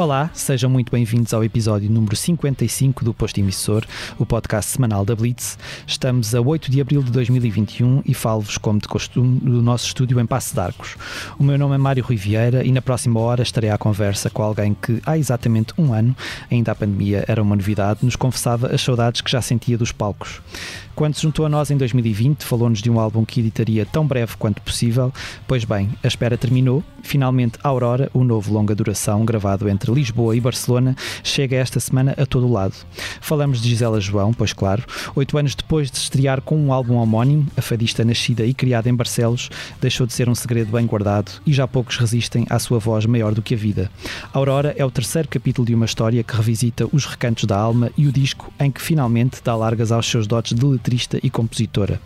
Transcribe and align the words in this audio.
Olá, 0.00 0.30
sejam 0.32 0.70
muito 0.70 0.90
bem-vindos 0.90 1.34
ao 1.34 1.44
episódio 1.44 1.90
número 1.90 2.16
55 2.16 3.04
do 3.04 3.12
Posto 3.12 3.38
Emissor, 3.38 3.84
o 4.18 4.24
podcast 4.24 4.70
semanal 4.70 5.04
da 5.04 5.14
Blitz. 5.14 5.58
Estamos 5.86 6.34
a 6.34 6.40
8 6.40 6.70
de 6.70 6.80
abril 6.80 7.02
de 7.02 7.10
2021 7.10 8.00
e 8.06 8.14
falo-vos, 8.14 8.56
como 8.56 8.78
de 8.78 8.88
costume, 8.88 9.38
do 9.40 9.60
nosso 9.60 9.88
estúdio 9.88 10.18
em 10.18 10.24
Passo 10.24 10.54
de 10.54 10.60
Arcos. 10.60 10.96
O 11.38 11.44
meu 11.44 11.58
nome 11.58 11.74
é 11.74 11.78
Mário 11.78 12.02
Rui 12.02 12.16
Vieira 12.16 12.64
e 12.64 12.72
na 12.72 12.80
próxima 12.80 13.20
hora 13.20 13.42
estarei 13.42 13.68
à 13.68 13.76
conversa 13.76 14.30
com 14.30 14.42
alguém 14.42 14.72
que, 14.72 15.02
há 15.04 15.18
exatamente 15.18 15.74
um 15.76 15.92
ano, 15.92 16.16
ainda 16.50 16.72
a 16.72 16.74
pandemia 16.74 17.22
era 17.28 17.42
uma 17.42 17.54
novidade, 17.54 18.00
nos 18.02 18.16
confessava 18.16 18.68
as 18.68 18.80
saudades 18.80 19.20
que 19.20 19.30
já 19.30 19.42
sentia 19.42 19.76
dos 19.76 19.92
palcos. 19.92 20.40
Quando 20.94 21.14
se 21.14 21.22
juntou 21.22 21.46
a 21.46 21.48
nós 21.48 21.70
em 21.70 21.76
2020, 21.78 22.44
falou-nos 22.44 22.82
de 22.82 22.90
um 22.90 23.00
álbum 23.00 23.24
que 23.24 23.40
editaria 23.40 23.86
tão 23.86 24.06
breve 24.06 24.36
quanto 24.38 24.60
possível. 24.60 25.10
Pois 25.46 25.64
bem, 25.64 25.88
a 26.02 26.06
espera 26.06 26.36
terminou. 26.36 26.84
Finalmente, 27.02 27.58
Aurora, 27.62 28.10
o 28.12 28.22
novo 28.22 28.52
longa 28.52 28.74
duração 28.74 29.24
gravado 29.24 29.66
entre 29.66 29.89
Lisboa 29.92 30.36
e 30.36 30.40
Barcelona, 30.40 30.96
chega 31.22 31.56
esta 31.56 31.80
semana 31.80 32.14
a 32.16 32.24
todo 32.24 32.50
lado. 32.50 32.74
Falamos 33.20 33.60
de 33.60 33.68
Gisela 33.68 34.00
João, 34.00 34.32
pois 34.32 34.52
claro. 34.52 34.84
Oito 35.14 35.36
anos 35.36 35.54
depois 35.54 35.90
de 35.90 35.98
estrear 35.98 36.40
com 36.40 36.56
um 36.56 36.72
álbum 36.72 36.94
homónimo, 36.94 37.46
a 37.56 37.62
fadista 37.62 38.04
nascida 38.04 38.44
e 38.44 38.54
criada 38.54 38.88
em 38.88 38.94
Barcelos 38.94 39.50
deixou 39.80 40.06
de 40.06 40.12
ser 40.12 40.28
um 40.28 40.34
segredo 40.34 40.72
bem 40.72 40.86
guardado 40.86 41.32
e 41.46 41.52
já 41.52 41.66
poucos 41.66 41.96
resistem 41.96 42.46
à 42.48 42.58
sua 42.58 42.78
voz 42.78 43.06
maior 43.06 43.34
do 43.34 43.42
que 43.42 43.54
a 43.54 43.58
vida. 43.58 43.90
Aurora 44.32 44.74
é 44.76 44.84
o 44.84 44.90
terceiro 44.90 45.28
capítulo 45.28 45.66
de 45.66 45.74
uma 45.74 45.84
história 45.84 46.22
que 46.22 46.36
revisita 46.36 46.88
os 46.92 47.06
recantos 47.06 47.44
da 47.44 47.58
alma 47.58 47.90
e 47.96 48.06
o 48.06 48.12
disco 48.12 48.52
em 48.58 48.70
que 48.70 48.80
finalmente 48.80 49.40
dá 49.42 49.54
largas 49.54 49.92
aos 49.92 50.06
seus 50.06 50.26
dotes 50.26 50.56
de 50.56 50.64
letrista 50.64 51.18
e 51.22 51.30
compositora. 51.30 52.00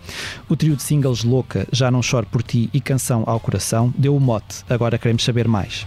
O 0.48 0.56
trio 0.56 0.76
de 0.76 0.82
singles 0.82 1.24
Louca, 1.24 1.66
Já 1.72 1.90
Não 1.90 2.02
Choro 2.02 2.26
Por 2.26 2.42
Ti 2.42 2.70
e 2.72 2.80
Canção 2.80 3.24
ao 3.26 3.40
Coração 3.40 3.92
deu 3.96 4.16
o 4.16 4.20
mote, 4.20 4.64
agora 4.68 4.98
queremos 4.98 5.24
saber 5.24 5.48
mais. 5.48 5.86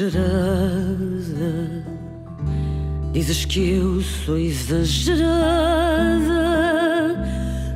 should 0.00 0.14
have 0.14 0.79
que 3.20 3.72
eu 3.72 4.00
sou 4.00 4.38
exagerada, 4.38 5.28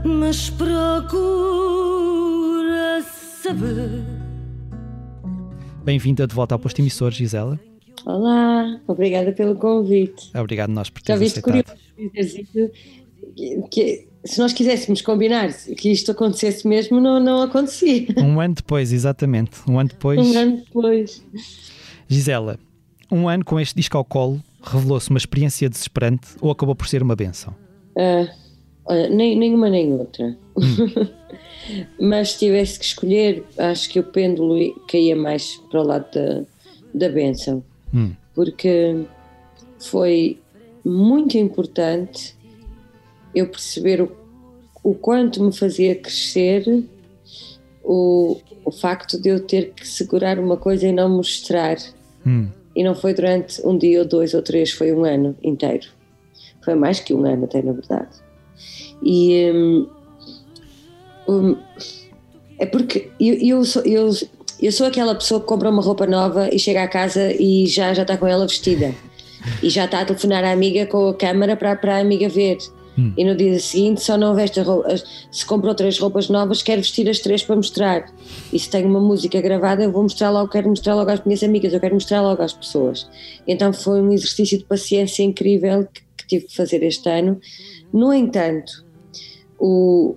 mas 0.03 0.49
procura 0.49 0.73
saber. 3.43 4.03
Bem-vinda 5.85 6.27
de 6.27 6.35
volta 6.35 6.55
ao 6.55 6.59
posto 6.59 6.79
emissor, 6.81 7.11
Gisela. 7.11 7.61
Olá, 8.07 8.81
obrigada 8.87 9.33
pelo 9.33 9.55
convite. 9.57 10.31
Obrigado 10.35 10.71
nós 10.71 10.89
por 10.89 11.03
teres 11.03 11.21
viste 11.21 11.43
curioso 11.43 11.75
que 13.71 14.09
se 14.25 14.39
nós 14.39 14.55
quiséssemos 14.55 15.03
combinar 15.03 15.53
que 15.53 15.91
isto 15.91 16.11
acontecesse 16.11 16.67
mesmo, 16.67 17.03
não, 17.03 17.21
não 17.21 17.43
acontecia. 17.43 18.07
Um 18.17 18.41
ano 18.41 18.55
depois, 18.55 18.95
exatamente. 18.95 19.61
Um 19.69 19.79
ano 19.79 19.91
depois. 19.93 20.19
Um 20.19 20.39
ano 20.39 20.57
depois. 20.57 21.23
Gisela, 22.09 22.59
um 23.11 23.29
ano 23.29 23.45
com 23.45 23.61
este 23.61 23.75
disco 23.77 23.99
ao 23.99 24.05
colo, 24.07 24.43
revelou-se 24.65 25.11
uma 25.11 25.19
experiência 25.19 25.69
desesperante 25.69 26.29
ou 26.41 26.51
acabou 26.51 26.75
por 26.75 26.87
ser 26.87 27.03
uma 27.03 27.15
benção? 27.15 27.55
Uh, 27.97 28.29
olha, 28.85 29.09
nem, 29.09 29.37
nenhuma 29.37 29.69
nem 29.71 29.93
outra. 29.93 30.37
Hum. 30.57 31.07
Mas 32.01 32.33
se 32.33 32.41
tivesse 32.41 32.79
que 32.79 32.85
escolher, 32.85 33.45
acho 33.57 33.89
que 33.89 33.99
o 33.99 34.05
pêndulo 34.05 34.59
caía 34.87 35.17
mais 35.17 35.57
para 35.71 35.81
o 35.81 35.87
lado 35.87 36.07
da, 36.13 36.45
da 36.95 37.09
benção. 37.09 37.65
Hum. 37.93 38.13
Porque 38.35 39.05
foi 39.79 40.39
muito 40.85 41.39
importante 41.39 42.37
eu 43.35 43.49
perceber 43.49 44.03
o, 44.03 44.13
o 44.83 44.95
quanto 44.95 45.43
me 45.43 45.53
fazia 45.53 45.95
crescer 45.95 46.85
o, 47.83 48.41
o 48.65 48.71
facto 48.71 49.21
de 49.21 49.29
eu 49.29 49.41
ter 49.41 49.73
que 49.73 49.87
segurar 49.87 50.39
uma 50.39 50.57
coisa 50.57 50.87
e 50.87 50.93
não 50.93 51.09
mostrar. 51.09 51.77
Hum. 52.27 52.49
E 52.75 52.83
não 52.83 52.95
foi 52.95 53.15
durante 53.15 53.65
um 53.67 53.77
dia 53.79 54.01
ou 54.01 54.05
dois 54.05 54.35
ou 54.35 54.43
três, 54.43 54.71
foi 54.71 54.93
um 54.93 55.05
ano 55.05 55.37
inteiro. 55.43 55.87
Foi 56.65 56.75
mais 56.75 57.01
que 57.01 57.15
um 57.15 57.25
ano, 57.25 57.45
até 57.45 57.63
na 57.63 57.73
verdade. 57.73 58.09
E 59.03 59.51
um, 59.53 59.89
um, 61.29 61.57
é 62.59 62.67
porque 62.67 63.11
eu, 63.21 63.35
eu, 63.35 63.65
sou, 63.65 63.83
eu, 63.83 64.11
eu 64.61 64.73
sou 64.73 64.87
aquela 64.87 65.15
pessoa 65.15 65.41
que 65.41 65.47
compra 65.47 65.71
uma 65.71 65.83
roupa 65.83 66.07
nova 66.07 66.49
e 66.53 66.59
chega 66.59 66.83
à 66.83 66.89
casa 66.89 67.33
e 67.33 67.67
já, 67.67 67.93
já 67.95 68.03
está 68.03 68.17
com 68.17 68.27
ela 68.27 68.47
vestida. 68.47 68.95
E 69.63 69.69
já 69.69 69.85
está 69.85 70.01
a 70.01 70.05
telefonar 70.05 70.43
à 70.43 70.53
amiga 70.53 70.87
com 70.87 71.09
a 71.09 71.15
câmera 71.15 71.57
para, 71.57 71.77
para 71.77 71.97
a 71.97 72.01
amiga 72.01 72.29
ver. 72.29 72.57
Hum. 72.99 73.13
E 73.17 73.25
no 73.25 73.37
dia 73.37 73.59
seguinte 73.59 74.03
só 74.03 74.17
não 74.17 74.35
veste 74.35 74.61
roupa, 74.61 74.95
se 75.31 75.45
comprou 75.45 75.75
três 75.75 75.99
roupas 75.99 76.29
novas, 76.29 76.63
quer 76.63 76.77
vestir 76.77 77.09
as 77.09 77.19
três 77.19 77.43
para 77.43 77.57
mostrar. 77.57 78.13
E 78.53 78.59
se 78.59 78.71
tenho 78.71 78.89
uma 78.89 79.01
música 79.01 79.41
gravada, 79.41 79.83
eu 79.83 79.91
vou 79.91 80.03
mostrar 80.03 80.31
logo, 80.31 80.51
quero 80.51 80.69
mostrar 80.69 80.95
logo 80.95 81.11
às 81.11 81.25
minhas 81.25 81.43
amigas, 81.43 81.73
eu 81.73 81.81
quero 81.81 81.95
mostrar 81.95 82.23
logo 82.23 82.43
às 82.43 82.53
pessoas. 82.53 83.09
Então 83.47 83.73
foi 83.73 84.01
um 84.01 84.13
exercício 84.13 84.59
de 84.59 84.65
paciência 84.65 85.23
incrível 85.23 85.87
que, 85.93 86.03
que 86.17 86.27
tive 86.27 86.47
que 86.47 86.57
fazer 86.57 86.83
este 86.83 87.09
ano. 87.09 87.41
No 87.93 88.13
entanto, 88.13 88.85
o, 89.59 90.17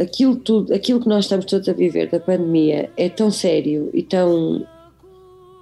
aquilo, 0.00 0.36
tudo, 0.36 0.74
aquilo 0.74 1.00
que 1.00 1.08
nós 1.08 1.26
estamos 1.26 1.44
todos 1.44 1.68
a 1.68 1.72
viver 1.72 2.08
da 2.08 2.18
pandemia 2.18 2.90
é 2.96 3.08
tão 3.08 3.30
sério 3.30 3.90
e 3.92 4.02
tão, 4.02 4.66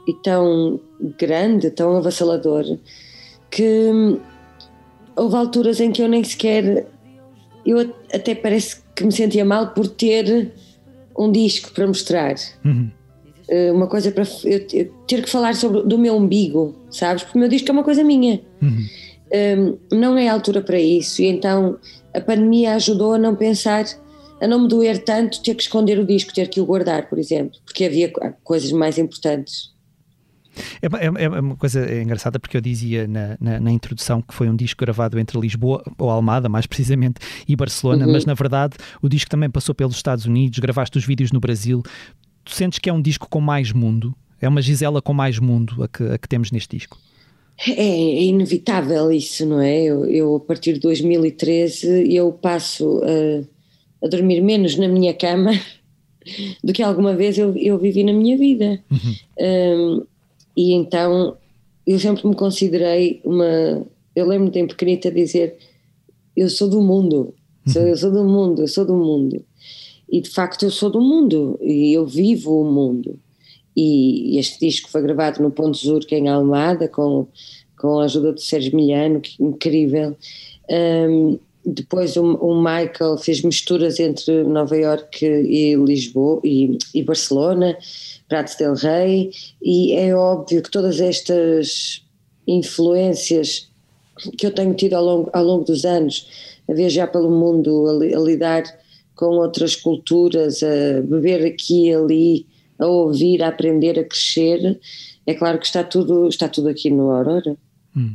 e 0.07 0.15
tão 0.23 0.81
grande, 1.19 1.71
tão 1.71 1.97
avassalador, 1.97 2.79
que 3.51 4.19
houve 5.19 5.37
alturas 5.37 5.81
em 5.81 5.91
que 5.91 6.03
eu 6.03 6.09
nem 6.09 6.23
sequer. 6.25 6.87
Eu 7.67 7.95
até 8.13 8.35
parece 8.35 8.83
que 8.95 9.05
me 9.05 9.13
sentia 9.13 9.45
mal 9.45 9.69
por 9.69 9.87
ter 9.89 10.53
um 11.19 11.31
disco 11.31 11.71
para 11.73 11.87
mostrar. 11.87 12.35
Uhum. 12.65 12.91
Eh, 13.49 13.73
uma 13.73 13.87
coisa 13.87 14.13
para 14.13 14.25
eu, 14.45 14.67
eu 14.73 14.93
ter 15.07 15.23
que 15.23 15.31
falar 15.31 15.55
sobre 15.55 15.83
do 15.83 15.99
meu 15.99 16.15
umbigo, 16.17 16.75
sabes? 16.91 17.23
Porque 17.23 17.39
o 17.39 17.41
meu 17.41 17.49
disco 17.49 17.69
é 17.71 17.73
uma 17.73 17.83
coisa 17.83 18.05
minha. 18.05 18.41
Uhum. 18.63 18.87
Um, 19.91 19.97
não 19.97 20.17
é 20.17 20.29
a 20.29 20.33
altura 20.33 20.63
para 20.63 20.79
isso, 20.81 21.21
e 21.21 21.27
então 21.27 21.79
a 22.15 22.21
pandemia 22.21 22.75
ajudou 22.75 23.15
a 23.15 23.19
não 23.19 23.35
pensar, 23.35 23.85
a 24.41 24.47
não 24.47 24.63
me 24.63 24.69
doer 24.69 25.05
tanto 25.05 25.43
ter 25.43 25.55
que 25.55 25.63
esconder 25.63 25.99
o 25.99 26.07
disco, 26.07 26.33
ter 26.33 26.49
que 26.49 26.61
o 26.61 26.65
guardar, 26.65 27.11
por 27.11 27.19
exemplo, 27.19 27.59
porque 27.65 27.85
havia 27.85 28.11
coisas 28.43 28.73
mais 28.73 28.97
importantes. 28.97 29.71
É, 30.83 30.87
é, 30.87 31.25
é, 31.25 31.29
uma 31.29 31.57
coisa 31.57 31.81
engraçada 32.01 32.39
porque 32.39 32.57
eu 32.57 32.61
dizia 32.61 33.07
na, 33.07 33.37
na, 33.41 33.61
na, 33.61 33.73
introdução 33.73 34.21
que 34.23 34.35
foi 34.35 34.49
um 34.49 34.57
disco 34.57 34.81
gravado 34.81 35.19
entre 35.19 35.39
Lisboa, 35.39 35.83
ou 35.99 36.11
Almada 36.11 36.49
mais 36.49 36.67
precisamente, 36.67 37.21
e 37.47 37.57
Barcelona, 37.57 38.07
uhum. 38.07 38.13
mas 38.13 38.25
na 38.25 38.35
verdade 38.35 38.77
o 39.03 39.09
disco 39.09 39.31
também 39.31 39.51
passou 39.51 39.75
pelos 39.75 39.97
Estados 39.97 40.25
Unidos, 40.27 40.59
gravaste 40.59 40.99
os 40.99 41.05
vídeos 41.05 41.33
no 41.33 41.41
Brasil. 41.41 41.83
Tu 42.45 42.53
sentes 42.53 42.79
que 42.79 42.89
é 42.89 42.93
um 42.93 43.03
disco 43.03 43.29
com 43.29 43.41
mais 43.41 43.73
mundo? 43.73 44.15
É 44.41 44.49
uma 44.49 44.63
Gisela 44.63 45.03
com 45.03 45.13
mais 45.13 45.39
mundo 45.39 45.83
a 45.83 45.89
que, 45.89 46.03
a 46.05 46.19
que 46.19 46.29
temos 46.29 46.51
neste 46.51 46.77
disco? 46.77 46.99
É, 47.67 47.73
é, 47.73 48.23
inevitável 48.23 49.11
isso, 49.11 49.45
não 49.45 49.61
é? 49.61 49.83
Eu, 49.83 50.05
eu, 50.05 50.37
a 50.37 50.41
partir 50.41 50.75
de 50.75 50.81
2013 50.81 52.15
eu 52.15 52.33
passo 52.33 53.01
a, 53.03 54.07
a 54.07 54.09
dormir 54.09 54.41
menos 54.41 54.77
na 54.77 54.87
minha 54.87 55.13
cama 55.13 55.51
do 56.63 56.73
que 56.73 56.83
alguma 56.83 57.15
vez 57.15 57.37
eu, 57.37 57.57
eu 57.57 57.77
vivi 57.79 58.05
na 58.05 58.13
minha 58.13 58.37
vida. 58.37 58.81
Uhum. 58.91 59.15
Um, 59.41 60.07
e 60.59 60.73
então 60.73 61.37
eu 61.87 62.01
sempre 62.01 62.27
me 62.27 62.35
considerei 62.35 63.21
uma. 63.25 63.87
Eu 64.17 64.27
lembro-me 64.27 64.51
de 64.51 64.59
em 64.59 64.67
pequenita 64.67 65.09
dizer: 65.09 65.57
Eu 66.37 66.51
sou 66.51 66.69
do 66.69 66.83
mundo, 66.83 67.33
sou, 67.69 67.83
eu 67.83 67.97
sou 67.97 68.11
do 68.11 68.25
mundo, 68.25 68.63
eu 68.63 68.67
sou 68.67 68.85
do 68.85 68.97
mundo. 68.97 69.45
E 70.11 70.21
de 70.21 70.29
facto 70.29 70.65
eu 70.65 70.71
sou 70.73 70.91
do 70.91 71.01
mundo 71.01 71.57
e 71.63 71.93
eu 71.93 72.05
vivo 72.05 72.61
o 72.61 72.65
mundo. 72.65 73.21
E 73.77 74.37
este 74.37 74.59
disco 74.59 74.91
foi 74.91 75.01
gravado 75.01 75.41
no 75.41 75.53
Ponto 75.53 75.77
Zurque 75.77 76.17
em 76.17 76.29
Almada 76.29 76.89
com, 76.89 77.29
com 77.79 78.01
a 78.01 78.07
ajuda 78.07 78.33
do 78.33 78.41
Sérgio 78.41 78.75
Milhano, 78.75 79.21
que 79.21 79.41
incrível. 79.41 80.17
Um, 80.69 81.39
depois 81.75 82.17
o, 82.17 82.35
o, 82.37 82.61
Michael 82.61 83.19
fez 83.19 83.43
misturas 83.43 84.01
entre 84.01 84.45
Nova 84.45 84.77
York 84.77 85.25
e 85.25 85.75
Lisboa 85.75 86.41
e, 86.45 86.79
e 86.95 87.03
Barcelona 87.03 87.77
Pratos 88.29 88.57
del 88.57 88.75
Rei, 88.75 89.31
e 89.63 89.93
é 89.95 90.15
óbvio 90.15 90.63
que 90.63 90.71
todas 90.71 91.01
estas 91.01 92.05
influências 92.47 93.71
que 94.37 94.47
eu 94.47 94.51
tenho 94.51 94.75
tido 94.75 94.95
ao 94.95 95.05
longo, 95.05 95.31
ao 95.33 95.45
longo 95.45 95.65
dos 95.65 95.85
anos, 95.85 96.27
a 96.69 96.75
viajar 96.75 97.07
pelo 97.09 97.31
mundo, 97.31 97.87
a, 97.87 98.19
a 98.19 98.21
lidar 98.21 98.65
com 99.15 99.37
outras 99.37 99.75
culturas, 99.77 100.63
a 100.63 101.01
beber 101.03 101.47
aqui 101.47 101.89
e 101.89 101.95
ali, 101.95 102.47
a 102.79 102.87
ouvir, 102.87 103.43
a 103.43 103.49
aprender, 103.49 103.99
a 103.99 104.05
crescer, 104.05 104.79
é 105.27 105.35
claro 105.35 105.59
que 105.59 105.67
está 105.67 105.85
tudo, 105.85 106.29
está 106.29 106.49
tudo 106.49 106.69
aqui 106.69 106.91
no 106.91 107.11
Aurora. 107.11 107.57
Hum. 107.97 108.15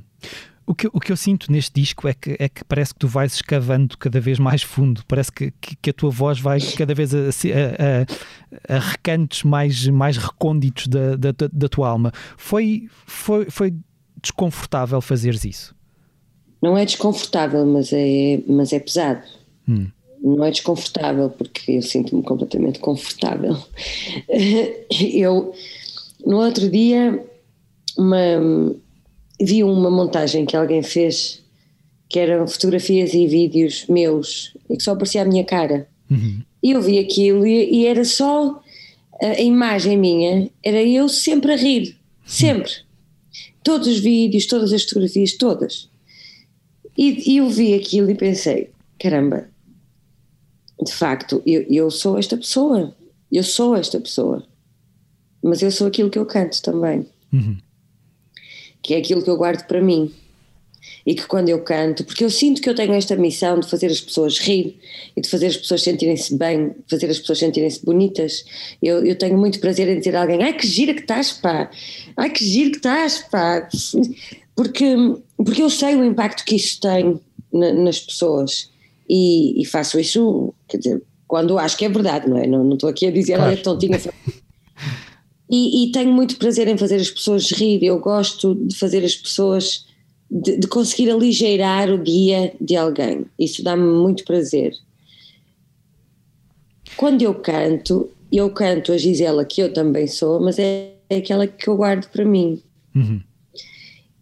O 0.65 0.73
que, 0.73 0.87
o 0.87 0.99
que 0.99 1.11
eu 1.11 1.17
sinto 1.17 1.51
neste 1.51 1.73
disco 1.73 2.07
é 2.07 2.13
que, 2.13 2.37
é 2.39 2.47
que 2.47 2.63
parece 2.63 2.93
que 2.93 2.99
tu 2.99 3.07
vais 3.07 3.33
escavando 3.33 3.97
cada 3.97 4.19
vez 4.19 4.39
mais 4.39 4.61
fundo, 4.61 5.03
parece 5.07 5.31
que, 5.31 5.51
que, 5.59 5.75
que 5.75 5.89
a 5.89 5.93
tua 5.93 6.09
voz 6.09 6.39
vai 6.39 6.59
cada 6.77 6.93
vez 6.95 7.13
a, 7.13 7.17
a, 7.17 8.73
a, 8.73 8.77
a 8.77 8.79
recantos 8.79 9.43
mais, 9.43 9.85
mais 9.87 10.15
recônditos 10.15 10.87
da, 10.87 11.17
da, 11.17 11.33
da, 11.51 11.67
tua 11.67 11.89
alma. 11.89 12.13
Foi, 12.37 12.87
foi, 13.05 13.49
foi 13.49 13.73
desconfortável 14.21 15.01
fazeres 15.01 15.43
isso? 15.43 15.75
Não 16.61 16.77
é 16.77 16.85
desconfortável, 16.85 17.65
mas 17.65 17.91
é, 17.91 18.41
mas 18.47 18.71
é 18.71 18.79
pesado. 18.79 19.23
Hum. 19.67 19.87
Não 20.23 20.45
é 20.45 20.51
desconfortável, 20.51 21.29
porque 21.29 21.73
eu 21.73 21.81
sinto-me 21.81 22.23
completamente 22.23 22.79
confortável. 22.79 23.57
Eu, 24.89 25.53
no 26.25 26.37
outro 26.37 26.69
dia, 26.69 27.21
uma, 27.97 28.17
vi 29.41 29.63
uma 29.63 29.89
montagem 29.89 30.45
que 30.45 30.55
alguém 30.55 30.83
fez 30.83 31.43
que 32.09 32.19
eram 32.19 32.47
fotografias 32.47 33.13
e 33.13 33.25
vídeos 33.25 33.85
meus 33.87 34.55
e 34.69 34.77
que 34.77 34.83
só 34.83 34.91
aparecia 34.91 35.23
a 35.23 35.25
minha 35.25 35.43
cara. 35.43 35.87
Uhum. 36.09 36.41
E 36.61 36.71
eu 36.71 36.81
vi 36.81 36.99
aquilo 36.99 37.45
e, 37.45 37.81
e, 37.81 37.85
era 37.87 38.05
só 38.05 38.61
a 39.21 39.41
imagem 39.41 39.97
minha, 39.97 40.49
era 40.63 40.81
eu 40.83 41.09
sempre 41.09 41.53
a 41.53 41.55
rir, 41.55 41.97
sempre. 42.25 42.69
Uhum. 42.69 43.53
Todos 43.63 43.87
os 43.87 43.99
vídeos, 43.99 44.45
todas 44.45 44.71
as 44.71 44.83
fotografias, 44.83 45.33
todas. 45.33 45.89
E, 46.97 47.31
e 47.31 47.37
eu 47.37 47.49
vi 47.49 47.73
aquilo 47.73 48.11
e 48.11 48.15
pensei: 48.15 48.69
caramba, 48.99 49.49
de 50.83 50.93
facto, 50.93 51.41
eu, 51.45 51.65
eu 51.69 51.89
sou 51.89 52.17
esta 52.19 52.37
pessoa, 52.37 52.95
eu 53.31 53.43
sou 53.43 53.75
esta 53.75 53.99
pessoa, 53.99 54.45
mas 55.41 55.61
eu 55.63 55.71
sou 55.71 55.87
aquilo 55.87 56.09
que 56.09 56.19
eu 56.19 56.25
canto 56.25 56.61
também. 56.61 57.07
Uhum 57.31 57.57
que 58.83 58.93
é 58.93 58.97
aquilo 58.97 59.23
que 59.23 59.29
eu 59.29 59.37
guardo 59.37 59.65
para 59.65 59.81
mim. 59.81 60.13
E 61.05 61.15
que 61.15 61.25
quando 61.25 61.47
eu 61.47 61.61
canto, 61.63 62.03
porque 62.03 62.23
eu 62.23 62.29
sinto 62.29 62.61
que 62.61 62.69
eu 62.69 62.75
tenho 62.75 62.93
esta 62.93 63.15
missão 63.15 63.57
de 63.57 63.69
fazer 63.69 63.87
as 63.87 64.01
pessoas 64.01 64.37
rir 64.37 64.77
e 65.15 65.21
de 65.21 65.29
fazer 65.29 65.47
as 65.47 65.55
pessoas 65.55 65.81
sentirem-se 65.81 66.37
bem, 66.37 66.75
fazer 66.89 67.09
as 67.09 67.19
pessoas 67.19 67.39
sentirem-se 67.39 67.83
bonitas. 67.85 68.43
Eu, 68.81 69.03
eu 69.05 69.17
tenho 69.17 69.37
muito 69.37 69.59
prazer 69.61 69.87
em 69.87 69.97
dizer 69.97 70.15
a 70.15 70.21
alguém: 70.21 70.43
ai 70.43 70.53
que 70.53 70.67
gira 70.67 70.93
que 70.93 71.01
estás, 71.01 71.31
pá! 71.31 71.71
Ai 72.17 72.29
que 72.29 72.43
giro 72.45 72.71
que 72.71 72.77
estás, 72.77 73.19
pá! 73.31 73.67
Porque, 74.55 74.95
porque 75.37 75.63
eu 75.63 75.69
sei 75.69 75.95
o 75.95 76.03
impacto 76.03 76.43
que 76.43 76.55
isso 76.55 76.79
tem 76.81 77.19
na, 77.51 77.71
nas 77.73 77.99
pessoas 77.99 78.69
e, 79.09 79.61
e, 79.61 79.65
faço 79.65 79.99
isso, 79.99 80.53
quer 80.67 80.77
dizer, 80.77 81.01
quando 81.27 81.57
acho 81.57 81.77
que 81.77 81.85
é 81.85 81.89
verdade, 81.89 82.29
não 82.29 82.37
é? 82.37 82.47
Não, 82.47 82.63
não 82.63 82.73
estou 82.73 82.89
aqui 82.89 83.07
a 83.07 83.11
dizer, 83.11 83.35
claro. 83.35 83.51
olha, 83.51 83.61
tontinha. 83.61 83.99
E, 85.55 85.83
e, 85.83 85.91
tenho 85.91 86.11
muito 86.11 86.37
prazer 86.37 86.67
em 86.67 86.75
fazer 86.75 86.95
as 86.95 87.11
pessoas 87.11 87.51
rir. 87.51 87.83
Eu 87.83 87.99
gosto 87.99 88.55
de 88.55 88.75
fazer 88.75 89.05
as 89.05 89.15
pessoas, 89.15 89.85
de, 90.27 90.57
de 90.57 90.67
conseguir 90.67 91.11
aligeirar 91.11 91.91
o 91.91 92.03
dia 92.03 92.55
de 92.59 92.75
alguém. 92.75 93.27
Isso 93.37 93.63
dá-me 93.63 93.83
muito 93.83 94.25
prazer. 94.25 94.73
Quando 96.97 97.21
eu 97.21 97.35
canto, 97.35 98.09
eu 98.31 98.49
canto 98.49 98.91
a 98.91 98.97
Gisela, 98.97 99.45
que 99.45 99.61
eu 99.61 99.71
também 99.71 100.07
sou, 100.07 100.41
mas 100.41 100.57
é, 100.57 100.93
é 101.07 101.17
aquela 101.17 101.45
que 101.45 101.67
eu 101.67 101.77
guardo 101.77 102.09
para 102.09 102.25
mim. 102.25 102.59
Uhum. 102.95 103.21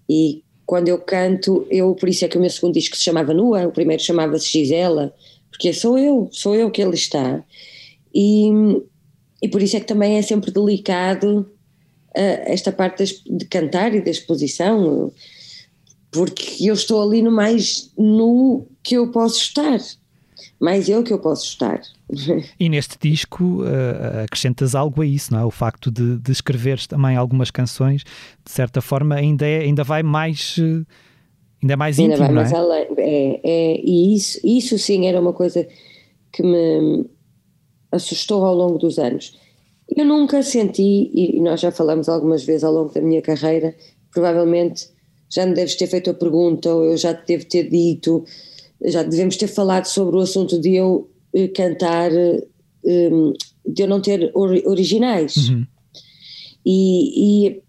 E 0.10 0.44
quando 0.66 0.90
eu 0.90 0.98
canto, 0.98 1.66
eu, 1.72 1.96
por 1.96 2.10
isso 2.10 2.26
é 2.26 2.28
que 2.28 2.38
o 2.38 2.42
meu 2.42 2.50
segundo 2.50 2.74
disco 2.74 2.98
se 2.98 3.06
chamava 3.06 3.34
Nua, 3.34 3.68
o 3.68 3.72
primeiro 3.72 4.04
chamava-se 4.04 4.52
Gisela, 4.52 5.16
porque 5.50 5.72
sou 5.72 5.98
eu, 5.98 6.28
sou 6.30 6.56
eu 6.56 6.70
que 6.70 6.82
ele 6.82 6.96
está. 6.96 7.42
E, 8.14 8.52
e 9.42 9.48
por 9.48 9.62
isso 9.62 9.76
é 9.76 9.80
que 9.80 9.88
também 9.88 10.18
é 10.18 10.22
sempre 10.22 10.52
delicado 10.52 11.50
uh, 12.16 12.42
esta 12.46 12.72
parte 12.72 13.04
de 13.26 13.46
cantar 13.46 13.94
e 13.96 14.02
da 14.02 14.12
exposição, 14.12 15.12
porque 16.12 16.68
eu 16.68 16.74
estou 16.74 17.02
ali 17.02 17.22
no 17.22 17.32
mais 17.32 17.92
nu 17.98 18.68
que 18.84 18.96
eu 18.96 19.10
posso 19.12 19.40
estar, 19.40 19.80
mais 20.60 20.88
eu 20.88 21.04
que 21.04 21.12
eu 21.12 21.20
posso 21.20 21.46
estar. 21.46 21.82
E 22.60 22.70
neste 22.70 22.98
disco 23.02 23.64
uh, 23.64 24.24
acrescentas 24.26 24.76
algo 24.76 25.02
a 25.02 25.06
isso, 25.06 25.34
não 25.34 25.40
é? 25.40 25.46
O 25.46 25.52
facto 25.52 25.90
de, 25.90 26.18
de 26.18 26.32
escreveres 26.32 26.86
também 26.86 27.16
algumas 27.16 27.50
canções, 27.50 28.04
de 28.04 28.52
certa 28.52 28.82
forma, 28.82 29.16
ainda, 29.16 29.48
é, 29.48 29.62
ainda 29.62 29.84
vai 29.84 30.04
mais. 30.04 30.58
Uh, 30.58 30.86
ainda 31.64 31.74
é 31.74 31.76
mais 31.76 31.98
ainda 31.98 32.14
íntimo, 32.14 32.28
vai 32.28 32.36
mais 32.36 32.52
é? 32.52 32.56
além. 32.58 32.88
É, 32.98 33.42
é, 33.44 33.82
e 33.82 34.16
isso, 34.16 34.40
isso 34.44 34.78
sim 34.78 35.08
era 35.08 35.20
uma 35.22 35.34
coisa 35.34 35.66
que 36.34 36.44
me 36.44 37.06
assustou 37.92 38.46
ao 38.46 38.56
longo 38.56 38.78
dos 38.78 38.98
anos. 38.98 39.38
Eu 39.96 40.06
nunca 40.06 40.42
senti, 40.42 41.12
e 41.14 41.40
nós 41.42 41.60
já 41.60 41.72
falamos 41.72 42.08
algumas 42.08 42.44
vezes 42.44 42.64
ao 42.64 42.74
longo 42.74 42.94
da 42.94 43.02
minha 43.02 43.22
carreira, 43.22 43.76
provavelmente 44.12 44.88
já 45.30 45.46
me 45.46 45.54
deves 45.54 45.76
ter 45.76 45.88
feito 45.88 46.10
a 46.10 46.14
pergunta, 46.14 46.74
ou 46.74 46.86
eu 46.86 46.98
já 46.98 47.14
te 47.14 47.28
devo 47.28 47.46
ter 47.46 47.70
dito, 47.70 48.24
já 48.86 49.04
devemos 49.04 49.36
ter 49.36 49.48
falado 49.48 49.86
sobre 49.86 50.18
o 50.18 50.20
assunto 50.20 50.60
de 50.60 50.76
eu 50.76 51.10
eh, 51.34 51.48
cantar, 51.50 52.12
eh, 52.12 52.48
de 53.66 53.84
eu 53.84 53.88
não 53.88 54.02
ter 54.02 54.32
originais. 54.34 55.36
Uhum. 55.50 55.66
E, 56.66 57.48
e 57.48 57.62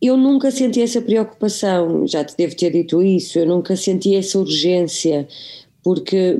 eu 0.00 0.16
nunca 0.16 0.50
senti 0.50 0.80
essa 0.80 1.00
preocupação, 1.00 2.06
já 2.06 2.24
te 2.24 2.36
devo 2.36 2.54
ter 2.54 2.70
dito 2.70 3.02
isso, 3.02 3.38
eu 3.38 3.46
nunca 3.46 3.76
senti 3.76 4.14
essa 4.14 4.38
urgência 4.38 5.26
porque 5.86 6.36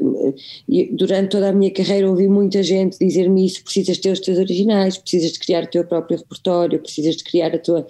eh, 0.66 0.88
durante 0.90 1.30
toda 1.30 1.50
a 1.50 1.52
minha 1.52 1.70
carreira 1.70 2.10
ouvi 2.10 2.26
muita 2.26 2.64
gente 2.64 2.98
dizer-me 2.98 3.46
isso, 3.46 3.62
precisas 3.62 3.96
ter 3.96 4.10
os 4.10 4.18
teus 4.18 4.38
originais, 4.38 4.98
precisas 4.98 5.30
de 5.30 5.38
criar 5.38 5.62
o 5.62 5.66
teu 5.68 5.84
próprio 5.84 6.18
repertório, 6.18 6.80
precisas 6.80 7.14
de 7.14 7.22
criar 7.22 7.54
a 7.54 7.58
tua... 7.60 7.86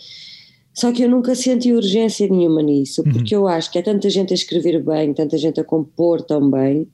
Só 0.74 0.92
que 0.92 1.02
eu 1.02 1.08
nunca 1.08 1.34
senti 1.34 1.72
urgência 1.72 2.28
nenhuma 2.28 2.60
nisso, 2.62 3.00
uhum. 3.00 3.10
porque 3.10 3.34
eu 3.34 3.48
acho 3.48 3.72
que 3.72 3.78
há 3.78 3.82
tanta 3.82 4.10
gente 4.10 4.32
a 4.32 4.34
escrever 4.34 4.84
bem, 4.84 5.14
tanta 5.14 5.38
gente 5.38 5.58
a 5.58 5.64
compor 5.64 6.20
tão 6.20 6.50
bem, 6.50 6.86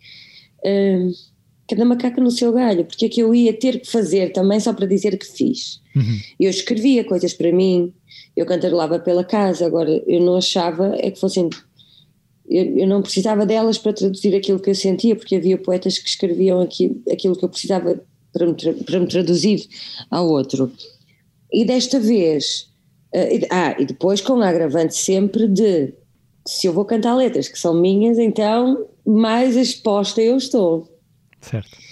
hum, 0.64 1.10
cada 1.68 1.84
macaca 1.84 2.20
no 2.20 2.30
seu 2.30 2.52
galho, 2.52 2.84
porque 2.84 3.06
é 3.06 3.08
que 3.08 3.20
eu 3.20 3.34
ia 3.34 3.52
ter 3.52 3.80
que 3.80 3.90
fazer 3.90 4.30
também 4.32 4.60
só 4.60 4.72
para 4.72 4.86
dizer 4.86 5.18
que 5.18 5.26
fiz. 5.26 5.80
Uhum. 5.96 6.20
Eu 6.38 6.50
escrevia 6.50 7.02
coisas 7.02 7.34
para 7.34 7.50
mim, 7.50 7.92
eu 8.36 8.46
cantarolava 8.46 9.00
pela 9.00 9.24
casa, 9.24 9.66
agora 9.66 9.90
eu 10.06 10.20
não 10.20 10.36
achava 10.36 10.94
é 11.00 11.10
que 11.10 11.18
fossem 11.18 11.50
eu, 12.56 12.78
eu, 12.78 12.86
não 12.86 13.02
precisava 13.02 13.46
delas 13.46 13.78
para 13.78 13.92
traduzir 13.92 14.34
aquilo 14.34 14.60
que 14.60 14.70
eu 14.70 14.74
sentia, 14.74 15.16
porque 15.16 15.36
havia 15.36 15.58
poetas 15.58 15.98
que 15.98 16.08
escreviam 16.08 16.60
aqui, 16.60 17.02
aquilo 17.10 17.36
que 17.36 17.44
eu 17.44 17.48
precisava 17.48 18.00
para 18.32 18.46
me, 18.46 18.54
para 18.54 19.00
me 19.00 19.06
traduzir 19.06 19.66
ao 20.10 20.28
outro. 20.28 20.72
E 21.52 21.64
desta 21.64 22.00
vez, 22.00 22.68
uh, 23.14 23.46
ah, 23.50 23.76
e 23.78 23.84
depois 23.84 24.20
com 24.20 24.34
o 24.34 24.42
agravante 24.42 24.96
sempre 24.96 25.46
de 25.46 25.92
se 26.46 26.66
eu 26.66 26.72
vou 26.72 26.84
cantar 26.84 27.14
letras 27.14 27.48
que 27.48 27.58
são 27.58 27.74
minhas, 27.74 28.18
então 28.18 28.86
mais 29.06 29.56
exposta 29.56 30.20
eu 30.20 30.36
estou. 30.36 30.88
Certo. 31.40 31.82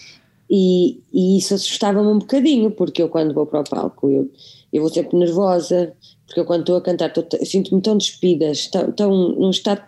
E, 0.51 1.01
e 1.13 1.39
isso 1.39 1.55
assustava-me 1.55 2.09
um 2.09 2.19
bocadinho, 2.19 2.71
porque 2.73 3.01
eu 3.01 3.09
quando 3.09 3.33
vou 3.33 3.47
para 3.47 3.61
o 3.61 3.65
palco, 3.65 4.11
eu, 4.11 4.29
eu 4.73 4.83
vou 4.83 4.93
sempre 4.93 5.17
nervosa, 5.17 5.93
porque 6.27 6.41
eu 6.41 6.45
quando 6.45 6.61
estou 6.61 6.77
a 6.77 6.83
cantar, 6.83 7.13
sinto-me 7.45 7.81
tão 7.81 7.97
despida, 7.97 8.51
tão, 8.73 8.93
tão 8.93 9.11
num 9.37 9.51
estado 9.51 9.83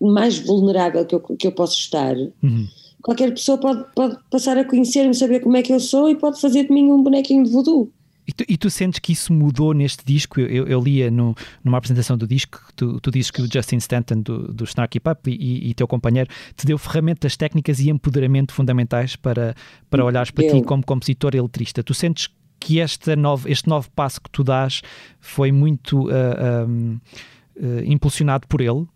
mais 0.00 0.38
vulnerável 0.38 1.04
que 1.04 1.14
eu, 1.14 1.20
que 1.20 1.46
eu 1.46 1.52
posso 1.52 1.78
estar, 1.78 2.16
uhum. 2.42 2.66
qualquer 3.02 3.30
pessoa 3.32 3.58
pode, 3.58 3.84
pode 3.94 4.16
passar 4.30 4.56
a 4.56 4.64
conhecer-me, 4.64 5.14
saber 5.14 5.40
como 5.40 5.56
é 5.56 5.62
que 5.62 5.72
eu 5.72 5.80
sou 5.80 6.08
e 6.08 6.16
pode 6.16 6.40
fazer 6.40 6.64
de 6.64 6.72
mim 6.72 6.90
um 6.90 7.02
bonequinho 7.02 7.44
de 7.44 7.50
voodoo. 7.50 7.92
E 8.26 8.32
tu, 8.32 8.44
e 8.48 8.56
tu, 8.56 8.70
sentes 8.70 9.00
que 9.00 9.12
isso 9.12 9.32
mudou 9.32 9.74
neste 9.74 10.04
disco? 10.04 10.40
Eu, 10.40 10.66
eu 10.68 10.80
lia 10.80 11.10
no, 11.10 11.34
numa 11.64 11.78
apresentação 11.78 12.16
do 12.16 12.28
disco 12.28 12.64
que 12.68 12.74
tu, 12.74 13.00
tu 13.00 13.10
dizes 13.10 13.30
que 13.30 13.42
o 13.42 13.52
Justin 13.52 13.78
Stanton 13.78 14.20
do, 14.20 14.52
do 14.52 14.64
Snarky 14.64 15.00
Pup 15.00 15.26
e, 15.26 15.70
e, 15.70 15.74
teu 15.74 15.88
companheiro 15.88 16.30
te 16.54 16.64
deu 16.64 16.78
ferramentas 16.78 17.36
técnicas 17.36 17.80
e 17.80 17.90
empoderamento 17.90 18.52
fundamentais 18.52 19.16
para, 19.16 19.54
para 19.88 20.04
olhares 20.04 20.30
para 20.30 20.44
eu. 20.44 20.52
ti 20.52 20.62
como 20.62 20.84
compositor 20.84 21.34
e 21.34 21.40
letrista. 21.40 21.82
Tu 21.82 21.92
sentes 21.92 22.28
que 22.60 22.78
esta 22.78 23.16
nova, 23.16 23.50
este 23.50 23.68
novo 23.68 23.90
passo 23.96 24.20
que 24.20 24.30
tu 24.30 24.44
dás 24.44 24.82
foi 25.18 25.50
muito 25.50 26.08
uh, 26.08 26.10
uh, 26.10 27.82
impulsionado 27.84 28.46
por 28.46 28.60
ele? 28.60 28.86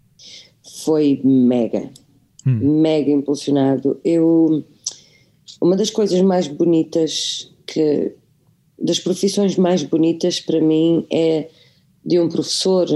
Foi 0.83 1.21
mega, 1.23 1.91
hum. 2.47 2.81
mega 2.81 3.11
impulsionado. 3.11 4.01
Eu, 4.05 4.65
uma 5.61 5.77
das 5.77 5.91
coisas 5.91 6.21
mais 6.21 6.49
bonitas 6.49 7.53
que, 7.67 8.13
das 8.79 8.99
profissões 8.99 9.57
mais 9.57 9.83
bonitas 9.83 10.41
para 10.41 10.61
mim 10.61 11.07
é 11.11 11.49
de 12.05 12.19
um 12.19 12.29
professor, 12.29 12.89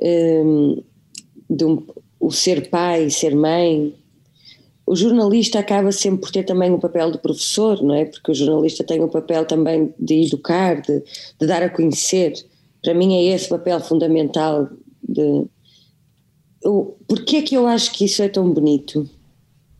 um, 0.00 0.82
de 1.48 1.64
um, 1.64 1.86
o 2.18 2.30
ser 2.30 2.70
pai, 2.70 3.10
ser 3.10 3.34
mãe. 3.34 3.94
O 4.86 4.96
jornalista 4.96 5.58
acaba 5.58 5.92
sempre 5.92 6.22
por 6.22 6.30
ter 6.30 6.44
também 6.44 6.72
o 6.72 6.78
papel 6.78 7.12
de 7.12 7.18
professor, 7.18 7.82
não 7.82 7.94
é? 7.94 8.06
Porque 8.06 8.30
o 8.30 8.34
jornalista 8.34 8.82
tem 8.82 9.02
o 9.02 9.08
papel 9.08 9.44
também 9.44 9.94
de 9.98 10.24
educar, 10.24 10.80
de, 10.80 11.02
de 11.38 11.46
dar 11.46 11.62
a 11.62 11.68
conhecer. 11.68 12.32
Para 12.82 12.94
mim 12.94 13.14
é 13.16 13.34
esse 13.34 13.48
papel 13.48 13.78
fundamental 13.80 14.68
de, 15.06 15.44
eu, 16.62 16.96
porquê 17.06 17.36
é 17.36 17.42
que 17.42 17.54
eu 17.54 17.66
acho 17.66 17.92
que 17.92 18.04
isso 18.04 18.22
é 18.22 18.28
tão 18.28 18.50
bonito? 18.50 19.08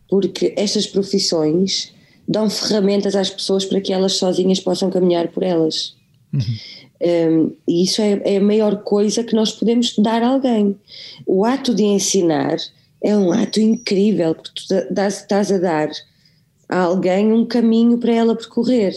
Porque 0.09 0.53
estas 0.55 0.87
profissões 0.87 1.93
dão 2.27 2.49
ferramentas 2.49 3.15
às 3.15 3.29
pessoas 3.29 3.65
para 3.65 3.81
que 3.81 3.91
elas 3.91 4.13
sozinhas 4.13 4.59
possam 4.59 4.89
caminhar 4.89 5.29
por 5.29 5.43
elas. 5.43 5.95
Uhum. 6.33 6.41
Um, 7.01 7.55
e 7.67 7.83
isso 7.83 8.01
é, 8.01 8.21
é, 8.25 8.37
a 8.37 8.41
maior 8.41 8.83
coisa 8.83 9.23
que 9.23 9.35
nós 9.35 9.51
podemos 9.51 9.97
dar 9.97 10.21
a 10.21 10.29
alguém. 10.29 10.77
O 11.25 11.45
ato 11.45 11.73
de 11.73 11.83
ensinar 11.83 12.57
é 13.01 13.15
um 13.15 13.31
ato 13.31 13.59
incrível, 13.59 14.35
porque 14.35 14.51
tu 14.55 14.73
estás 14.73 15.51
a 15.51 15.57
dar 15.57 15.89
a 16.67 16.81
alguém 16.81 17.31
um 17.31 17.45
caminho 17.45 17.97
para 17.97 18.13
ela 18.13 18.35
percorrer. 18.35 18.93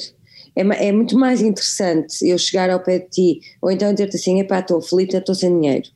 É, 0.54 0.88
é, 0.88 0.92
muito 0.92 1.16
mais 1.18 1.40
interessante 1.40 2.28
eu 2.28 2.36
chegar 2.36 2.68
ao 2.68 2.80
pé 2.80 2.98
de 2.98 3.08
ti, 3.08 3.40
ou 3.62 3.70
então 3.70 3.92
dizer-te 3.92 4.16
assim: 4.16 4.40
epá, 4.40 4.60
estou 4.60 4.78
aflita, 4.78 5.18
estou 5.18 5.34
sem 5.34 5.58
dinheiro. 5.58 5.88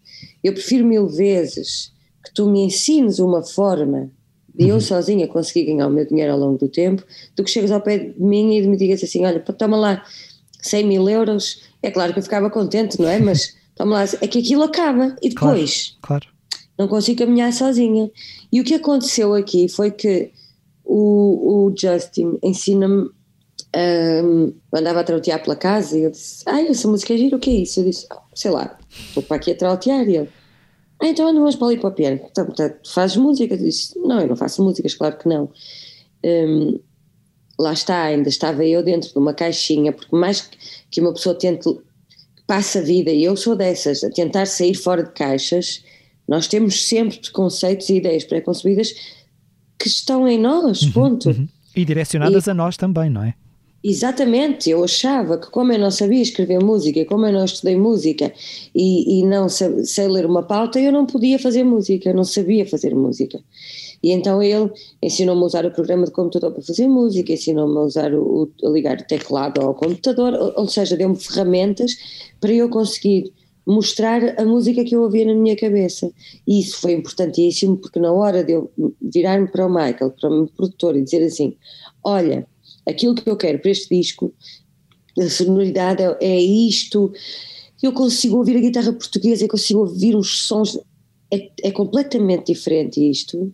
Eu 0.46 0.52
prefiro 0.52 0.86
mil 0.86 1.08
vezes 1.08 1.92
que 2.24 2.32
tu 2.32 2.48
me 2.48 2.60
ensines 2.60 3.18
uma 3.18 3.42
forma 3.42 4.10
de 4.54 4.64
uhum. 4.66 4.70
eu 4.70 4.80
sozinha 4.80 5.26
conseguir 5.26 5.66
ganhar 5.66 5.88
o 5.88 5.90
meu 5.90 6.06
dinheiro 6.06 6.32
ao 6.32 6.38
longo 6.38 6.56
do 6.56 6.68
tempo, 6.68 7.04
do 7.34 7.42
que 7.42 7.50
chegas 7.50 7.70
ao 7.72 7.80
pé 7.80 7.98
de 7.98 8.22
mim 8.22 8.54
e 8.54 8.66
me 8.66 8.76
digas 8.76 9.02
assim: 9.02 9.24
olha, 9.24 9.40
toma 9.40 9.76
lá 9.76 10.04
100 10.62 10.86
mil 10.86 11.08
euros. 11.08 11.62
É 11.82 11.90
claro 11.90 12.12
que 12.12 12.20
eu 12.20 12.22
ficava 12.22 12.48
contente, 12.48 13.00
não 13.00 13.08
é? 13.08 13.18
Mas 13.18 13.54
toma 13.74 13.96
lá, 13.96 14.04
é 14.20 14.26
que 14.28 14.38
aquilo 14.38 14.62
acaba 14.62 15.16
e 15.20 15.28
depois 15.28 15.96
claro, 16.00 16.26
claro. 16.26 16.36
não 16.78 16.88
consigo 16.88 17.18
caminhar 17.18 17.52
sozinha. 17.52 18.08
E 18.52 18.60
o 18.60 18.64
que 18.64 18.74
aconteceu 18.74 19.34
aqui 19.34 19.68
foi 19.68 19.90
que 19.90 20.30
o, 20.84 21.66
o 21.66 21.74
Justin 21.76 22.38
ensina-me. 22.42 23.10
Um, 23.78 24.54
andava 24.72 25.00
a 25.00 25.04
trautear 25.04 25.42
pela 25.42 25.54
casa 25.54 25.98
e 25.98 26.04
eu 26.04 26.10
disse: 26.10 26.42
Ai, 26.46 26.68
essa 26.68 26.88
música 26.88 27.12
é 27.12 27.18
gira, 27.18 27.36
o 27.36 27.38
que 27.38 27.50
é 27.50 27.54
isso? 27.54 27.80
Eu 27.80 27.84
disse: 27.84 28.06
oh, 28.10 28.20
Sei 28.34 28.50
lá, 28.50 28.78
estou 28.90 29.22
para 29.22 29.36
aqui 29.36 29.52
a 29.52 29.56
trautear. 29.56 30.08
E 30.08 30.16
ele: 30.16 30.28
ah, 31.00 31.06
então 31.06 31.30
não 31.32 31.40
vamos 31.40 31.56
para 31.56 31.66
ali 31.68 31.78
para 31.78 31.90
o 31.90 31.92
piano. 31.92 32.20
Então, 32.30 32.48
fazes 32.86 33.16
música? 33.16 33.54
Eu 33.54 33.58
disse: 33.58 33.98
Não, 33.98 34.20
eu 34.20 34.28
não 34.28 34.36
faço 34.36 34.62
músicas, 34.62 34.94
claro 34.94 35.18
que 35.18 35.28
não. 35.28 35.50
Um, 36.24 36.80
lá 37.58 37.72
está, 37.72 38.04
ainda 38.04 38.28
estava 38.28 38.64
eu 38.64 38.82
dentro 38.82 39.10
de 39.10 39.18
uma 39.18 39.34
caixinha, 39.34 39.92
porque 39.92 40.14
mais 40.16 40.48
que 40.90 41.00
uma 41.00 41.12
pessoa 41.12 41.34
tente, 41.34 41.68
passa 42.46 42.78
a 42.78 42.82
vida, 42.82 43.10
e 43.10 43.24
eu 43.24 43.36
sou 43.36 43.54
dessas, 43.54 44.02
a 44.04 44.10
tentar 44.10 44.46
sair 44.46 44.74
fora 44.74 45.02
de 45.02 45.12
caixas, 45.12 45.84
nós 46.26 46.46
temos 46.46 46.86
sempre 46.86 47.18
preconceitos 47.18 47.88
e 47.88 47.96
ideias 47.96 48.24
pré-concebidas 48.24 48.94
que 49.78 49.88
estão 49.88 50.26
em 50.26 50.38
nós, 50.38 50.82
uhum, 50.82 50.92
ponto. 50.92 51.28
Uhum. 51.28 51.48
E 51.74 51.84
direcionadas 51.84 52.46
e, 52.46 52.50
a 52.50 52.54
nós 52.54 52.76
também, 52.76 53.10
não 53.10 53.22
é? 53.22 53.34
Exatamente, 53.84 54.68
eu 54.68 54.82
achava 54.82 55.38
que 55.38 55.48
como 55.50 55.72
eu 55.72 55.78
não 55.78 55.90
sabia 55.90 56.20
escrever 56.20 56.62
música, 56.62 57.04
como 57.04 57.26
eu 57.26 57.32
não 57.32 57.44
estudei 57.44 57.76
música 57.76 58.32
e, 58.74 59.20
e 59.20 59.22
não 59.24 59.48
sei, 59.48 59.84
sei 59.84 60.08
ler 60.08 60.26
uma 60.26 60.42
pauta, 60.42 60.80
eu 60.80 60.90
não 60.90 61.06
podia 61.06 61.38
fazer 61.38 61.62
música, 61.62 62.08
eu 62.08 62.14
não 62.14 62.24
sabia 62.24 62.66
fazer 62.66 62.94
música. 62.94 63.38
E 64.02 64.10
então 64.12 64.42
ele 64.42 64.70
ensinou-me 65.02 65.42
a 65.42 65.46
usar 65.46 65.66
o 65.66 65.70
programa 65.70 66.04
de 66.04 66.10
computador 66.10 66.52
para 66.52 66.62
fazer 66.62 66.88
música, 66.88 67.32
ensinou-me 67.32 67.76
a 67.76 67.80
usar 67.82 68.12
o, 68.14 68.50
a 68.64 68.68
ligar 68.68 68.98
o 68.98 69.06
teclado 69.06 69.60
ao 69.60 69.74
computador, 69.74 70.34
ou, 70.34 70.52
ou 70.56 70.68
seja, 70.68 70.96
deu-me 70.96 71.16
ferramentas 71.16 71.92
para 72.40 72.52
eu 72.52 72.68
conseguir 72.68 73.32
mostrar 73.66 74.40
a 74.40 74.44
música 74.44 74.84
que 74.84 74.94
eu 74.94 75.02
ouvia 75.02 75.26
na 75.26 75.34
minha 75.34 75.56
cabeça. 75.56 76.10
E 76.46 76.60
isso 76.60 76.80
foi 76.80 76.92
importantíssimo, 76.92 77.76
porque 77.76 77.98
na 77.98 78.12
hora 78.12 78.44
de 78.44 78.52
eu 78.52 78.70
virar-me 79.02 79.48
para 79.48 79.66
o 79.66 79.68
Michael, 79.68 80.10
para 80.10 80.30
o 80.30 80.32
meu 80.32 80.46
produtor, 80.46 80.96
e 80.96 81.02
dizer 81.02 81.24
assim: 81.24 81.56
Olha, 82.04 82.46
aquilo 82.86 83.14
que 83.14 83.28
eu 83.28 83.36
quero 83.36 83.58
para 83.58 83.70
este 83.70 83.94
disco, 83.94 84.32
a 85.18 85.28
sonoridade 85.28 86.02
é, 86.02 86.16
é 86.20 86.40
isto, 86.40 87.12
eu 87.82 87.92
consigo 87.92 88.36
ouvir 88.36 88.56
a 88.56 88.60
guitarra 88.60 88.92
portuguesa, 88.92 89.44
eu 89.44 89.48
consigo 89.48 89.80
ouvir 89.80 90.14
os 90.14 90.42
sons. 90.42 90.78
É, 91.32 91.50
é 91.64 91.70
completamente 91.72 92.52
diferente 92.52 93.00
isto 93.10 93.52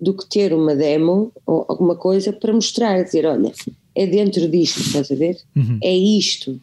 do 0.00 0.12
que 0.12 0.28
ter 0.28 0.52
uma 0.52 0.74
demo 0.74 1.32
ou 1.46 1.64
alguma 1.68 1.94
coisa 1.94 2.32
para 2.32 2.52
mostrar, 2.52 3.02
dizer: 3.04 3.24
Olha, 3.24 3.52
é 3.94 4.06
dentro 4.06 4.48
disto, 4.48 4.80
estás 4.80 5.10
a 5.10 5.14
ver? 5.14 5.38
Uhum. 5.54 5.78
É 5.82 5.94
isto 5.94 6.60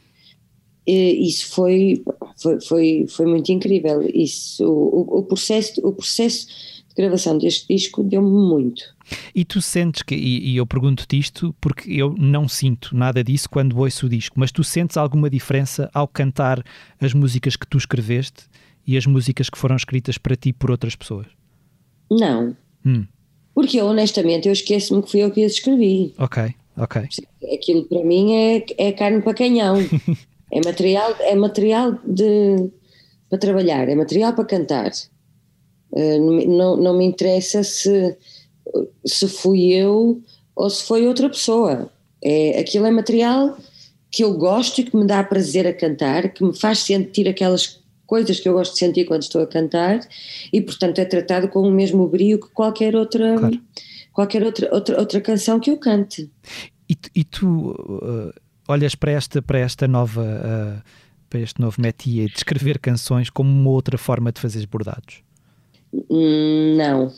isso 0.92 1.48
foi, 1.48 2.04
foi, 2.38 2.62
foi, 2.62 3.06
foi 3.08 3.26
muito 3.26 3.52
incrível. 3.52 4.02
Isso, 4.14 4.66
o, 4.66 5.20
o, 5.20 5.24
processo, 5.24 5.80
o 5.84 5.92
processo 5.92 6.48
gravação 7.02 7.38
deste 7.38 7.68
disco 7.74 8.04
deu-me 8.04 8.30
muito. 8.30 8.84
E 9.34 9.44
tu 9.44 9.62
sentes 9.62 10.04
que, 10.04 10.16
e, 10.16 10.52
e 10.52 10.58
eu 10.58 10.66
pergunto-te 10.66 11.18
isto 11.18 11.56
porque 11.60 11.92
eu 11.92 12.16
não 12.18 12.48
sinto 12.48 12.96
nada 12.96 13.24
disso 13.24 13.50
quando 13.50 13.78
ouço 13.78 14.06
o 14.06 14.10
disco, 14.10 14.40
mas 14.40 14.52
tu 14.52 14.64
sentes 14.64 14.98
alguma 14.98 15.30
diferença 15.30 15.90
ao 15.94 16.08
cantar 16.08 16.64
as 17.00 17.14
músicas 17.14 17.56
que 17.56 17.68
tu 17.68 17.78
escreveste 17.78 18.46
e 18.86 18.98
as 18.98 19.06
músicas 19.06 19.50
que 19.50 19.58
foram 19.58 19.76
escritas 19.76 20.18
para 20.18 20.36
ti 20.36 20.54
por 20.54 20.72
outras 20.72 20.96
pessoas? 20.96 21.28
Não. 22.10 22.56
Hum. 22.86 23.06
Porque 23.54 23.80
eu, 23.80 23.86
honestamente, 23.86 24.48
eu 24.48 24.54
esqueço-me 24.54 25.02
que 25.04 25.12
fui 25.12 25.22
eu 25.22 25.32
que 25.32 25.44
as 25.44 25.54
escrevi. 25.54 26.14
Ok, 26.18 26.54
ok. 26.78 27.02
Aquilo 27.54 27.84
para 27.86 28.04
mim 28.04 28.34
é, 28.34 28.66
é 28.78 28.92
carne 28.92 29.22
para 29.22 29.34
canhão. 29.34 29.76
É 30.52 30.60
material, 30.66 31.16
é 31.20 31.36
material 31.36 32.00
de, 32.04 32.72
para 33.30 33.38
trabalhar, 33.38 33.88
é 33.88 33.96
material 33.96 34.34
para 34.34 34.46
cantar. 34.46 34.92
Uh, 35.92 36.48
não, 36.48 36.78
não 36.78 36.98
me 36.98 37.06
interessa 37.06 37.64
se, 37.64 38.16
se 39.06 39.28
fui 39.28 39.74
eu 39.74 40.22
ou 40.56 40.70
se 40.70 40.84
foi 40.84 41.08
outra 41.08 41.30
pessoa. 41.30 41.92
É, 42.24 42.60
aquilo 42.60 42.86
é 42.86 42.92
material 42.92 43.58
que 44.12 44.24
eu 44.24 44.34
gosto 44.34 44.82
e 44.82 44.84
que 44.84 44.96
me 44.96 45.06
dá 45.06 45.24
prazer 45.24 45.66
a 45.68 45.74
cantar, 45.74 46.34
que 46.34 46.44
me 46.44 46.56
faz 46.56 46.80
sentir 46.80 47.28
aquelas 47.28 47.80
coisas 48.06 48.40
que 48.40 48.50
eu 48.50 48.54
gosto 48.54 48.74
de 48.74 48.80
sentir 48.80 49.06
quando 49.06 49.22
estou 49.22 49.42
a 49.42 49.48
cantar 49.48 50.00
e 50.52 50.60
portanto 50.60 50.98
é 50.98 51.06
tratado 51.06 51.48
com 51.48 51.62
o 51.62 51.72
mesmo 51.72 52.08
brio 52.08 52.40
que 52.40 52.50
qualquer 52.50 52.96
outra 52.96 53.38
claro. 53.38 53.62
qualquer 54.12 54.44
outra, 54.44 54.68
outra 54.74 55.00
outra 55.00 55.22
canção 55.22 55.60
que 55.60 55.70
eu 55.70 55.78
cante. 55.78 56.30
E, 56.90 56.98
e 57.16 57.24
tu 57.24 57.70
uh 57.72 58.34
olhas 58.70 58.94
para 58.94 59.12
esta, 59.12 59.42
para 59.42 59.60
esta 59.60 59.88
nova, 59.88 60.22
uh, 60.22 60.82
para 61.28 61.40
este 61.40 61.60
novo 61.60 61.82
métier 61.82 62.30
de 62.30 62.38
escrever 62.38 62.78
canções 62.78 63.30
como 63.30 63.50
uma 63.50 63.72
outra 63.72 63.98
forma 63.98 64.32
de 64.32 64.40
fazer 64.40 64.66
bordados? 64.68 65.24
Hum, 65.94 66.76
não. 66.78 67.12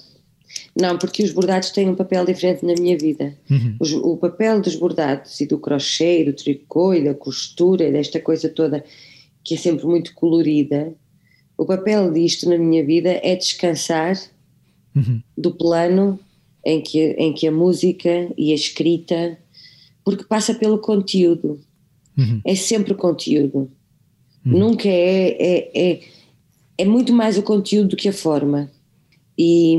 Não, 0.75 0.97
porque 0.97 1.23
os 1.23 1.31
bordados 1.31 1.69
têm 1.71 1.89
um 1.89 1.95
papel 1.95 2.25
diferente 2.25 2.65
na 2.65 2.73
minha 2.73 2.97
vida. 2.97 3.35
Uhum. 3.49 3.75
Os, 3.79 3.93
o 3.93 4.17
papel 4.17 4.61
dos 4.61 4.75
bordados 4.75 5.39
e 5.39 5.45
do 5.45 5.57
crochê, 5.57 6.21
e 6.21 6.25
do 6.25 6.33
tricô 6.33 6.93
e 6.93 7.03
da 7.03 7.13
costura 7.13 7.87
e 7.87 7.91
desta 7.91 8.19
coisa 8.19 8.49
toda 8.49 8.83
que 9.43 9.55
é 9.55 9.57
sempre 9.57 9.85
muito 9.85 10.13
colorida, 10.13 10.93
o 11.57 11.65
papel 11.65 12.11
disto 12.11 12.47
na 12.49 12.57
minha 12.57 12.85
vida 12.85 13.19
é 13.23 13.35
descansar 13.35 14.15
uhum. 14.95 15.21
do 15.37 15.51
plano 15.51 16.19
em 16.65 16.81
que, 16.81 16.99
em 17.17 17.33
que 17.33 17.47
a 17.47 17.51
música 17.51 18.31
e 18.37 18.51
a 18.51 18.55
escrita 18.55 19.37
porque 20.03 20.23
passa 20.23 20.53
pelo 20.53 20.79
conteúdo. 20.79 21.59
Uhum. 22.17 22.41
É 22.45 22.55
sempre 22.55 22.93
conteúdo. 22.93 23.69
Uhum. 24.45 24.59
Nunca 24.59 24.89
é, 24.89 25.37
é, 25.39 25.71
é, 25.73 25.99
é, 26.77 26.85
muito 26.85 27.13
mais 27.13 27.37
o 27.37 27.43
conteúdo 27.43 27.89
do 27.89 27.95
que 27.95 28.09
a 28.09 28.13
forma. 28.13 28.71
E, 29.37 29.75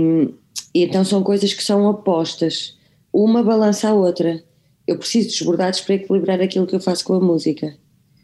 e, 0.74 0.84
então 0.84 1.04
são 1.04 1.22
coisas 1.22 1.52
que 1.52 1.62
são 1.62 1.86
opostas. 1.86 2.76
Uma 3.12 3.42
balança 3.42 3.88
a 3.88 3.94
outra. 3.94 4.42
Eu 4.86 4.98
preciso 4.98 5.28
dos 5.28 5.42
bordados 5.42 5.80
para 5.80 5.94
equilibrar 5.94 6.40
aquilo 6.40 6.66
que 6.66 6.74
eu 6.74 6.80
faço 6.80 7.04
com 7.04 7.14
a 7.14 7.20
música. 7.20 7.76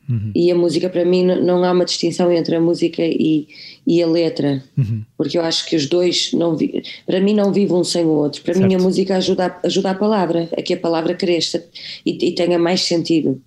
Uhum. 0.08 0.32
E 0.34 0.50
a 0.50 0.54
música, 0.54 0.88
para 0.88 1.04
mim, 1.04 1.22
não 1.22 1.62
há 1.62 1.70
uma 1.70 1.84
distinção 1.84 2.32
entre 2.32 2.56
a 2.56 2.60
música 2.60 3.02
e, 3.04 3.46
e 3.86 4.02
a 4.02 4.06
letra, 4.06 4.64
uhum. 4.76 5.04
porque 5.18 5.36
eu 5.36 5.42
acho 5.42 5.66
que 5.66 5.76
os 5.76 5.86
dois, 5.86 6.32
não 6.32 6.56
vi, 6.56 6.82
para 7.04 7.20
mim, 7.20 7.34
não 7.34 7.52
vivem 7.52 7.76
um 7.76 7.84
sem 7.84 8.06
o 8.06 8.08
outro. 8.08 8.40
Para 8.42 8.54
certo. 8.54 8.66
mim, 8.66 8.74
a 8.74 8.78
música 8.78 9.16
ajuda, 9.16 9.60
ajuda 9.62 9.90
a 9.90 9.94
palavra, 9.94 10.48
a 10.56 10.62
que 10.62 10.72
a 10.72 10.78
palavra 10.78 11.14
cresça 11.14 11.62
e, 12.06 12.12
e 12.26 12.32
tenha 12.32 12.58
mais 12.58 12.80
sentido. 12.80 13.40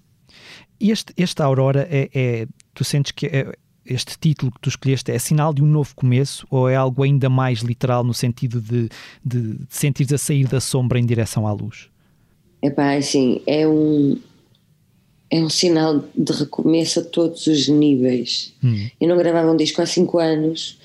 E 0.79 0.91
este, 0.91 1.13
este 1.17 1.41
Aurora 1.41 1.87
é, 1.89 2.09
é 2.13 2.47
tu 2.75 2.83
sentes 2.83 3.11
que 3.11 3.25
é, 3.25 3.51
este 3.91 4.17
título 4.17 4.51
que 4.51 4.59
tu 4.59 4.69
escolheste 4.69 5.11
é 5.11 5.19
sinal 5.19 5.53
de 5.53 5.61
um 5.61 5.65
novo 5.65 5.95
começo 5.95 6.47
ou 6.49 6.69
é 6.69 6.75
algo 6.75 7.03
ainda 7.03 7.29
mais 7.29 7.59
literal 7.59 8.03
no 8.03 8.13
sentido 8.13 8.61
de, 8.61 8.89
de, 9.23 9.53
de 9.53 9.65
sentires 9.69 10.13
a 10.13 10.17
sair 10.17 10.47
da 10.47 10.59
sombra 10.59 10.99
em 10.99 11.05
direção 11.05 11.45
à 11.45 11.51
luz? 11.51 11.89
Epá, 12.61 12.95
assim, 12.95 13.41
é 13.47 13.67
um, 13.67 14.17
é 15.29 15.39
um 15.39 15.49
sinal 15.49 16.03
de 16.15 16.31
recomeço 16.31 16.99
a 16.99 17.03
todos 17.03 17.47
os 17.47 17.67
níveis. 17.67 18.53
Hum. 18.63 18.87
Eu 18.99 19.07
não 19.07 19.17
gravava 19.17 19.51
um 19.51 19.57
disco 19.57 19.81
há 19.81 19.85
cinco 19.85 20.19
anos, 20.19 20.77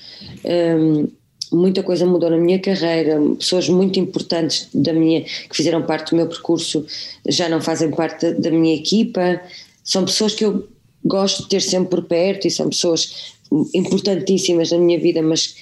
um, 0.43 1.07
muita 1.51 1.83
coisa 1.83 2.05
mudou 2.05 2.29
na 2.29 2.37
minha 2.37 2.59
carreira, 2.59 3.19
pessoas 3.37 3.69
muito 3.69 3.99
importantes 3.99 4.69
da 4.73 4.91
minha, 4.93 5.21
que 5.21 5.55
fizeram 5.55 5.81
parte 5.83 6.11
do 6.11 6.17
meu 6.17 6.27
percurso 6.27 6.85
já 7.27 7.47
não 7.47 7.61
fazem 7.61 7.91
parte 7.91 8.31
da, 8.31 8.39
da 8.39 8.51
minha 8.51 8.75
equipa, 8.75 9.41
são 9.83 10.03
pessoas 10.03 10.33
que 10.33 10.43
eu 10.43 10.67
gosto 11.07 11.43
de 11.43 11.49
ter 11.49 11.61
sempre 11.61 11.89
por 11.89 12.03
perto 12.05 12.47
e 12.47 12.51
são 12.51 12.69
pessoas 12.69 13.33
importantíssimas 13.73 14.71
na 14.71 14.77
minha 14.77 14.99
vida, 14.99 15.21
mas 15.21 15.55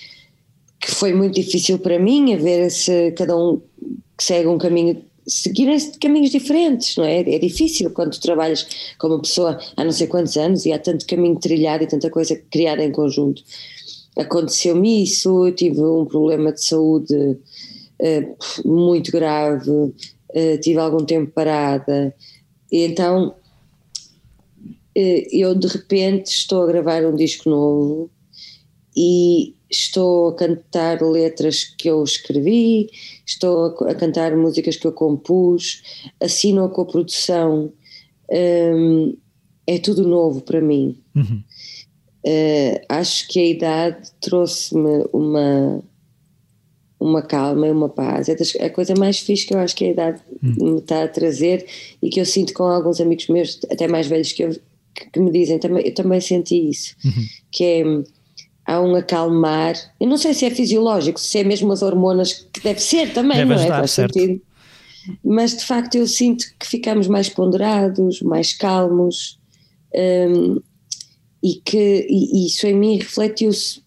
que 0.80 0.92
foi 0.92 1.14
muito 1.14 1.36
difícil 1.36 1.80
para 1.80 2.00
mim 2.00 2.34
a 2.34 2.38
ver 2.38 2.70
se 2.72 3.12
cada 3.12 3.38
um 3.38 3.62
segue 4.20 4.48
um 4.48 4.58
caminho 4.58 5.04
seguirem 5.28 5.78
caminhos 6.00 6.30
diferentes, 6.30 6.96
não 6.98 7.04
é? 7.04 7.22
É 7.22 7.40
difícil 7.40 7.90
quando 7.90 8.20
trabalhas 8.20 8.96
com 9.00 9.08
uma 9.08 9.22
pessoa 9.22 9.60
há 9.76 9.84
não 9.84 9.92
sei 9.92 10.08
quantos 10.08 10.38
anos 10.38 10.66
e 10.66 10.72
há 10.72 10.78
tanto 10.78 11.06
caminho 11.08 11.40
trilhado 11.40 11.84
e 11.84 11.88
tanta 11.88 12.10
coisa 12.10 12.36
criada 12.52 12.84
em 12.84 12.92
conjunto. 12.92 13.42
Aconteceu-me 14.18 15.04
isso, 15.04 15.48
eu 15.48 15.52
tive 15.52 15.82
um 15.82 16.06
problema 16.06 16.54
de 16.54 16.64
saúde 16.64 17.16
uh, 17.16 18.68
muito 18.70 19.12
grave, 19.12 19.70
uh, 19.70 20.58
tive 20.62 20.80
algum 20.80 21.04
tempo 21.04 21.32
parada, 21.32 22.14
e 22.72 22.84
então 22.84 23.36
eu 24.96 25.54
de 25.54 25.68
repente 25.68 26.28
estou 26.28 26.64
a 26.64 26.68
gravar 26.68 27.06
um 27.06 27.16
disco 27.16 27.50
novo 27.50 28.10
e 28.96 29.54
estou 29.70 30.30
a 30.30 30.36
cantar 30.36 31.02
letras 31.02 31.66
que 31.66 31.90
eu 31.90 32.04
escrevi, 32.04 32.90
estou 33.26 33.66
a, 33.88 33.96
cantar 33.96 34.36
músicas 34.36 34.78
que 34.78 34.88
eu 34.88 34.94
compus, 34.94 35.82
assino 36.22 36.64
a 36.64 36.70
coprodução, 36.70 37.74
um, 38.32 39.18
é 39.68 39.78
tudo 39.80 40.08
novo 40.08 40.42
para 40.42 40.62
mim. 40.62 40.98
Uhum. 41.16 41.44
Uh, 42.26 42.82
acho 42.90 43.28
que 43.28 43.40
a 43.40 43.46
idade 43.46 44.12
trouxe-me 44.20 45.06
uma 45.14 45.84
uma 46.98 47.22
calma 47.22 47.68
e 47.68 47.72
uma 47.72 47.90
paz. 47.90 48.30
É 48.30 48.66
a 48.66 48.70
coisa 48.70 48.96
mais 48.98 49.20
fixe 49.20 49.46
que 49.46 49.54
eu 49.54 49.60
acho 49.60 49.76
que 49.76 49.86
a 49.86 49.92
idade 49.92 50.22
uhum. 50.42 50.74
me 50.74 50.80
está 50.80 51.04
a 51.04 51.08
trazer 51.08 51.66
e 52.02 52.10
que 52.10 52.20
eu 52.20 52.26
sinto 52.26 52.54
com 52.54 52.64
alguns 52.64 53.00
amigos 53.00 53.28
meus, 53.28 53.60
até 53.70 53.88
mais 53.88 54.08
velhos 54.08 54.32
que 54.32 54.44
eu, 54.44 54.56
que, 54.96 55.10
que 55.12 55.20
me 55.20 55.32
dizem, 55.32 55.60
também, 55.60 55.86
eu 55.86 55.94
também 55.94 56.22
senti 56.22 56.70
isso, 56.70 56.96
uhum. 57.04 57.26
que 57.52 57.64
é 57.64 57.84
há 58.66 58.82
um 58.82 58.96
acalmar. 58.96 59.76
Eu 60.00 60.08
não 60.08 60.18
sei 60.18 60.34
se 60.34 60.46
é 60.46 60.50
fisiológico, 60.50 61.20
se 61.20 61.38
é 61.38 61.44
mesmo 61.44 61.72
as 61.72 61.82
hormonas, 61.82 62.48
que 62.52 62.62
deve 62.62 62.80
ser 62.80 63.14
também, 63.14 63.38
deve 63.38 63.50
não 63.50 63.56
ajudar, 63.56 63.76
é? 63.76 63.80
Faz 63.80 63.92
certo. 63.92 64.14
sentido. 64.14 64.42
Mas 65.24 65.56
de 65.56 65.64
facto 65.64 65.96
eu 65.96 66.08
sinto 66.08 66.46
que 66.60 66.66
ficamos 66.66 67.08
mais 67.08 67.30
ponderados, 67.30 68.22
mais 68.24 68.54
calmos 68.54 69.40
um, 69.94 70.60
e 71.44 71.62
que 71.64 72.08
e 72.10 72.48
isso 72.48 72.66
em 72.66 72.74
mim 72.74 72.98
refletiu-se. 72.98 73.84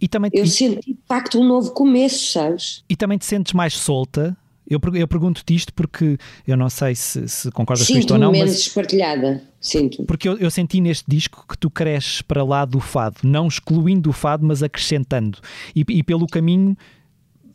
E 0.00 0.06
também, 0.06 0.30
eu 0.32 0.44
e, 0.44 0.48
senti 0.48 0.94
de 0.94 1.00
facto 1.08 1.40
um 1.40 1.44
novo 1.44 1.72
começo, 1.72 2.32
sabes? 2.32 2.84
E 2.88 2.94
também 2.94 3.18
te 3.18 3.24
sentes 3.24 3.52
mais 3.52 3.74
solta 3.74 4.36
eu, 4.70 4.80
eu 4.94 5.08
pergunto-te 5.08 5.54
isto 5.54 5.74
porque 5.74 6.16
eu 6.46 6.56
não 6.56 6.70
sei 6.70 6.94
se, 6.94 7.28
se 7.28 7.50
concordas 7.50 7.86
com 7.86 7.98
isto 7.98 8.12
ou 8.12 8.18
não. 8.18 8.30
menos 8.30 8.50
mas 8.50 8.60
espartilhada, 8.60 9.42
sinto. 9.60 10.04
Porque 10.04 10.28
eu, 10.28 10.38
eu, 10.38 10.50
senti 10.50 10.80
neste 10.80 11.04
disco 11.08 11.44
que 11.48 11.58
tu 11.58 11.68
cresces 11.68 12.22
para 12.22 12.44
lá 12.44 12.64
do 12.64 12.78
fado, 12.78 13.16
não 13.24 13.48
excluindo 13.48 14.08
o 14.10 14.12
fado, 14.12 14.46
mas 14.46 14.62
acrescentando. 14.62 15.38
E, 15.74 15.84
e 15.88 16.02
pelo 16.02 16.26
caminho 16.26 16.76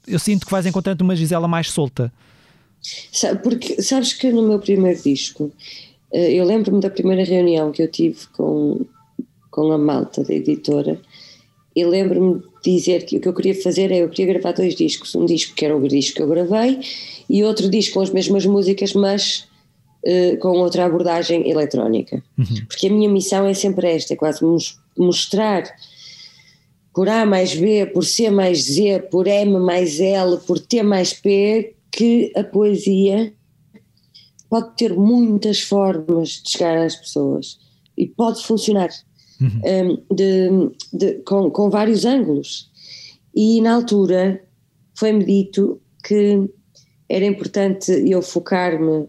eu 0.08 0.20
sinto 0.20 0.46
que 0.46 0.52
vais 0.52 0.66
encontrando 0.66 1.04
uma 1.04 1.16
Gisela 1.16 1.48
mais 1.48 1.70
solta. 1.70 2.12
Porque 3.42 3.82
sabes 3.82 4.14
que 4.14 4.32
no 4.32 4.44
meu 4.44 4.60
primeiro 4.60 5.02
disco, 5.02 5.52
eh, 6.12 6.34
eu 6.34 6.46
lembro-me 6.46 6.80
da 6.80 6.90
primeira 6.90 7.24
reunião 7.24 7.72
que 7.72 7.82
eu 7.82 7.90
tive 7.90 8.28
com, 8.34 8.86
com 9.50 9.72
a 9.72 9.78
malta 9.78 10.24
da 10.24 10.34
editora 10.34 11.00
e 11.76 11.84
lembro-me 11.84 12.44
dizer 12.72 13.06
que 13.06 13.18
o 13.18 13.22
que 13.22 13.28
eu 13.28 13.34
queria 13.34 13.62
fazer 13.62 13.92
é 13.92 13.98
eu 13.98 14.10
queria 14.10 14.34
gravar 14.34 14.54
dois 14.54 14.76
discos, 14.76 15.14
um 15.16 15.26
disco 15.26 15.56
que 15.56 15.66
era 15.66 15.76
o 15.76 15.88
disco 15.88 16.16
que 16.18 16.22
eu 16.22 16.28
gravei 16.28 16.80
e 17.30 17.44
outro 17.44 17.70
disco 17.70 17.96
com 17.96 18.02
as 18.02 18.10
mesmas 18.10 18.46
músicas, 18.46 18.94
mas 18.94 19.48
uh, 20.06 20.38
com 20.40 20.50
outra 20.50 20.86
abordagem 20.86 21.50
eletrónica. 21.50 22.24
Uhum. 22.38 22.66
Porque 22.68 22.88
a 22.88 22.92
minha 22.92 23.10
missão 23.10 23.46
é 23.46 23.54
sempre 23.54 23.92
esta, 23.92 24.14
é 24.14 24.18
quase 24.18 24.42
mostrar 24.98 25.64
por 26.94 27.10
A 27.10 27.26
mais 27.26 27.54
B, 27.54 27.86
por 27.88 28.06
C 28.06 28.30
mais 28.30 28.64
Z, 28.64 29.08
por 29.12 29.28
M 29.28 29.60
mais 29.60 30.00
L, 30.00 30.38
por 30.48 30.60
T 30.60 30.82
mais 30.82 31.14
P, 31.14 31.76
que 31.92 32.32
a 32.36 32.44
poesia 32.44 33.34
pode 34.50 34.76
ter 34.78 34.94
muitas 34.94 35.60
formas 35.60 36.42
de 36.42 36.52
chegar 36.52 36.78
às 36.78 36.96
pessoas 36.96 37.60
e 37.98 38.08
pode 38.08 38.44
funcionar 38.44 38.90
uhum. 39.42 40.00
um, 40.10 40.16
de, 40.16 40.50
de, 40.94 41.14
com, 41.24 41.50
com 41.50 41.70
vários 41.70 42.06
ângulos. 42.06 42.70
E 43.36 43.62
na 43.62 43.76
altura 43.76 44.42
foi-me 44.94 45.26
dito 45.26 45.80
que 46.04 46.50
era 47.10 47.26
importante 47.26 47.92
eu 48.08 48.22
focar-me 48.22 49.08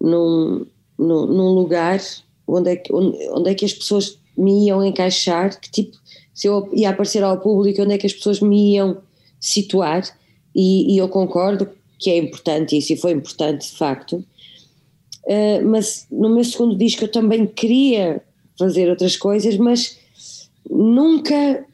num, 0.00 0.66
num, 0.98 1.26
num, 1.26 1.54
lugar 1.54 2.00
onde 2.46 2.70
é, 2.70 2.76
que, 2.76 2.92
onde, 2.92 3.16
onde 3.30 3.50
é 3.50 3.54
que 3.54 3.64
as 3.64 3.72
pessoas 3.72 4.18
me 4.36 4.66
iam 4.66 4.84
encaixar, 4.84 5.58
que 5.60 5.70
tipo, 5.70 5.96
se 6.34 6.46
eu 6.46 6.70
ia 6.72 6.90
aparecer 6.90 7.22
ao 7.22 7.40
público, 7.40 7.82
onde 7.82 7.94
é 7.94 7.98
que 7.98 8.06
as 8.06 8.12
pessoas 8.12 8.40
me 8.40 8.74
iam 8.74 8.98
situar, 9.40 10.02
e, 10.54 10.94
e 10.94 10.98
eu 10.98 11.08
concordo 11.08 11.68
que 11.98 12.10
é 12.10 12.16
importante 12.16 12.76
isso, 12.76 12.92
e 12.92 12.96
foi 12.96 13.12
importante 13.12 13.70
de 13.70 13.76
facto, 13.76 14.24
uh, 15.24 15.64
mas 15.66 16.06
no 16.10 16.30
meu 16.30 16.44
segundo 16.44 16.76
disco 16.76 17.04
eu 17.04 17.10
também 17.10 17.46
queria 17.46 18.22
fazer 18.58 18.90
outras 18.90 19.16
coisas, 19.16 19.56
mas 19.56 19.98
nunca 20.68 21.64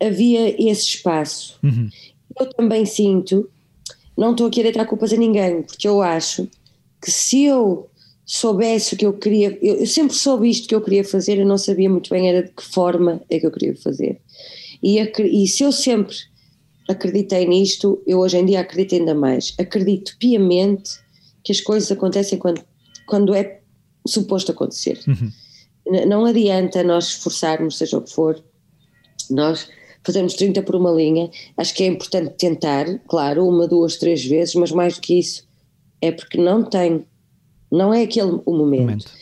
havia 0.00 0.56
esse 0.70 0.88
espaço. 0.88 1.58
Uhum. 1.62 1.88
Eu 2.38 2.46
também 2.54 2.86
sinto, 2.86 3.48
não 4.16 4.32
estou 4.32 4.46
aqui 4.46 4.60
a 4.60 4.64
deitar 4.64 4.86
culpas 4.86 5.12
a 5.12 5.16
ninguém, 5.16 5.62
porque 5.62 5.86
eu 5.86 6.00
acho 6.00 6.48
que 7.02 7.10
se 7.10 7.44
eu 7.44 7.88
soubesse 8.24 8.94
o 8.94 8.96
que 8.96 9.04
eu 9.04 9.12
queria, 9.12 9.58
eu, 9.60 9.76
eu, 9.76 9.86
sempre 9.86 10.14
soube 10.14 10.48
isto 10.48 10.68
que 10.68 10.74
eu 10.74 10.80
queria 10.80 11.04
fazer, 11.04 11.38
eu 11.38 11.46
não 11.46 11.58
sabia 11.58 11.90
muito 11.90 12.08
bem 12.08 12.28
era 12.28 12.44
de 12.44 12.50
que 12.50 12.62
forma 12.62 13.20
é 13.28 13.38
que 13.38 13.46
eu 13.46 13.50
queria 13.50 13.76
fazer. 13.76 14.20
E, 14.82 14.98
e 14.98 15.48
se 15.48 15.64
eu 15.64 15.72
sempre 15.72 16.16
acreditei 16.88 17.46
nisto, 17.46 18.02
eu 18.06 18.18
hoje 18.20 18.38
em 18.38 18.46
dia 18.46 18.60
acredito 18.60 18.94
ainda 18.94 19.14
mais. 19.14 19.54
Acredito 19.58 20.16
piamente 20.18 20.92
que 21.44 21.52
as 21.52 21.60
coisas 21.60 21.90
acontecem 21.90 22.38
quando, 22.38 22.62
quando 23.06 23.34
é 23.34 23.60
suposto 24.06 24.52
acontecer. 24.52 25.00
Uhum 25.06 25.30
não 26.06 26.24
adianta 26.24 26.82
nós 26.82 27.08
esforçarmos, 27.08 27.78
seja 27.78 27.98
o 27.98 28.02
que 28.02 28.12
for, 28.12 28.42
nós 29.30 29.68
fazemos 30.02 30.34
30 30.34 30.62
por 30.62 30.76
uma 30.76 30.90
linha, 30.90 31.30
acho 31.56 31.74
que 31.74 31.82
é 31.82 31.86
importante 31.86 32.34
tentar, 32.36 32.86
claro, 33.08 33.46
uma, 33.46 33.66
duas, 33.68 33.96
três 33.96 34.24
vezes, 34.24 34.54
mas 34.54 34.72
mais 34.72 34.94
do 34.94 35.00
que 35.00 35.18
isso, 35.18 35.46
é 36.00 36.10
porque 36.10 36.38
não 36.38 36.62
tem, 36.62 37.04
não 37.70 37.92
é 37.92 38.02
aquele 38.02 38.40
o 38.46 38.56
momento. 38.56 38.80
momento. 38.80 39.12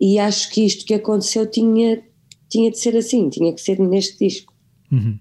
E 0.00 0.18
acho 0.18 0.50
que 0.50 0.64
isto 0.64 0.84
que 0.84 0.94
aconteceu 0.94 1.46
tinha, 1.46 2.02
tinha 2.48 2.70
de 2.70 2.78
ser 2.78 2.96
assim, 2.96 3.30
tinha 3.30 3.52
que 3.52 3.60
ser 3.60 3.78
neste 3.78 4.18
disco. 4.26 4.52
Uhum. 4.90 5.18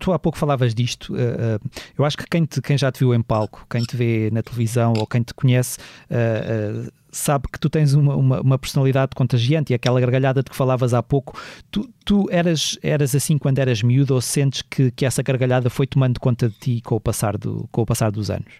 Tu 0.00 0.12
há 0.12 0.18
pouco 0.18 0.36
falavas 0.36 0.74
disto. 0.74 1.12
Uh, 1.12 1.56
uh, 1.56 1.70
eu 1.96 2.04
acho 2.04 2.16
que 2.16 2.24
quem, 2.28 2.44
te, 2.44 2.60
quem 2.60 2.76
já 2.76 2.90
te 2.90 2.98
viu 2.98 3.14
em 3.14 3.22
palco, 3.22 3.64
quem 3.70 3.82
te 3.82 3.96
vê 3.96 4.28
na 4.32 4.42
televisão 4.42 4.92
ou 4.96 5.06
quem 5.06 5.22
te 5.22 5.32
conhece, 5.32 5.78
uh, 6.10 6.90
sabe 7.10 7.48
que 7.52 7.58
tu 7.58 7.68
tens 7.70 7.94
uma, 7.94 8.16
uma, 8.16 8.40
uma, 8.40 8.58
personalidade 8.58 9.12
contagiante 9.14 9.72
e 9.72 9.74
aquela 9.74 10.00
gargalhada 10.00 10.42
de 10.42 10.50
que 10.50 10.56
falavas 10.56 10.92
há 10.94 11.02
pouco. 11.02 11.40
Tu, 11.70 11.88
tu 12.04 12.26
eras, 12.30 12.78
eras 12.82 13.14
assim 13.14 13.38
quando 13.38 13.58
eras 13.58 13.82
miúdo 13.82 14.14
ou 14.14 14.20
sentes 14.20 14.62
que, 14.62 14.90
que 14.90 15.06
essa 15.06 15.22
gargalhada 15.22 15.70
foi 15.70 15.86
tomando 15.86 16.20
conta 16.20 16.48
de 16.48 16.54
ti 16.56 16.80
com 16.82 16.96
o 16.96 17.00
passar, 17.00 17.36
do, 17.36 17.68
com 17.72 17.82
o 17.82 17.86
passar 17.86 18.10
dos 18.10 18.30
anos? 18.30 18.52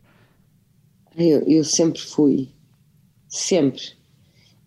Eu, 1.17 1.43
eu 1.47 1.65
sempre 1.65 2.01
fui. 2.01 2.49
Sempre. 3.29 3.83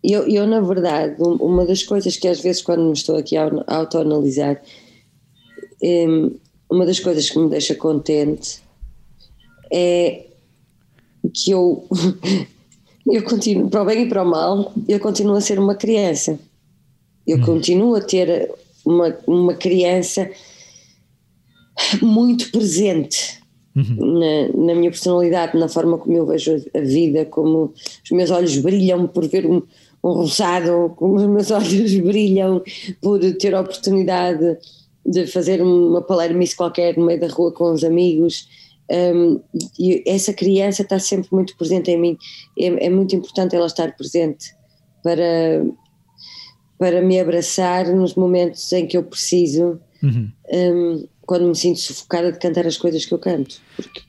Eu, 0.02 0.26
eu, 0.26 0.46
na 0.46 0.60
verdade, 0.60 1.16
uma 1.20 1.64
das 1.64 1.82
coisas 1.82 2.16
que 2.16 2.26
às 2.26 2.40
vezes, 2.40 2.60
quando 2.62 2.84
me 2.84 2.92
estou 2.92 3.16
aqui 3.16 3.36
a 3.36 3.48
autoanalisar, 3.68 4.60
um, 5.82 6.36
uma 6.70 6.86
das 6.86 6.98
coisas 7.00 7.28
que 7.30 7.38
me 7.38 7.48
deixa 7.48 7.74
contente 7.74 8.62
é 9.72 10.26
que 11.32 11.50
eu, 11.52 11.88
eu 13.06 13.22
continuo, 13.22 13.68
para 13.68 13.82
o 13.82 13.84
bem 13.84 14.02
e 14.02 14.08
para 14.08 14.22
o 14.22 14.26
mal, 14.26 14.72
eu 14.88 15.00
continuo 15.00 15.36
a 15.36 15.40
ser 15.40 15.58
uma 15.58 15.74
criança. 15.74 16.38
Eu 17.26 17.38
hum. 17.38 17.42
continuo 17.42 17.94
a 17.94 18.00
ter 18.00 18.50
uma, 18.84 19.16
uma 19.26 19.54
criança 19.54 20.30
muito 22.00 22.50
presente 22.50 23.40
uhum. 23.74 24.18
na, 24.18 24.66
na, 24.66 24.74
minha 24.74 24.90
personalidade, 24.90 25.58
na 25.58 25.68
forma 25.68 25.98
como 25.98 26.16
eu 26.16 26.26
vejo 26.26 26.56
a 26.74 26.80
vida, 26.80 27.24
como 27.24 27.72
os 28.04 28.10
meus 28.10 28.30
olhos 28.30 28.56
brilham 28.58 29.06
por 29.06 29.26
ver 29.26 29.46
um, 29.46 29.62
um 30.02 30.12
roçado, 30.12 30.92
como 30.96 31.16
os 31.16 31.26
meus 31.26 31.50
olhos 31.52 31.94
brilham 31.98 32.62
por 33.00 33.20
ter 33.34 33.54
a 33.54 33.60
oportunidade 33.60 34.58
de 35.04 35.26
fazer 35.26 35.60
uma 35.60 36.00
palermice 36.00 36.56
qualquer 36.56 36.96
no 36.96 37.06
meio 37.06 37.20
da 37.20 37.28
rua 37.28 37.52
com 37.52 37.72
os 37.72 37.82
amigos. 37.82 38.48
Um, 38.92 39.40
e 39.78 40.02
essa 40.06 40.34
criança 40.34 40.82
está 40.82 40.98
sempre 40.98 41.28
muito 41.32 41.56
presente 41.56 41.90
em 41.90 41.98
mim. 41.98 42.18
É, 42.58 42.86
é, 42.86 42.90
muito 42.90 43.16
importante 43.16 43.56
ela 43.56 43.66
estar 43.66 43.96
presente 43.96 44.54
para, 45.02 45.64
para 46.78 47.00
me 47.00 47.18
abraçar 47.18 47.86
nos 47.86 48.14
momentos 48.14 48.70
em 48.72 48.86
que 48.86 48.96
eu 48.96 49.02
preciso, 49.02 49.80
uhum. 50.02 50.30
um, 50.52 51.08
quando 51.22 51.48
me 51.48 51.56
sinto 51.56 51.80
sufocada 51.80 52.30
de 52.30 52.38
cantar 52.38 52.66
as 52.66 52.76
coisas 52.76 53.04
que 53.06 53.14
eu 53.14 53.18
canto, 53.18 53.60
porque 53.76 54.02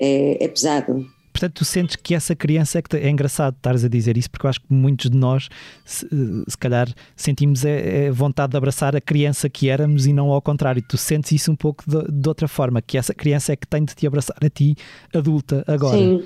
é, 0.00 0.44
é 0.44 0.48
pesado. 0.48 1.04
Portanto, 1.32 1.54
tu 1.54 1.64
sentes 1.64 1.96
que 1.96 2.14
essa 2.14 2.34
criança 2.34 2.78
é 2.78 2.82
que 2.82 2.96
é 2.96 3.08
engraçado 3.08 3.54
estares 3.54 3.84
a 3.84 3.88
dizer 3.88 4.16
isso, 4.16 4.30
porque 4.30 4.46
eu 4.46 4.50
acho 4.50 4.60
que 4.60 4.66
muitos 4.68 5.10
de 5.10 5.16
nós, 5.16 5.48
se, 5.84 6.06
se 6.48 6.58
calhar, 6.58 6.92
sentimos 7.16 7.64
é, 7.64 8.06
é 8.06 8.10
vontade 8.10 8.50
de 8.50 8.56
abraçar 8.56 8.96
a 8.96 9.00
criança 9.00 9.48
que 9.48 9.68
éramos 9.68 10.06
e 10.06 10.12
não 10.12 10.30
ao 10.30 10.42
contrário. 10.42 10.82
Tu 10.82 10.96
sentes 10.96 11.32
isso 11.32 11.52
um 11.52 11.56
pouco 11.56 11.84
de, 11.86 12.10
de 12.10 12.28
outra 12.28 12.48
forma, 12.48 12.82
que 12.82 12.98
essa 12.98 13.14
criança 13.14 13.52
é 13.52 13.56
que 13.56 13.66
tem 13.66 13.84
de 13.84 13.94
te 13.94 14.06
abraçar 14.06 14.36
a 14.42 14.50
ti, 14.50 14.74
adulta, 15.14 15.64
agora. 15.66 15.96
Sim, 15.96 16.22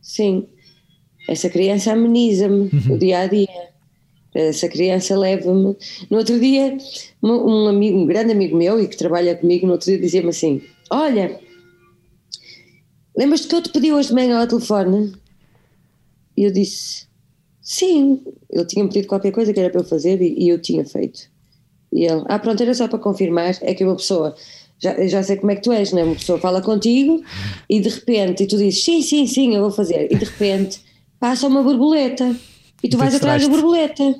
sim. 0.00 0.46
Essa 1.28 1.48
criança 1.48 1.92
ameniza-me 1.92 2.70
uhum. 2.72 2.94
o 2.94 2.98
dia 2.98 3.20
a 3.20 3.26
dia. 3.26 3.70
Essa 4.34 4.68
criança 4.68 5.16
leva-me. 5.16 5.76
No 6.08 6.18
outro 6.18 6.38
dia, 6.38 6.76
um 7.22 7.66
amigo, 7.66 7.98
um 7.98 8.06
grande 8.06 8.32
amigo 8.32 8.56
meu 8.56 8.80
e 8.80 8.86
que 8.86 8.96
trabalha 8.96 9.34
comigo, 9.36 9.66
no 9.66 9.72
outro 9.72 9.86
dia 9.86 9.98
dizia-me 9.98 10.28
assim: 10.28 10.62
Olha, 10.90 11.38
Lembras-te 13.16 13.48
que 13.48 13.54
eu 13.54 13.62
te 13.62 13.70
pedi 13.70 13.92
hoje 13.92 14.08
de 14.08 14.14
manhã 14.14 14.40
ao 14.40 14.46
telefone? 14.46 15.12
E 16.36 16.44
eu 16.44 16.52
disse: 16.52 17.06
Sim, 17.60 18.22
ele 18.48 18.64
tinha 18.64 18.86
pedido 18.86 19.08
qualquer 19.08 19.32
coisa 19.32 19.52
que 19.52 19.60
era 19.60 19.70
para 19.70 19.80
eu 19.80 19.84
fazer 19.84 20.20
e, 20.22 20.44
e 20.44 20.48
eu 20.48 20.60
tinha 20.60 20.84
feito. 20.84 21.28
E 21.92 22.04
ele, 22.04 22.24
ah, 22.26 22.38
pronto, 22.38 22.62
era 22.62 22.72
só 22.72 22.86
para 22.88 22.98
confirmar. 22.98 23.56
É 23.62 23.74
que 23.74 23.84
uma 23.84 23.96
pessoa, 23.96 24.34
já, 24.78 25.06
já 25.06 25.22
sei 25.22 25.36
como 25.36 25.50
é 25.52 25.56
que 25.56 25.62
tu 25.62 25.72
és, 25.72 25.92
né? 25.92 26.04
Uma 26.04 26.14
pessoa 26.14 26.38
fala 26.38 26.62
contigo 26.62 27.22
e 27.68 27.80
de 27.80 27.88
repente, 27.88 28.44
e 28.44 28.46
tu 28.46 28.56
dizes, 28.56 28.84
sim, 28.84 29.02
sim, 29.02 29.26
sim, 29.26 29.54
eu 29.54 29.62
vou 29.62 29.70
fazer. 29.70 30.10
E 30.10 30.16
de 30.16 30.24
repente 30.24 30.80
passa 31.18 31.46
uma 31.46 31.62
borboleta 31.62 32.34
e 32.82 32.88
tu, 32.88 32.96
vais 32.96 33.14
atrás 33.14 33.42
da 33.42 33.48
borboleta. 33.48 34.18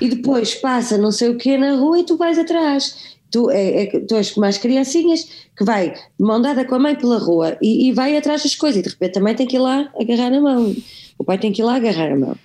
E 0.00 0.08
depois 0.08 0.54
passa 0.54 0.98
não 0.98 1.10
sei 1.10 1.30
o 1.30 1.36
que 1.36 1.56
na 1.56 1.76
rua 1.76 2.00
e 2.00 2.04
tu 2.04 2.16
vais 2.16 2.38
atrás. 2.38 3.17
Tu, 3.30 3.50
é, 3.50 3.82
é, 3.82 4.00
tu 4.00 4.14
és 4.16 4.30
como 4.30 4.46
as 4.46 4.56
criancinhas 4.56 5.28
que 5.56 5.64
vai 5.64 5.90
de 5.90 6.00
mão 6.18 6.40
dada 6.40 6.64
com 6.64 6.74
a 6.76 6.78
mãe 6.78 6.96
pela 6.96 7.18
rua 7.18 7.58
e, 7.60 7.88
e 7.88 7.92
vai 7.92 8.16
atrás 8.16 8.42
das 8.42 8.54
coisas 8.54 8.80
e 8.80 8.82
de 8.82 8.88
repente 8.88 9.12
também 9.12 9.34
tem 9.34 9.46
que 9.46 9.56
ir 9.56 9.60
lá 9.60 9.92
agarrar 10.00 10.32
a 10.32 10.40
mão. 10.40 10.74
O 11.18 11.24
pai 11.24 11.38
tem 11.38 11.52
que 11.52 11.60
ir 11.60 11.64
lá 11.64 11.76
agarrar 11.76 12.10
a 12.12 12.16
mão. 12.16 12.36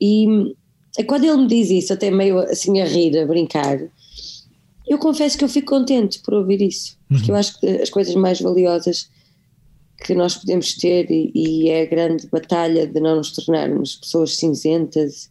E 0.00 0.54
é 0.98 1.02
quando 1.02 1.24
ele 1.24 1.36
me 1.36 1.46
diz 1.46 1.70
isso, 1.70 1.92
até 1.92 2.10
meio 2.10 2.38
assim 2.38 2.80
a 2.80 2.84
rir, 2.84 3.18
a 3.18 3.26
brincar, 3.26 3.80
eu 4.86 4.98
confesso 4.98 5.38
que 5.38 5.44
eu 5.44 5.48
fico 5.48 5.68
contente 5.68 6.18
por 6.20 6.34
ouvir 6.34 6.60
isso, 6.60 6.98
porque 7.08 7.30
eu 7.30 7.36
acho 7.36 7.60
que 7.60 7.66
as 7.66 7.90
coisas 7.90 8.14
mais 8.14 8.40
valiosas 8.40 9.08
que 10.04 10.14
nós 10.14 10.34
podemos 10.34 10.74
ter, 10.74 11.10
e, 11.10 11.30
e 11.34 11.68
é 11.68 11.82
a 11.82 11.86
grande 11.86 12.26
batalha 12.26 12.86
de 12.86 12.98
não 12.98 13.16
nos 13.16 13.30
tornarmos 13.32 13.96
pessoas 13.96 14.36
cinzentas, 14.36 15.30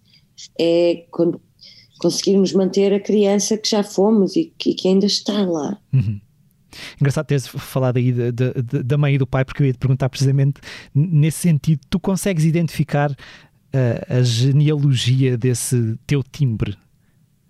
é 0.58 1.06
quando 1.12 1.42
conseguirmos 2.00 2.54
manter 2.54 2.94
a 2.94 3.00
criança 3.00 3.58
que 3.58 3.70
já 3.70 3.84
fomos 3.84 4.36
e 4.36 4.52
que, 4.58 4.74
que 4.74 4.88
ainda 4.88 5.06
está 5.06 5.46
lá. 5.46 5.78
Engraçado 7.00 7.26
teres 7.26 7.48
falado 7.48 7.98
aí 7.98 8.12
de- 8.12 8.32
de- 8.32 8.54
de- 8.62 8.84
da 8.84 8.98
mãe 8.98 9.16
e 9.16 9.18
do 9.18 9.28
pai, 9.28 9.44
porque 9.44 9.62
eu 9.64 9.68
ia 9.68 9.74
te 9.74 9.80
perguntar 9.80 10.08
precisamente 10.10 10.62
nesse 10.94 11.40
sentido. 11.40 11.82
Tu 11.90 12.00
consegues 12.00 12.46
identificar 12.46 13.16
ah, 13.74 14.18
a 14.18 14.22
genealogia 14.24 15.38
desse 15.38 15.96
teu 16.08 16.24
timbre? 16.24 16.76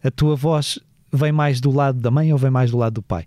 A 0.03 0.09
tua 0.11 0.35
voz 0.35 0.79
vem 1.11 1.31
mais 1.31 1.59
do 1.61 1.71
lado 1.71 1.99
da 1.99 2.09
mãe 2.11 2.31
ou 2.31 2.37
vem 2.37 2.51
mais 2.51 2.71
do 2.71 2.77
lado 2.77 2.95
do 2.95 3.01
pai? 3.01 3.25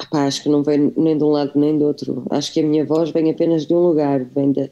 Epá, 0.00 0.26
acho 0.26 0.42
que 0.42 0.48
não 0.48 0.62
vem 0.62 0.92
nem 0.96 1.18
de 1.18 1.24
um 1.24 1.28
lado 1.30 1.52
nem 1.56 1.76
do 1.76 1.84
outro. 1.84 2.24
Acho 2.30 2.52
que 2.52 2.60
a 2.60 2.62
minha 2.62 2.84
voz 2.86 3.10
vem 3.10 3.30
apenas 3.30 3.66
de 3.66 3.74
um 3.74 3.80
lugar, 3.80 4.24
vem 4.24 4.52
da, 4.52 4.68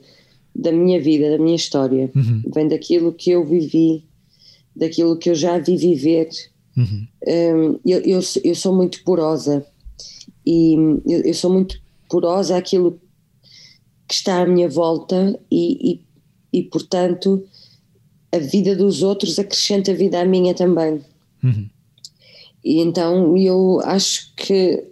da 0.54 0.70
minha 0.72 1.00
vida, 1.00 1.30
da 1.30 1.38
minha 1.38 1.56
história, 1.56 2.10
vem 2.54 2.68
daquilo 2.68 3.12
que 3.12 3.30
eu 3.32 3.44
vivi, 3.44 4.04
daquilo 4.76 5.16
que 5.16 5.30
eu 5.30 5.34
já 5.34 5.58
vi 5.58 5.76
viver. 5.76 6.28
Uhum. 6.76 7.06
Hum, 7.26 7.80
eu, 7.84 8.00
eu, 8.00 8.20
eu 8.44 8.54
sou 8.54 8.74
muito 8.74 9.02
porosa 9.02 9.66
e 10.44 10.74
eu, 11.06 11.22
eu 11.22 11.34
sou 11.34 11.50
muito 11.50 11.80
porosa 12.08 12.56
àquilo 12.56 13.00
que 14.06 14.14
está 14.14 14.42
à 14.42 14.46
minha 14.46 14.68
volta 14.68 15.38
e, 15.50 15.92
e, 16.52 16.60
e, 16.60 16.62
portanto, 16.64 17.44
a 18.32 18.38
vida 18.38 18.76
dos 18.76 19.02
outros 19.02 19.38
acrescenta 19.38 19.94
vida 19.94 20.20
à 20.20 20.24
minha 20.24 20.54
também. 20.54 21.00
Uhum. 21.42 21.68
E 22.64 22.80
então 22.80 23.36
eu 23.36 23.80
acho 23.84 24.34
que 24.34 24.84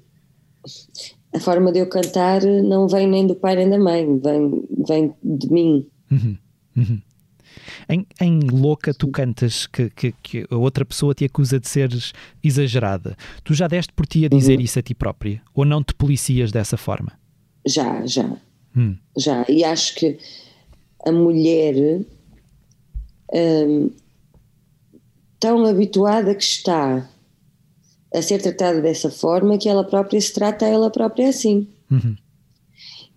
a 1.32 1.40
forma 1.40 1.72
de 1.72 1.80
eu 1.80 1.88
cantar 1.88 2.42
não 2.42 2.86
vem 2.88 3.08
nem 3.08 3.26
do 3.26 3.34
pai 3.34 3.56
nem 3.56 3.68
da 3.68 3.78
mãe, 3.78 4.18
vem, 4.18 4.64
vem 4.86 5.14
de 5.22 5.52
mim. 5.52 5.86
Uhum. 6.10 6.38
Uhum. 6.76 7.02
Em, 7.88 8.06
em 8.20 8.40
Louca, 8.40 8.92
tu 8.94 9.08
cantas 9.08 9.66
que, 9.66 9.90
que, 9.90 10.12
que 10.22 10.46
a 10.50 10.56
outra 10.56 10.84
pessoa 10.84 11.14
te 11.14 11.24
acusa 11.24 11.58
de 11.60 11.68
seres 11.68 12.12
exagerada. 12.42 13.16
Tu 13.42 13.54
já 13.54 13.66
deste 13.68 13.92
por 13.92 14.06
ti 14.06 14.24
a 14.24 14.28
dizer 14.28 14.60
isso 14.60 14.78
a 14.78 14.82
ti 14.82 14.94
própria? 14.94 15.40
Ou 15.54 15.64
não 15.64 15.82
te 15.82 15.94
policias 15.94 16.50
dessa 16.52 16.76
forma? 16.76 17.12
Já, 17.66 18.04
já, 18.06 18.36
Hum. 18.76 18.96
já. 19.16 19.44
E 19.48 19.62
acho 19.64 19.94
que 19.94 20.18
a 21.06 21.12
mulher 21.12 22.02
hum, 23.32 23.90
tão 25.38 25.64
habituada 25.66 26.34
que 26.34 26.42
está 26.42 27.08
a 28.14 28.22
ser 28.22 28.40
tratada 28.40 28.80
dessa 28.80 29.10
forma 29.10 29.58
que 29.58 29.68
ela 29.68 29.84
própria 29.84 30.20
se 30.20 30.32
trata 30.32 30.64
a 30.64 30.68
ela 30.68 30.90
própria 30.90 31.28
assim. 31.28 31.66
Uhum. 31.90 32.16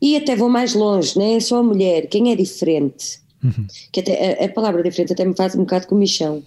E 0.02 0.16
até 0.16 0.36
vou 0.36 0.50
mais 0.50 0.74
longe, 0.74 1.18
nem 1.18 1.36
é 1.36 1.40
só 1.40 1.60
a 1.60 1.64
mulher, 1.64 2.08
quem 2.08 2.32
é 2.32 2.36
diferente. 2.36 3.20
Uhum. 3.44 3.68
Que 3.92 4.00
até, 4.00 4.42
a, 4.42 4.46
a 4.46 4.50
palavra 4.50 4.84
diferente 4.84 5.14
até 5.14 5.26
me 5.26 5.36
faz 5.36 5.56
um 5.56 5.60
bocado 5.60 5.88
comichão, 5.88 6.44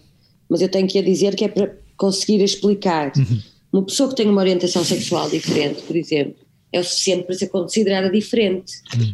mas 0.48 0.60
eu 0.60 0.68
tenho 0.68 0.88
que 0.88 0.98
a 0.98 1.02
dizer 1.02 1.34
que 1.36 1.44
é 1.44 1.48
para 1.48 1.74
conseguir 1.96 2.42
explicar. 2.42 3.12
Uma 3.72 3.84
pessoa 3.84 4.08
que 4.08 4.16
tem 4.16 4.28
uma 4.28 4.40
orientação 4.40 4.84
sexual 4.84 5.30
diferente, 5.30 5.82
por 5.82 5.94
exemplo, 5.94 6.34
é 6.72 6.80
o 6.80 6.84
suficiente 6.84 7.24
para 7.24 7.34
ser 7.34 7.48
considerada 7.48 8.10
diferente, 8.10 8.72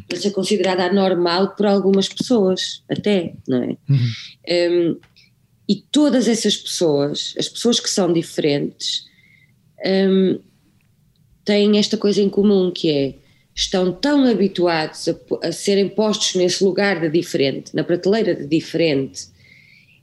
para 0.09 0.19
ser 0.19 0.31
considerada 0.31 0.85
anormal 0.85 1.55
por 1.55 1.67
algumas 1.67 2.09
pessoas, 2.09 2.83
até, 2.89 3.35
não 3.49 3.63
é? 3.63 3.77
Um, 4.71 4.97
e 5.69 5.77
todas 5.91 6.29
essas 6.29 6.57
pessoas, 6.57 7.35
as 7.39 7.49
pessoas 7.49 7.81
que 7.81 7.91
são 7.91 8.13
diferentes, 8.13 9.05
um, 9.85 10.39
têm 11.45 11.79
esta 11.79 11.97
coisa 11.97 12.21
em 12.21 12.29
comum 12.29 12.71
que 12.71 12.91
é 12.91 13.15
estão 13.57 13.91
tão 13.91 14.29
habituados 14.31 15.09
a, 15.09 15.17
a, 15.43 15.51
serem 15.51 15.89
postos 15.89 16.35
nesse 16.35 16.63
lugar 16.63 17.01
de 17.01 17.09
diferente, 17.09 17.75
na 17.75 17.83
prateleira 17.83 18.35
de 18.35 18.47
diferente, 18.47 19.29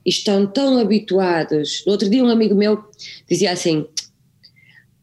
e 0.03 0.09
estão 0.09 0.47
tão 0.47 0.79
habituados. 0.79 1.83
No 1.85 1.91
outro 1.91 2.09
dia, 2.09 2.23
um 2.23 2.29
amigo 2.29 2.55
meu 2.55 2.83
dizia 3.29 3.51
assim: 3.51 3.85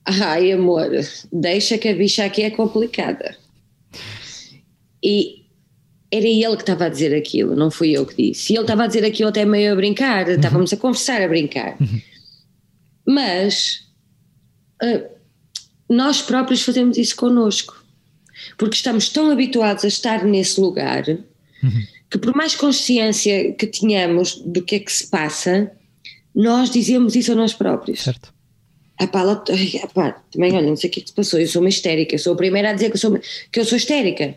Ai, 0.04 0.50
amor, 0.50 0.90
deixa 1.32 1.78
que 1.78 1.88
a 1.88 1.94
bicha 1.94 2.24
aqui 2.24 2.42
é 2.42 2.50
complicada. 2.50 3.36
E 5.02 5.44
era 6.10 6.26
ele 6.26 6.56
que 6.56 6.62
estava 6.62 6.86
a 6.86 6.88
dizer 6.88 7.14
aquilo, 7.16 7.54
não 7.54 7.70
fui 7.70 7.92
eu 7.92 8.04
que 8.04 8.30
disse. 8.30 8.52
E 8.52 8.56
ele 8.56 8.64
estava 8.64 8.82
a 8.82 8.86
dizer 8.88 9.04
aquilo 9.04 9.28
até 9.28 9.44
meio 9.44 9.72
a 9.72 9.76
brincar, 9.76 10.26
uhum. 10.26 10.34
estávamos 10.34 10.72
a 10.72 10.76
conversar 10.76 11.22
a 11.22 11.28
brincar. 11.28 11.76
Uhum. 11.80 12.00
Mas 13.06 13.86
uh, 14.82 15.08
nós 15.88 16.20
próprios 16.20 16.62
fazemos 16.62 16.98
isso 16.98 17.14
connosco, 17.14 17.79
porque 18.60 18.76
estamos 18.76 19.08
tão 19.08 19.30
habituados 19.30 19.86
a 19.86 19.88
estar 19.88 20.22
nesse 20.22 20.60
lugar 20.60 21.08
uhum. 21.08 21.82
que, 22.10 22.18
por 22.18 22.36
mais 22.36 22.54
consciência 22.54 23.54
que 23.54 23.66
tenhamos 23.66 24.34
do 24.44 24.60
que 24.60 24.76
é 24.76 24.78
que 24.78 24.92
se 24.92 25.06
passa, 25.06 25.72
nós 26.34 26.68
dizemos 26.68 27.16
isso 27.16 27.32
a 27.32 27.34
nós 27.34 27.54
próprios. 27.54 28.02
Certo. 28.02 28.34
Ah 28.98 29.06
pá, 29.06 29.22
ah 29.22 30.22
também 30.30 30.52
olha, 30.52 30.66
não 30.66 30.76
sei 30.76 30.90
o 30.90 30.92
que 30.92 31.00
é 31.00 31.02
que 31.02 31.08
se 31.08 31.14
passou, 31.14 31.40
eu 31.40 31.48
sou 31.48 31.62
uma 31.62 31.70
histérica, 31.70 32.14
eu 32.14 32.18
sou 32.18 32.34
a 32.34 32.36
primeira 32.36 32.68
a 32.68 32.72
dizer 32.74 32.90
que 32.90 32.96
eu 32.96 33.00
sou, 33.00 33.18
que 33.50 33.60
eu 33.60 33.64
sou 33.64 33.78
histérica. 33.78 34.36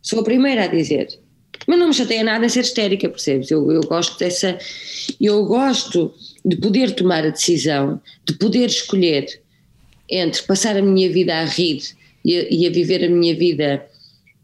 Sou 0.00 0.20
a 0.20 0.24
primeira 0.24 0.64
a 0.64 0.66
dizer. 0.66 1.06
Mas 1.66 1.78
não 1.78 1.88
me 1.88 1.94
chateia 1.94 2.24
nada 2.24 2.46
em 2.46 2.48
ser 2.48 2.60
histérica, 2.60 3.06
percebes? 3.06 3.50
Eu, 3.50 3.70
eu 3.70 3.82
gosto 3.82 4.18
dessa. 4.18 4.56
Eu 5.20 5.44
gosto 5.44 6.14
de 6.42 6.56
poder 6.56 6.94
tomar 6.94 7.26
a 7.26 7.28
decisão, 7.28 8.00
de 8.26 8.32
poder 8.32 8.70
escolher 8.70 9.42
entre 10.08 10.40
passar 10.44 10.74
a 10.74 10.80
minha 10.80 11.12
vida 11.12 11.34
a 11.34 11.44
rir 11.44 11.82
e 12.28 12.36
a, 12.36 12.46
e 12.50 12.66
a 12.66 12.70
viver 12.70 13.02
a 13.02 13.08
minha 13.08 13.34
vida 13.34 13.86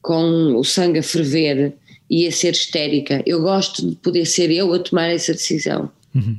com 0.01 0.57
o 0.57 0.65
sangue 0.65 1.01
a 1.01 1.03
ferver 1.03 1.75
e 2.09 2.27
a 2.27 2.33
ser 2.33 2.53
histérica. 2.53 3.23
Eu 3.27 3.43
gosto 3.43 3.87
de 3.87 3.97
poder 3.97 4.25
ser 4.25 4.51
eu 4.51 4.73
a 4.73 4.79
tomar 4.79 5.09
essa 5.09 5.33
decisão. 5.33 5.91
Uhum. 6.15 6.39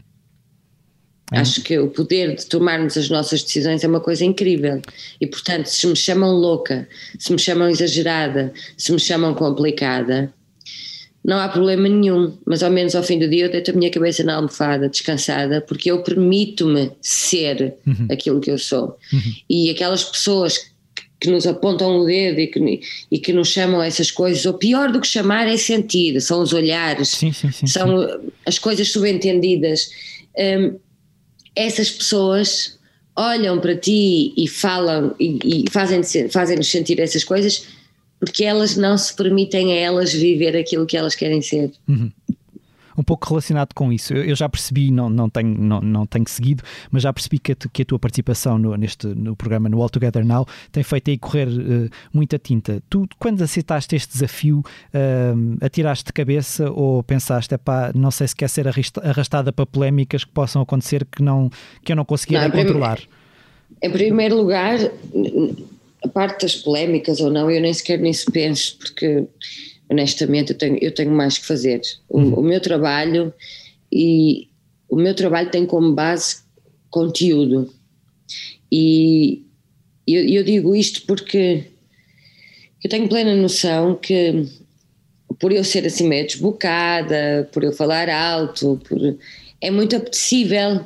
É. 1.32 1.40
Acho 1.40 1.62
que 1.62 1.78
o 1.78 1.90
poder 1.90 2.36
de 2.36 2.46
tomarmos 2.48 2.98
as 2.98 3.10
nossas 3.10 3.44
decisões 3.44 3.84
é 3.84 3.88
uma 3.88 4.00
coisa 4.00 4.26
incrível. 4.26 4.82
E, 5.22 5.28
portanto, 5.28 5.68
se 5.68 5.86
me 5.86 5.96
chamam 5.96 6.32
louca, 6.32 6.88
se 7.20 7.32
me 7.32 7.40
chamam 7.40 7.70
exagerada, 7.70 8.52
se 8.78 8.92
me 8.92 9.00
chamam 9.00 9.34
complicada, 9.34 10.34
não 11.24 11.40
há 11.40 11.50
problema 11.50 11.88
nenhum. 11.90 12.38
Mas, 12.46 12.62
ao 12.62 12.72
menos 12.72 12.96
ao 12.96 13.04
fim 13.04 13.20
do 13.20 13.28
dia, 13.28 13.46
eu 13.46 13.52
deito 13.52 13.72
a 13.72 13.74
minha 13.74 13.90
cabeça 13.90 14.24
na 14.24 14.36
almofada, 14.36 14.88
descansada, 14.88 15.62
porque 15.62 15.90
eu 15.92 16.02
permito-me 16.04 16.92
ser 17.02 17.76
uhum. 17.86 18.08
aquilo 18.12 18.40
que 18.40 18.52
eu 18.52 18.58
sou. 18.60 18.98
Uhum. 19.12 19.34
E 19.50 19.70
aquelas 19.72 20.04
pessoas 20.04 20.75
que 21.20 21.30
nos 21.30 21.48
apontam 21.48 21.98
o 21.98 22.06
dedo 22.06 22.40
e 22.40 22.48
que, 22.48 22.82
e 23.12 23.20
que 23.20 23.34
nos 23.34 23.48
chamam 23.48 23.82
essas 23.82 24.12
coisas, 24.12 24.46
ou 24.46 24.54
pior 24.54 24.92
do 24.92 25.00
que 25.00 25.08
chamar 25.08 25.48
é 25.48 25.58
sentir, 25.58 26.20
são 26.22 26.42
os 26.42 26.54
olhares, 26.54 27.10
sim, 27.10 27.32
sim, 27.32 27.52
sim, 27.52 27.68
são 27.68 27.96
as 28.46 28.60
coisas 28.60 28.90
subentendidas. 28.92 29.90
Um, 30.38 30.78
essas 31.56 31.90
pessoas 31.90 32.78
olham 33.16 33.60
para 33.60 33.76
ti 33.76 34.34
e 34.36 34.48
falam 34.48 35.16
e, 35.18 35.64
e 35.64 35.72
fazem-nos 35.72 36.12
fazem 36.34 36.62
sentir 36.62 37.00
essas 37.00 37.24
coisas 37.24 37.66
porque 38.20 38.44
elas 38.44 38.76
não 38.76 38.98
se 38.98 39.16
permitem 39.16 39.74
a 39.74 39.76
elas 39.76 40.12
viver 40.12 40.56
aquilo 40.56 40.86
que 40.86 40.98
elas 40.98 41.16
querem 41.16 41.42
ser. 41.42 41.72
Uhum. 41.88 42.12
Um 42.98 43.04
pouco 43.04 43.28
relacionado 43.28 43.74
com 43.74 43.92
isso, 43.92 44.14
eu, 44.14 44.24
eu 44.24 44.36
já 44.36 44.48
percebi, 44.48 44.92
não, 44.92 45.10
não, 45.10 45.30
tenho, 45.30 45.58
não, 45.58 45.82
não 45.82 46.06
tenho 46.06 46.28
seguido, 46.28 46.64
mas 46.92 47.04
já 47.04 47.12
percebi 47.12 47.40
que 47.40 47.52
a, 47.52 47.56
que 47.56 47.82
a 47.82 47.86
tua 47.86 48.00
participação 48.00 48.58
no, 48.58 48.76
neste, 48.76 49.08
no 49.08 49.36
programa 49.36 49.70
no 49.70 49.82
All 49.82 49.90
Together 49.90 50.26
Now 50.26 50.46
tem 50.72 50.84
feito 50.84 51.10
aí 51.10 51.18
correr 51.18 51.48
uh, 51.48 51.90
muita 52.14 52.38
tinta. 52.38 52.82
Tu, 52.90 53.08
quando 53.20 53.42
aceitaste 53.42 53.96
este 53.96 54.14
desafio, 54.14 54.60
uh, 54.60 55.66
atiraste 55.66 56.06
de 56.06 56.14
cabeça 56.14 56.70
ou 56.72 57.04
pensaste, 57.04 57.54
epá, 57.54 57.92
não 57.94 58.12
sei 58.12 58.28
se 58.28 58.36
quer 58.36 58.50
ser 58.50 58.66
arrastada 59.04 59.52
para 59.52 59.66
polémicas 59.66 60.24
que 60.24 60.32
possam 60.32 60.62
acontecer 60.62 61.06
que, 61.06 61.22
não, 61.22 61.50
que 61.84 61.92
eu 61.92 61.96
não 61.96 62.06
conseguiria 62.06 62.48
não, 62.48 62.56
controlar? 62.56 63.00
Em 63.82 63.92
primeiro 63.92 64.36
lugar, 64.36 64.80
a 66.04 66.08
parte 66.08 66.44
das 66.44 66.56
polémicas 66.56 67.20
ou 67.20 67.32
não, 67.32 67.50
eu 67.50 67.62
nem 67.62 67.74
sequer 67.74 68.00
nisso 68.00 68.32
penso, 68.32 68.78
porque 68.78 69.26
honestamente, 69.90 70.52
eu 70.52 70.58
tenho, 70.58 70.78
eu 70.82 70.94
tenho 70.94 71.12
mais 71.12 71.38
que 71.38 71.46
fazer. 71.46 71.82
O, 72.10 72.20
uhum. 72.20 72.34
o 72.36 72.42
meu 72.42 72.60
trabalho 72.60 73.34
e 73.92 74.50
o 74.90 74.96
meu 74.96 75.14
trabalho 75.14 75.50
tem 75.50 75.66
como 75.66 75.94
base 75.94 76.38
conteúdo. 76.90 77.72
E 78.72 79.44
eu, 80.08 80.24
eu 80.28 80.44
digo 80.44 80.76
isto 80.76 81.04
porque 81.06 81.66
eu 82.84 82.90
tenho 82.90 83.08
plena 83.08 83.36
noção 83.36 83.96
que 83.96 84.48
por 85.40 85.52
eu 85.52 85.64
ser 85.64 85.86
assim 85.86 86.08
meio 86.08 86.26
desbocada, 86.26 87.50
por 87.52 87.64
eu 87.64 87.72
falar 87.72 88.10
alto, 88.10 88.80
por, 88.88 89.18
é 89.60 89.72
muito 89.72 89.96
apetecível 89.96 90.86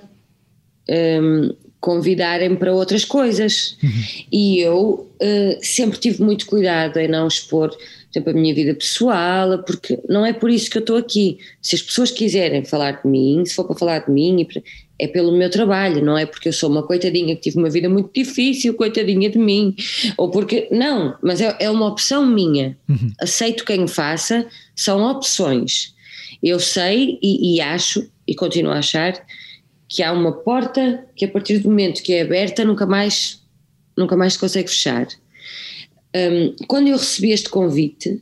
um, 0.90 1.56
convidarem 1.80 2.56
para 2.56 2.74
outras 2.74 3.06
coisas. 3.06 3.78
Uhum. 3.84 4.04
E 4.32 4.60
eu 4.60 5.12
uh, 5.22 5.60
sempre 5.62 6.00
tive 6.00 6.24
muito 6.24 6.46
cuidado 6.46 6.98
em 6.98 7.08
não 7.08 7.28
expor, 7.28 7.76
por 8.12 8.20
exemplo, 8.20 8.32
a 8.32 8.42
minha 8.42 8.56
vida 8.56 8.74
pessoal, 8.74 9.60
porque 9.64 10.00
não 10.10 10.26
é 10.26 10.34
por 10.34 10.50
isso 10.50 10.70
que 10.70 10.78
eu 10.78 10.82
estou 10.82 10.98
aqui. 10.98 11.38
Se 11.62 11.76
as 11.76 11.82
pessoas 11.82 12.10
quiserem 12.10 12.66
falar 12.66 13.02
de 13.04 13.08
mim, 13.08 13.46
se 13.46 13.54
for 13.54 13.66
para 13.66 13.76
falar 13.76 14.00
de 14.00 14.12
mim, 14.12 14.48
é 14.98 15.08
pelo 15.08 15.32
meu 15.32 15.50
trabalho, 15.50 16.04
não 16.04 16.18
é 16.18 16.26
porque 16.26 16.50
eu 16.50 16.54
sou 16.54 16.72
uma 16.72 16.82
coitadinha 16.82 17.36
que 17.36 17.42
tive 17.44 17.60
uma 17.60 17.70
vida 17.70 17.88
muito 17.88 18.10
difícil, 18.12 18.74
coitadinha 18.74 19.30
de 19.30 19.38
mim, 19.38 19.76
ou 20.18 20.32
porque. 20.32 20.68
Não, 20.72 21.16
mas 21.22 21.40
é, 21.40 21.56
é 21.60 21.70
uma 21.70 21.88
opção 21.88 22.26
minha. 22.26 22.76
Uhum. 22.90 23.12
Aceito 23.22 23.64
quem 23.64 23.88
faça, 23.88 24.46
são 24.76 25.04
opções. 25.04 25.94
Eu 26.42 26.60
sei 26.60 27.20
e, 27.22 27.56
e 27.56 27.62
acho, 27.62 28.10
e 28.28 28.34
continuo 28.34 28.72
a 28.72 28.80
achar, 28.80 29.14
que 29.88 30.02
há 30.02 30.12
uma 30.12 30.32
porta 30.32 31.06
que 31.16 31.26
a 31.26 31.28
partir 31.28 31.60
do 31.60 31.70
momento 31.70 32.02
que 32.02 32.14
é 32.14 32.22
aberta 32.22 32.66
nunca 32.66 32.88
mais, 32.88 33.42
nunca 33.96 34.18
mais 34.18 34.34
se 34.34 34.40
consegue 34.40 34.68
fechar. 34.68 35.08
Um, 36.16 36.56
quando 36.68 36.88
eu 36.88 36.98
recebi 36.98 37.32
este 37.32 37.50
convite, 37.50 38.22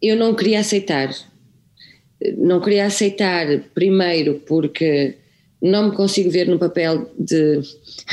eu 0.00 0.16
não 0.16 0.34
queria 0.34 0.60
aceitar. 0.60 1.14
Não 2.38 2.60
queria 2.60 2.86
aceitar, 2.86 3.46
primeiro, 3.74 4.42
porque 4.46 5.16
não 5.60 5.90
me 5.90 5.96
consigo 5.96 6.30
ver 6.30 6.48
no 6.48 6.58
papel 6.58 7.12
de, 7.18 7.60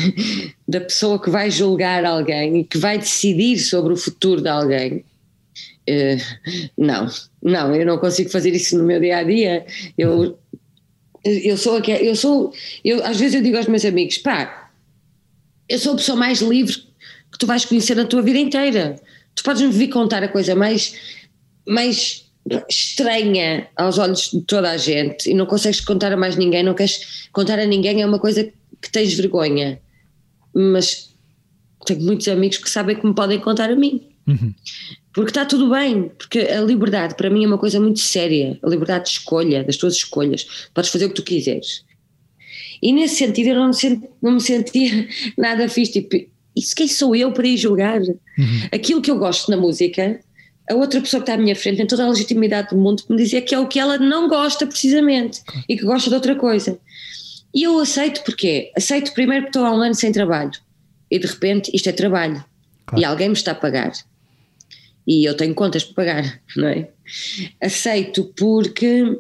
da 0.68 0.82
pessoa 0.82 1.22
que 1.22 1.30
vai 1.30 1.50
julgar 1.50 2.06
alguém 2.06 2.60
e 2.60 2.64
que 2.64 2.78
vai 2.78 3.00
decidir 3.00 3.58
sobre 3.58 3.94
o 3.94 3.98
futuro 3.98 4.42
de 4.42 4.50
alguém. 4.50 5.04
Uh, 5.90 6.70
não, 6.78 7.08
não, 7.42 7.76
eu 7.76 7.86
não 7.86 7.98
consigo 7.98 8.30
fazer 8.30 8.54
isso 8.54 8.78
no 8.78 8.84
meu 8.84 9.00
dia 9.00 9.18
a 9.18 9.24
dia. 9.24 9.66
Eu 9.98 10.38
eu 11.26 11.58
sou 11.58 11.80
eu 11.80 12.16
sou, 12.16 12.54
eu, 12.84 13.04
às 13.04 13.20
vezes 13.20 13.36
eu 13.36 13.42
digo 13.42 13.58
aos 13.58 13.68
meus 13.68 13.84
amigos, 13.84 14.20
pá, 14.20 14.72
eu 15.68 15.78
sou 15.78 15.94
a 15.94 15.98
pessoa 15.98 16.18
mais 16.18 16.40
livre 16.40 16.89
que 17.32 17.38
tu 17.38 17.46
vais 17.46 17.66
conhecer 17.66 17.96
na 17.96 18.06
tua 18.06 18.22
vida 18.22 18.40
inteira. 18.40 18.96
Tu 19.36 19.44
podes 19.44 19.62
me 19.62 19.72
vir 19.72 19.90
contar 19.90 20.24
a 20.24 20.28
coisa 20.28 20.56
mais, 20.56 20.96
mais 21.68 22.30
estranha 22.70 23.68
aos 23.76 23.98
olhos 23.98 24.32
de 24.32 24.42
toda 24.42 24.72
a 24.72 24.78
gente 24.78 25.30
e 25.30 25.34
não 25.34 25.46
consegues 25.46 25.82
contar 25.82 26.12
a 26.12 26.18
mais 26.18 26.36
ninguém, 26.36 26.64
não 26.64 26.74
queres 26.74 27.30
contar 27.32 27.60
a 27.60 27.66
ninguém, 27.66 28.02
é 28.02 28.06
uma 28.06 28.20
coisa 28.20 28.44
que 28.82 28.92
tens 28.92 29.14
vergonha. 29.14 29.80
Mas 30.54 31.14
tenho 31.86 32.02
muitos 32.02 32.28
amigos 32.28 32.58
que 32.58 32.70
sabem 32.70 32.96
que 32.96 33.06
me 33.06 33.14
podem 33.14 33.40
contar 33.40 33.70
a 33.70 33.76
mim. 33.76 34.08
Uhum. 34.28 34.54
Porque 35.14 35.32
está 35.32 35.46
tudo 35.46 35.70
bem, 35.70 36.12
porque 36.18 36.40
a 36.40 36.62
liberdade 36.62 37.16
para 37.16 37.30
mim 37.30 37.44
é 37.44 37.48
uma 37.48 37.58
coisa 37.58 37.80
muito 37.80 38.00
séria, 38.00 38.60
a 38.62 38.70
liberdade 38.70 39.06
de 39.06 39.12
escolha, 39.12 39.64
das 39.64 39.78
tuas 39.78 39.96
escolhas. 39.96 40.70
Podes 40.74 40.92
fazer 40.92 41.06
o 41.06 41.10
que 41.10 41.16
tu 41.16 41.24
quiseres. 41.24 41.84
E 42.82 42.94
nesse 42.94 43.16
sentido 43.16 43.48
eu 43.48 43.56
não 43.56 43.68
me, 43.68 43.74
senti, 43.74 44.08
não 44.22 44.32
me 44.34 44.42
sentia 44.42 45.08
nada 45.38 45.68
fixe, 45.68 46.02
tipo, 46.02 46.32
isso 46.60 46.76
quem 46.76 46.88
sou 46.88 47.16
eu 47.16 47.32
para 47.32 47.48
ir 47.48 47.58
julgar? 47.58 48.02
Uhum. 48.02 48.62
Aquilo 48.72 49.02
que 49.02 49.10
eu 49.10 49.18
gosto 49.18 49.50
na 49.50 49.58
música, 49.58 50.20
a 50.70 50.76
outra 50.76 51.02
pessoa 51.02 51.22
que 51.22 51.30
está 51.30 51.34
à 51.34 51.42
minha 51.42 51.56
frente 51.56 51.78
tem 51.78 51.88
toda 51.88 52.06
a 52.06 52.10
legitimidade 52.10 52.70
do 52.70 52.78
mundo 52.78 53.04
para 53.04 53.16
me 53.16 53.24
dizer 53.24 53.42
que 53.42 53.56
é 53.56 53.60
o 53.60 53.68
que 53.68 53.80
ela 53.80 53.98
não 53.98 54.28
gosta 54.28 54.68
precisamente 54.68 55.42
e 55.68 55.76
que 55.76 55.84
gosta 55.84 56.10
de 56.10 56.16
outra 56.16 56.36
coisa. 56.36 56.80
E 57.54 57.64
eu 57.64 57.80
aceito 57.80 58.24
porque 58.24 58.72
aceito 58.78 59.14
primeiro 59.14 59.46
porque 59.46 59.58
estou 59.58 59.66
há 59.66 59.76
um 59.76 59.82
ano 59.82 59.96
sem 59.96 60.12
trabalho 60.12 60.52
e 61.10 61.18
de 61.18 61.26
repente 61.26 61.72
isto 61.74 61.90
é 61.90 61.92
trabalho 61.92 62.44
claro. 62.86 63.02
e 63.02 63.06
alguém 63.06 63.30
me 63.30 63.34
está 63.34 63.54
a 63.54 63.56
pagar 63.56 63.92
e 65.08 65.28
eu 65.28 65.36
tenho 65.36 65.56
contas 65.56 65.84
para 65.84 65.96
pagar, 65.96 66.42
não 66.56 66.68
é? 66.68 66.88
Aceito 67.60 68.32
porque 68.38 69.20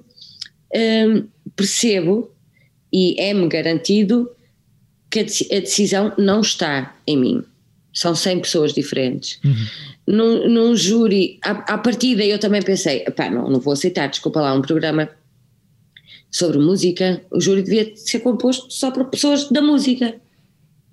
hum, 0.75 1.27
percebo 1.55 2.31
e 2.93 3.19
é-me 3.19 3.47
garantido 3.47 4.29
que 5.09 5.19
a 5.19 5.59
decisão 5.59 6.13
não 6.17 6.41
está 6.41 6.95
em 7.07 7.17
mim. 7.17 7.43
São 7.93 8.15
100 8.15 8.41
pessoas 8.41 8.73
diferentes. 8.73 9.39
Uhum. 9.43 9.65
Num, 10.07 10.49
num 10.49 10.75
júri, 10.75 11.39
à, 11.43 11.51
à 11.73 11.77
partida 11.77 12.23
eu 12.23 12.39
também 12.39 12.61
pensei, 12.61 13.01
pá, 13.11 13.29
não, 13.29 13.49
não 13.49 13.59
vou 13.59 13.73
aceitar, 13.73 14.07
desculpa 14.07 14.41
lá, 14.41 14.53
um 14.53 14.61
programa 14.61 15.09
sobre 16.31 16.59
música, 16.59 17.21
o 17.31 17.41
júri 17.41 17.63
devia 17.63 17.91
ser 17.95 18.19
composto 18.19 18.71
só 18.71 18.91
por 18.91 19.05
pessoas 19.05 19.49
da 19.49 19.61
música. 19.61 20.15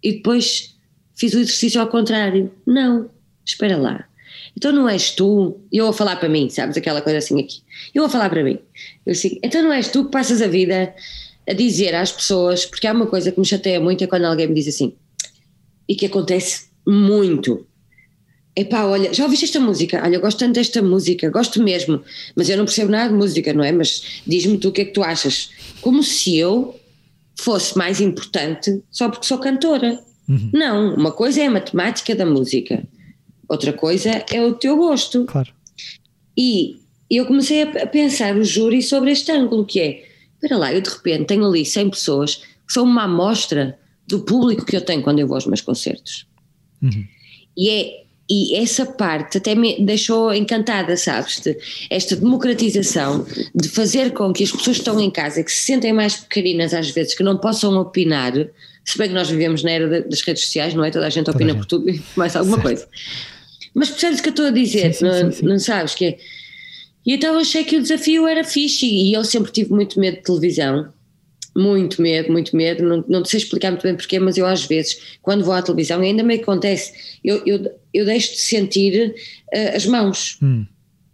E 0.02 0.12
depois 0.14 0.74
fiz 1.14 1.34
o 1.34 1.38
exercício 1.38 1.80
ao 1.80 1.88
contrário. 1.88 2.50
Não, 2.66 3.10
espera 3.44 3.76
lá 3.76 4.06
então 4.56 4.72
não 4.72 4.88
és 4.88 5.10
tu, 5.10 5.60
eu 5.70 5.84
vou 5.84 5.92
falar 5.92 6.16
para 6.16 6.30
mim, 6.30 6.48
sabes, 6.48 6.76
aquela 6.76 7.02
coisa 7.02 7.18
assim 7.18 7.38
aqui, 7.38 7.60
eu 7.94 8.02
vou 8.02 8.10
falar 8.10 8.30
para 8.30 8.42
mim, 8.42 8.58
eu 9.04 9.12
assim, 9.12 9.38
então 9.42 9.62
não 9.62 9.72
és 9.72 9.88
tu 9.88 10.06
que 10.06 10.10
passas 10.10 10.40
a 10.40 10.46
vida 10.46 10.94
a 11.48 11.52
dizer 11.52 11.94
às 11.94 12.10
pessoas, 12.12 12.66
porque 12.66 12.86
há 12.86 12.92
uma 12.92 13.06
coisa 13.06 13.30
que 13.30 13.38
me 13.38 13.46
chateia 13.46 13.80
muito 13.80 14.02
é 14.02 14.06
quando 14.06 14.24
alguém 14.24 14.48
me 14.48 14.54
diz 14.54 14.68
assim, 14.68 14.94
e 15.88 15.94
que 15.94 16.06
acontece 16.06 16.66
muito, 16.86 17.66
epá, 18.54 18.84
olha, 18.84 19.12
já 19.12 19.24
ouviste 19.24 19.44
esta 19.44 19.60
música? 19.60 20.02
Olha, 20.02 20.16
eu 20.16 20.20
gosto 20.20 20.38
tanto 20.38 20.54
desta 20.54 20.82
música, 20.82 21.30
gosto 21.30 21.62
mesmo, 21.62 22.02
mas 22.34 22.48
eu 22.48 22.56
não 22.56 22.64
percebo 22.64 22.90
nada 22.90 23.10
de 23.10 23.14
música, 23.14 23.52
não 23.52 23.62
é? 23.62 23.70
Mas 23.70 24.22
diz-me 24.26 24.58
tu 24.58 24.68
o 24.68 24.72
que 24.72 24.80
é 24.80 24.84
que 24.86 24.92
tu 24.92 25.02
achas. 25.02 25.50
Como 25.80 26.02
se 26.02 26.36
eu 26.36 26.74
fosse 27.38 27.76
mais 27.76 28.00
importante 28.00 28.82
só 28.90 29.08
porque 29.08 29.26
sou 29.26 29.38
cantora. 29.38 30.00
Uhum. 30.28 30.50
Não, 30.52 30.94
uma 30.94 31.12
coisa 31.12 31.42
é 31.42 31.46
a 31.46 31.50
matemática 31.50 32.14
da 32.14 32.26
música, 32.26 32.82
outra 33.48 33.72
coisa 33.72 34.24
é 34.32 34.44
o 34.44 34.54
teu 34.54 34.76
gosto. 34.76 35.24
Claro. 35.26 35.52
E 36.36 36.80
eu 37.10 37.26
comecei 37.26 37.62
a 37.62 37.86
pensar 37.86 38.36
o 38.36 38.42
júri 38.42 38.82
sobre 38.82 39.12
este 39.12 39.30
ângulo, 39.30 39.64
que 39.64 39.80
é, 39.80 40.05
espera 40.36 40.56
lá, 40.56 40.72
eu 40.72 40.80
de 40.80 40.90
repente 40.90 41.26
tenho 41.26 41.44
ali 41.44 41.64
100 41.64 41.90
pessoas 41.90 42.36
que 42.36 42.72
são 42.72 42.84
uma 42.84 43.04
amostra 43.04 43.78
do 44.06 44.20
público 44.20 44.64
que 44.64 44.76
eu 44.76 44.80
tenho 44.80 45.02
quando 45.02 45.18
eu 45.18 45.26
vou 45.26 45.34
aos 45.34 45.46
meus 45.46 45.60
concertos. 45.60 46.26
Uhum. 46.82 47.04
E 47.56 47.70
é 47.70 48.06
e 48.28 48.56
essa 48.56 48.84
parte 48.84 49.38
até 49.38 49.54
me 49.54 49.80
deixou 49.84 50.34
encantada, 50.34 50.96
sabes? 50.96 51.40
De 51.40 51.56
esta 51.88 52.16
democratização 52.16 53.24
de 53.54 53.68
fazer 53.68 54.12
com 54.12 54.32
que 54.32 54.42
as 54.42 54.50
pessoas 54.50 54.78
que 54.78 54.82
estão 54.82 55.00
em 55.00 55.10
casa, 55.10 55.44
que 55.44 55.52
se 55.52 55.64
sentem 55.64 55.92
mais 55.92 56.16
pequeninas 56.16 56.74
às 56.74 56.90
vezes, 56.90 57.14
que 57.14 57.22
não 57.22 57.38
possam 57.38 57.76
opinar, 57.78 58.32
se 58.84 58.98
bem 58.98 59.08
que 59.08 59.14
nós 59.14 59.30
vivemos 59.30 59.62
na 59.62 59.70
era 59.70 60.02
das 60.02 60.22
redes 60.22 60.44
sociais, 60.44 60.74
não 60.74 60.84
é? 60.84 60.90
Toda 60.90 61.06
a 61.06 61.10
gente 61.10 61.30
opina 61.30 61.54
por 61.54 61.66
tudo 61.66 61.88
e 61.88 62.02
mais 62.16 62.34
alguma 62.34 62.56
certo. 62.56 62.66
coisa. 62.66 62.88
Mas 63.72 63.90
percebes 63.90 64.18
o 64.18 64.22
que 64.22 64.28
eu 64.28 64.30
estou 64.30 64.46
a 64.46 64.50
dizer? 64.50 64.92
Sim, 64.92 64.98
sim, 64.98 65.04
não, 65.04 65.32
sim, 65.32 65.44
não, 65.44 65.58
sabes 65.60 65.94
que 65.94 66.04
é? 66.06 66.18
E 67.06 67.14
então 67.14 67.38
achei 67.38 67.64
que 67.64 67.76
o 67.76 67.82
desafio 67.82 68.26
era 68.26 68.42
fixe 68.42 68.84
e 68.84 69.12
eu 69.12 69.24
sempre 69.24 69.52
tive 69.52 69.72
muito 69.72 70.00
medo 70.00 70.16
de 70.16 70.24
televisão. 70.24 70.92
Muito 71.56 72.02
medo, 72.02 72.30
muito 72.32 72.54
medo. 72.54 72.82
Não, 72.82 73.04
não 73.08 73.24
sei 73.24 73.38
explicar 73.38 73.70
muito 73.70 73.84
bem 73.84 73.94
porquê, 73.94 74.18
mas 74.18 74.36
eu 74.36 74.44
às 74.44 74.66
vezes, 74.66 75.16
quando 75.22 75.44
vou 75.44 75.54
à 75.54 75.62
televisão, 75.62 76.00
ainda 76.00 76.22
me 76.22 76.34
acontece, 76.34 76.92
eu, 77.24 77.42
eu, 77.46 77.70
eu 77.94 78.04
deixo 78.04 78.32
de 78.32 78.40
sentir 78.40 79.14
uh, 79.54 79.76
as 79.76 79.86
mãos. 79.86 80.36
Hum. 80.42 80.66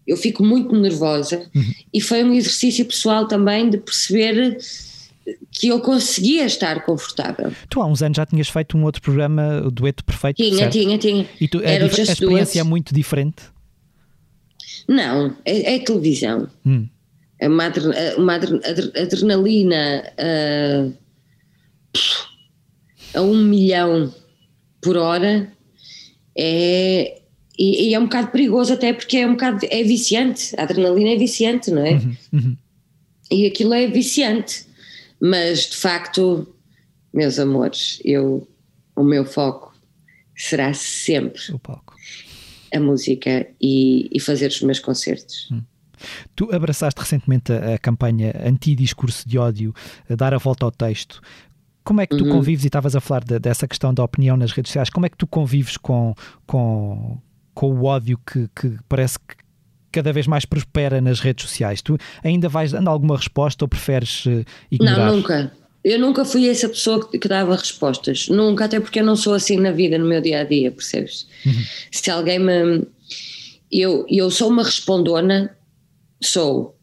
Eu 0.05 0.16
fico 0.16 0.42
muito 0.42 0.74
nervosa 0.74 1.48
uhum. 1.55 1.72
e 1.94 2.00
foi 2.00 2.24
um 2.24 2.33
exercício 2.35 2.85
pessoal 2.85 3.28
também 3.28 3.70
de 3.70 3.78
perceber 3.78 4.59
que 5.50 5.68
eu 5.68 5.81
conseguia 5.81 6.44
estar 6.44 6.85
confortável. 6.85 7.52
Tu 7.68 7.81
há 7.81 7.87
uns 7.87 8.02
anos 8.02 8.16
já 8.16 8.26
tinhas 8.26 8.48
feito 8.48 8.76
um 8.76 8.85
outro 8.85 9.00
programa, 9.00 9.62
o 9.64 9.70
Dueto 9.70 10.05
Perfeito. 10.05 10.37
Tinha, 10.37 10.57
certo? 10.57 10.72
tinha, 10.72 10.98
tinha. 10.98 11.28
E 11.40 11.46
tu, 11.46 11.61
Era 11.62 11.85
a, 11.85 11.87
a 11.87 12.02
experiência 12.02 12.61
é 12.61 12.64
muito 12.64 12.92
diferente? 12.92 13.44
Não, 14.88 15.37
é, 15.45 15.75
é 15.75 15.79
televisão. 15.79 16.49
Hum. 16.64 16.88
É 17.38 17.49
uma, 17.49 17.73
uma 18.16 18.35
adrenalina 18.35 20.05
a, 23.14 23.18
a 23.18 23.23
um 23.23 23.37
milhão 23.37 24.14
por 24.81 24.97
hora 24.97 25.53
é, 26.38 27.21
e, 27.59 27.88
e, 27.88 27.95
é 27.95 27.99
um 27.99 28.05
bocado 28.05 28.29
perigoso 28.29 28.73
até 28.73 28.92
porque 28.92 29.18
é 29.18 29.27
um 29.27 29.33
bocado 29.33 29.66
é 29.68 29.83
viciante, 29.83 30.55
a 30.57 30.62
adrenalina 30.62 31.11
é 31.11 31.16
viciante, 31.16 31.71
não 31.71 31.85
é? 31.85 31.92
Uhum, 31.95 32.16
uhum. 32.33 32.57
E 33.31 33.47
aquilo 33.47 33.75
é 33.75 33.87
viciante 33.88 34.66
mas 35.25 35.71
de 35.71 35.77
facto, 35.77 36.53
meus 37.14 37.38
amores, 37.38 38.01
eu, 38.05 38.49
o 38.97 39.05
meu 39.05 39.25
foco 39.25 39.73
será 40.35 40.75
sempre 40.75 41.40
a 42.72 42.80
música 42.80 43.46
e, 43.61 44.08
e, 44.12 44.20
fazer 44.20 44.48
os 44.48 44.62
meus 44.62 44.78
concertos. 44.78 45.48
Hum. 45.50 45.62
Tu 46.35 46.52
abraçaste 46.54 47.00
recentemente 47.00 47.52
a, 47.52 47.74
a 47.74 47.78
campanha 47.78 48.32
anti-discurso 48.44 49.28
de 49.28 49.38
ódio, 49.38 49.74
dar 50.08 50.35
a 50.35 50.38
volta 50.38 50.64
ao 50.64 50.70
texto. 50.70 51.20
Como 51.85 52.00
é 52.00 52.06
que 52.06 52.16
tu 52.16 52.24
uhum. 52.24 52.30
convives, 52.30 52.64
e 52.64 52.68
estavas 52.68 52.94
a 52.94 53.00
falar 53.00 53.24
de, 53.24 53.38
dessa 53.38 53.66
questão 53.66 53.92
da 53.92 54.04
opinião 54.04 54.37
nas 54.37 54.52
redes 54.52 54.70
sociais, 54.70 54.88
como 54.88 55.06
é 55.06 55.08
que 55.08 55.16
tu 55.16 55.26
convives 55.26 55.76
com, 55.76 56.14
com, 56.46 57.18
com 57.54 57.72
o 57.72 57.85
ódio 57.85 58.18
que, 58.24 58.48
que 58.54 58.78
parece 58.88 59.18
que 59.18 59.42
cada 59.92 60.12
vez 60.12 60.26
mais 60.26 60.44
prospera 60.44 61.00
nas 61.00 61.20
redes 61.20 61.44
sociais. 61.44 61.82
Tu 61.82 61.98
ainda 62.24 62.48
vais 62.48 62.72
dando 62.72 62.88
alguma 62.88 63.16
resposta 63.16 63.64
ou 63.64 63.68
preferes 63.68 64.24
uh, 64.26 64.44
ignorar? 64.70 65.08
Não, 65.08 65.16
nunca. 65.16 65.52
Eu 65.85 65.99
nunca 65.99 66.25
fui 66.25 66.49
essa 66.49 66.68
pessoa 66.68 67.09
que, 67.09 67.18
que, 67.18 67.29
dava 67.29 67.57
respostas. 67.57 68.29
Nunca, 68.29 68.66
até 68.66 68.79
porque 68.79 69.01
eu 69.01 69.05
não 69.05 69.16
sou 69.16 69.35
assim 69.35 69.57
na 69.57 69.73
vida, 69.73 69.99
no 69.99 70.07
meu 70.07 70.21
dia 70.21 70.40
a 70.40 70.45
dia, 70.45 70.71
percebes? 70.71 71.27
Uhum. 71.45 71.53
Se 71.90 72.11
alguém 72.11 72.38
me. 72.38 72.87
Eu, 73.71 74.07
eu 74.09 74.31
sou 74.31 74.49
uma 74.49 74.62
respondona, 74.62 75.57
sou. 76.23 76.77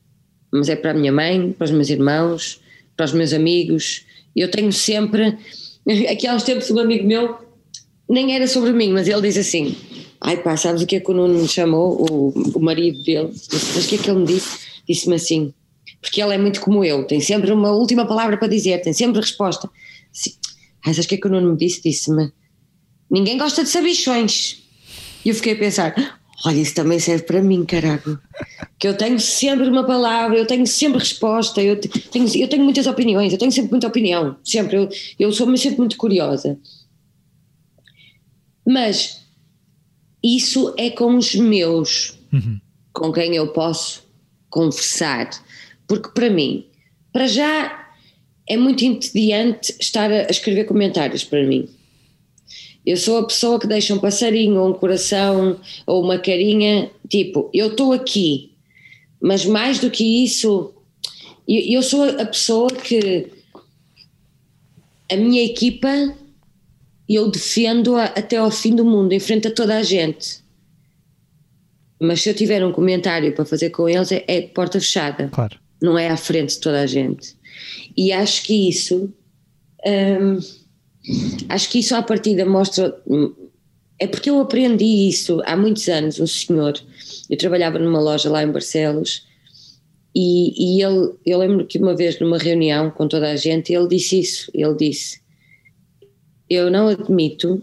Mas 0.52 0.68
é 0.68 0.76
para 0.76 0.92
a 0.92 0.94
minha 0.94 1.12
mãe, 1.12 1.54
para 1.54 1.66
os 1.66 1.72
meus 1.72 1.90
irmãos, 1.90 2.60
para 2.98 3.06
os 3.06 3.14
meus 3.14 3.32
amigos. 3.32 4.06
Eu 4.36 4.52
tenho 4.52 4.74
sempre. 4.74 5.38
Aqui 6.12 6.28
há 6.28 6.36
uns 6.36 6.44
tempos, 6.44 6.70
um 6.72 6.80
amigo 6.80 7.08
meu, 7.08 7.38
nem 8.10 8.36
era 8.36 8.48
sobre 8.48 8.74
mim, 8.74 8.92
mas 8.92 9.08
ele 9.08 9.22
diz 9.22 9.38
assim: 9.38 9.76
Ai 10.20 10.38
pá, 10.44 10.58
sabes 10.58 10.82
o 10.82 10.86
que 10.86 10.98
é 10.98 11.00
que 11.00 11.10
o 11.10 11.14
Nuno 11.14 11.40
me 11.42 11.48
chamou, 11.48 12.06
o, 12.12 12.34
o 12.56 12.60
marido 12.60 13.02
dele? 13.04 13.30
Mas 13.32 13.86
o 13.86 13.88
que 13.88 13.96
é 13.96 13.98
que 13.98 14.10
ele 14.10 14.20
me 14.20 14.26
disse? 14.26 14.60
Disse-me 14.88 15.16
assim: 15.16 15.54
Porque 16.02 16.22
ele 16.22 16.34
é 16.34 16.38
muito 16.38 16.62
como 16.62 16.84
eu, 16.84 17.06
tem 17.06 17.20
sempre 17.20 17.52
uma 17.52 17.72
última 17.72 18.06
palavra 18.06 18.38
para 18.38 18.48
dizer, 18.48 18.82
tem 18.82 18.94
sempre 18.94 19.20
resposta. 19.20 19.70
Assim, 20.12 20.32
Ai, 20.86 20.94
sabes 20.94 21.06
o 21.06 21.10
que 21.10 21.16
é 21.16 21.18
que 21.18 21.28
o 21.28 21.30
Nuno 21.30 21.52
me 21.52 21.58
disse? 21.58 21.82
Disse-me: 21.82 22.32
Ninguém 23.10 23.38
gosta 23.38 23.64
de 23.64 23.70
sabichões. 23.70 24.64
E 25.26 25.30
eu 25.30 25.36
fiquei 25.36 25.54
a 25.54 25.58
pensar: 25.58 26.20
Olha, 26.46 26.58
isso 26.58 26.74
também 26.74 27.00
serve 27.00 27.24
para 27.24 27.42
mim, 27.42 27.66
carago. 27.66 28.18
Que 28.78 28.88
eu 28.88 28.98
tenho 28.98 29.20
sempre 29.20 29.68
uma 29.68 29.86
palavra, 29.86 30.38
eu 30.38 30.46
tenho 30.46 30.66
sempre 30.66 31.00
resposta, 31.00 31.62
eu 31.62 31.80
tenho, 31.80 32.28
eu 32.38 32.48
tenho 32.48 32.64
muitas 32.64 32.88
opiniões, 32.88 33.34
eu 33.34 33.40
tenho 33.40 33.52
sempre 33.52 33.72
muita 33.72 33.88
opinião, 33.88 34.38
sempre. 34.44 34.78
Eu, 34.78 34.90
eu 35.20 35.32
sou 35.34 35.56
sempre 35.58 35.80
muito 35.80 35.98
curiosa. 35.98 36.58
Mas 38.66 39.26
isso 40.24 40.74
é 40.78 40.90
com 40.90 41.16
os 41.18 41.36
meus, 41.36 42.18
uhum. 42.32 42.60
com 42.94 43.12
quem 43.12 43.36
eu 43.36 43.48
posso 43.50 44.08
conversar. 44.50 45.30
Porque 45.90 46.10
para 46.10 46.30
mim, 46.30 46.68
para 47.12 47.28
já, 47.28 47.90
é 48.48 48.56
muito 48.56 48.86
entediante 48.86 49.76
estar 49.80 50.12
a 50.12 50.30
escrever 50.30 50.66
comentários 50.66 51.24
para 51.24 51.44
mim. 51.44 51.68
Eu 52.86 52.96
sou 52.96 53.18
a 53.18 53.26
pessoa 53.26 53.60
que 53.60 53.68
deixa 53.68 53.94
um 53.94 54.00
passarinho, 54.00 54.62
ou 54.62 54.70
um 54.70 54.74
coração, 54.74 55.60
ou 55.88 56.04
uma 56.04 56.20
carinha, 56.20 56.92
tipo, 57.10 57.50
eu 57.52 57.70
estou 57.70 57.92
aqui, 57.92 58.52
mas 59.20 59.46
mais 59.46 59.80
do 59.80 59.90
que 59.90 60.24
isso, 60.24 60.74
eu, 61.48 61.62
eu 61.62 61.84
sou 61.84 62.04
a 62.04 62.26
pessoa 62.26 62.70
que 62.70 63.28
a 65.12 65.18
minha 65.18 65.44
equipa 65.44 66.16
eu 67.10 67.32
defendo-a 67.32 68.06
até 68.06 68.38
ao 68.38 68.52
fim 68.52 68.76
do 68.76 68.86
mundo, 68.86 69.12
em 69.14 69.20
frente 69.20 69.48
a 69.48 69.52
toda 69.52 69.76
a 69.76 69.82
gente. 69.82 70.44
Mas 72.00 72.22
se 72.22 72.30
eu 72.30 72.36
tiver 72.36 72.64
um 72.64 72.72
comentário 72.72 73.34
para 73.34 73.44
fazer 73.44 73.72
com 73.72 73.90
eles, 73.90 74.12
é, 74.12 74.24
é 74.28 74.42
porta 74.42 74.80
fechada. 74.80 75.28
Claro. 75.30 75.58
Não 75.82 75.98
é 75.98 76.10
à 76.10 76.18
frente 76.18 76.56
de 76.56 76.60
toda 76.60 76.82
a 76.82 76.88
gente. 76.88 77.36
E 77.96 78.12
acho 78.12 78.44
que 78.44 78.70
isso. 78.70 79.14
Hum, 79.86 80.40
Acho 81.48 81.70
que 81.70 81.80
isso 81.80 81.96
à 81.96 82.02
partida 82.02 82.46
mostra. 82.46 82.96
É 83.98 84.08
porque 84.08 84.30
eu 84.30 84.40
aprendi 84.40 85.10
isso 85.10 85.42
há 85.46 85.56
muitos 85.56 85.88
anos. 85.88 86.20
Um 86.20 86.28
senhor, 86.28 86.80
eu 87.30 87.38
trabalhava 87.38 87.80
numa 87.80 88.00
loja 88.00 88.30
lá 88.30 88.44
em 88.44 88.52
Barcelos 88.52 89.26
e, 90.16 90.78
e 90.78 90.84
ele, 90.84 91.14
eu 91.26 91.40
lembro 91.40 91.66
que 91.66 91.78
uma 91.78 91.96
vez 91.96 92.20
numa 92.20 92.38
reunião 92.38 92.92
com 92.92 93.08
toda 93.08 93.32
a 93.32 93.36
gente, 93.36 93.74
ele 93.74 93.88
disse 93.88 94.20
isso. 94.20 94.52
Ele 94.54 94.76
disse: 94.76 95.22
Eu 96.50 96.70
não 96.70 96.88
admito 96.88 97.62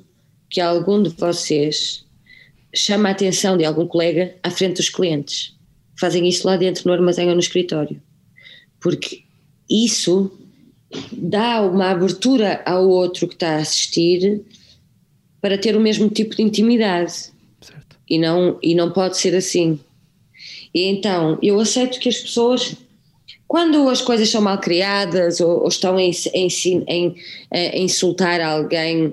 que 0.50 0.60
algum 0.60 1.02
de 1.02 1.10
vocês 1.10 2.04
chame 2.74 3.08
a 3.08 3.12
atenção 3.12 3.56
de 3.56 3.64
algum 3.64 3.86
colega 3.86 4.34
à 4.42 4.50
frente 4.50 4.76
dos 4.76 4.90
clientes. 4.90 5.54
Fazem 5.98 6.28
isso 6.28 6.46
lá 6.46 6.56
dentro 6.56 6.86
no 6.86 6.92
armazém 6.92 7.28
ou 7.28 7.34
no 7.34 7.40
escritório. 7.40 8.00
Porque 8.86 9.22
isso 9.68 10.30
dá 11.10 11.60
uma 11.60 11.90
abertura 11.90 12.62
ao 12.64 12.88
outro 12.88 13.26
que 13.26 13.34
está 13.34 13.56
a 13.56 13.56
assistir 13.56 14.42
para 15.40 15.58
ter 15.58 15.74
o 15.74 15.80
mesmo 15.80 16.08
tipo 16.08 16.36
de 16.36 16.42
intimidade. 16.42 17.12
Certo. 17.60 17.96
E 18.08 18.16
não, 18.16 18.56
e 18.62 18.76
não 18.76 18.92
pode 18.92 19.18
ser 19.18 19.34
assim. 19.34 19.80
E 20.72 20.84
então, 20.84 21.36
eu 21.42 21.58
aceito 21.58 21.98
que 21.98 22.08
as 22.08 22.16
pessoas, 22.16 22.76
quando 23.48 23.88
as 23.88 24.00
coisas 24.00 24.30
são 24.30 24.40
mal 24.40 24.58
criadas 24.58 25.40
ou, 25.40 25.62
ou 25.62 25.68
estão 25.68 25.98
em, 25.98 26.12
em, 26.32 26.46
em, 26.86 27.16
em, 27.52 27.82
insultar 27.82 28.40
alguém 28.40 29.12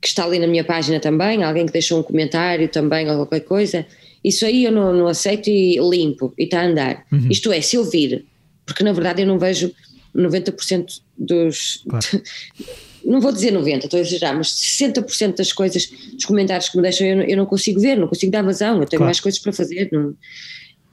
que 0.00 0.08
está 0.08 0.24
ali 0.24 0.40
na 0.40 0.48
minha 0.48 0.64
página 0.64 0.98
também, 0.98 1.44
alguém 1.44 1.66
que 1.66 1.72
deixou 1.72 2.00
um 2.00 2.02
comentário 2.02 2.68
também 2.68 3.08
ou 3.08 3.18
qualquer 3.18 3.46
coisa, 3.46 3.86
isso 4.24 4.44
aí 4.44 4.64
eu 4.64 4.72
não, 4.72 4.92
não 4.92 5.06
aceito 5.06 5.48
e 5.48 5.78
limpo 5.78 6.34
e 6.36 6.42
está 6.42 6.62
a 6.62 6.66
andar. 6.66 7.06
Uhum. 7.12 7.28
Isto 7.30 7.52
é, 7.52 7.60
se 7.60 7.76
eu 7.76 7.84
vir, 7.88 8.26
porque 8.68 8.84
na 8.84 8.92
verdade 8.92 9.22
eu 9.22 9.26
não 9.26 9.38
vejo 9.38 9.72
90% 10.14 11.00
dos. 11.16 11.82
Claro. 11.88 12.06
não 13.02 13.18
vou 13.18 13.32
dizer 13.32 13.50
90, 13.50 13.86
estou 13.86 13.96
a 13.96 14.00
exagerar, 14.02 14.36
mas 14.36 14.48
60% 14.48 15.36
das 15.36 15.52
coisas, 15.54 15.86
dos 16.12 16.26
comentários 16.26 16.68
que 16.68 16.76
me 16.76 16.82
deixam, 16.82 17.06
eu 17.06 17.16
não, 17.16 17.22
eu 17.22 17.36
não 17.38 17.46
consigo 17.46 17.80
ver, 17.80 17.96
não 17.96 18.06
consigo 18.06 18.30
dar 18.30 18.42
vazão, 18.42 18.74
eu 18.74 18.86
tenho 18.86 18.98
claro. 18.98 19.04
mais 19.04 19.20
coisas 19.20 19.40
para 19.40 19.52
fazer. 19.54 19.88
Não, 19.90 20.14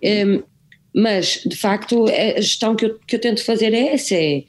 um, 0.03 0.43
mas, 0.93 1.41
de 1.45 1.57
facto, 1.57 2.05
a 2.05 2.39
gestão 2.39 2.77
que 2.77 2.85
eu, 2.85 2.97
que 3.05 3.17
eu 3.17 3.19
tento 3.19 3.43
fazer 3.43 3.73
é 3.73 3.93
essa: 3.93 4.15
é, 4.15 4.45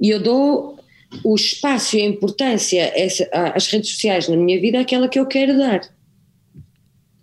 e 0.00 0.08
eu 0.10 0.20
dou 0.20 0.78
o 1.24 1.34
espaço 1.34 1.96
e 1.96 2.02
a 2.02 2.04
importância 2.04 2.92
às 3.32 3.66
redes 3.66 3.90
sociais 3.90 4.28
na 4.28 4.36
minha 4.36 4.60
vida 4.60 4.78
àquela 4.78 5.08
que 5.08 5.18
eu 5.18 5.26
quero 5.26 5.58
dar. 5.58 5.80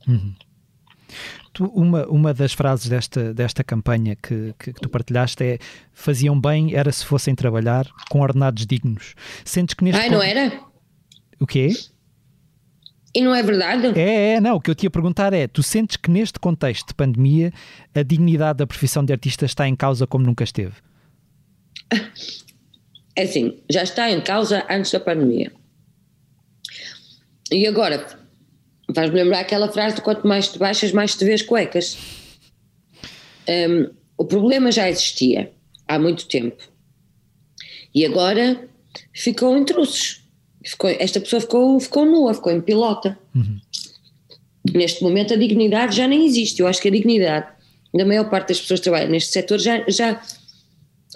Uhum 0.05 0.33
tu, 1.55 1.65
uma, 1.73 2.05
uma 2.07 2.33
das 2.33 2.53
frases 2.53 2.87
desta, 2.87 3.33
desta 3.33 3.63
campanha 3.63 4.15
que, 4.15 4.53
que, 4.59 4.73
que, 4.73 4.81
tu 4.81 4.89
partilhaste 4.89 5.41
é 5.43 5.57
faziam 5.93 6.39
bem 6.39 6.75
era 6.75 6.91
se 6.91 7.05
fossem 7.05 7.33
trabalhar 7.33 7.87
com 8.09 8.19
ordenados 8.19 8.65
dignos. 8.67 9.15
Sentes 9.43 9.73
que 9.73 9.83
neste. 9.83 9.99
Ai, 9.99 10.09
não 10.09 10.21
era? 10.21 10.59
O 11.39 11.47
quê? 11.47 11.69
E 13.15 13.21
não 13.21 13.33
é 13.33 13.41
verdade? 13.41 13.97
É, 13.97 14.33
é, 14.33 14.41
não. 14.41 14.57
O 14.57 14.61
que 14.61 14.69
eu 14.69 14.75
te 14.75 14.83
ia 14.83 14.89
perguntar 14.91 15.31
é: 15.31 15.47
tu 15.47 15.63
sentes 15.63 15.95
que 15.95 16.11
neste 16.11 16.37
contexto 16.37 16.89
de 16.89 16.93
pandemia 16.93 17.53
a 17.95 18.03
dignidade 18.03 18.57
da 18.57 18.67
profissão 18.67 19.03
de 19.03 19.13
artista 19.13 19.45
está 19.45 19.67
em 19.67 19.75
causa 19.75 20.05
como 20.05 20.25
nunca 20.25 20.43
esteve? 20.43 20.75
É 23.15 23.23
assim, 23.23 23.61
já 23.71 23.83
está 23.83 24.11
em 24.11 24.19
causa 24.19 24.65
antes 24.69 24.91
da 24.91 24.99
pandemia. 24.99 25.49
E 27.49 27.65
agora, 27.65 28.05
Faz-me 28.95 29.21
lembrar 29.21 29.41
aquela 29.41 29.67
frase 29.67 29.97
de 29.97 30.01
quanto 30.01 30.25
mais 30.25 30.47
te 30.47 30.57
baixas, 30.57 30.93
mais 30.93 31.13
te 31.15 31.25
vês 31.25 31.41
cuecas. 31.41 31.97
Um, 33.47 33.93
o 34.17 34.23
problema 34.23 34.71
já 34.71 34.89
existia 34.89 35.51
há 35.85 35.99
muito 35.99 36.25
tempo. 36.29 36.63
E 37.93 38.05
agora 38.05 38.69
ficou 39.13 39.57
em 39.57 39.65
truços. 39.65 40.23
Ficou, 40.65 40.89
esta 40.89 41.19
pessoa 41.19 41.41
ficou, 41.41 41.77
ficou 41.77 42.05
nua, 42.05 42.33
ficou 42.33 42.53
em 42.53 42.61
pilota. 42.61 43.19
Uhum. 43.35 43.59
Neste 44.73 45.03
momento 45.03 45.33
a 45.33 45.37
dignidade 45.37 45.97
já 45.97 46.07
nem 46.07 46.25
existe. 46.25 46.61
Eu 46.61 46.67
acho 46.67 46.81
que 46.81 46.87
a 46.87 46.91
dignidade 46.91 47.47
da 47.93 48.05
maior 48.05 48.29
parte 48.29 48.47
das 48.49 48.61
pessoas 48.61 48.79
que 48.79 48.85
trabalham 48.85 49.09
neste 49.09 49.31
setor 49.31 49.59
já, 49.59 49.83
já, 49.89 50.21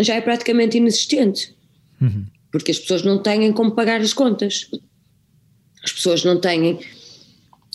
já 0.02 0.16
é 0.16 0.22
praticamente 0.22 0.76
inexistente. 0.76 1.56
Uhum. 2.02 2.26
Porque 2.52 2.72
as 2.72 2.80
pessoas 2.80 3.04
não 3.04 3.24
têm 3.24 3.54
como 3.54 3.72
pagar 3.72 4.02
as 4.02 4.14
contas. 4.14 4.70
As 5.82 5.94
pessoas 5.94 6.26
não 6.26 6.42
têm 6.42 6.80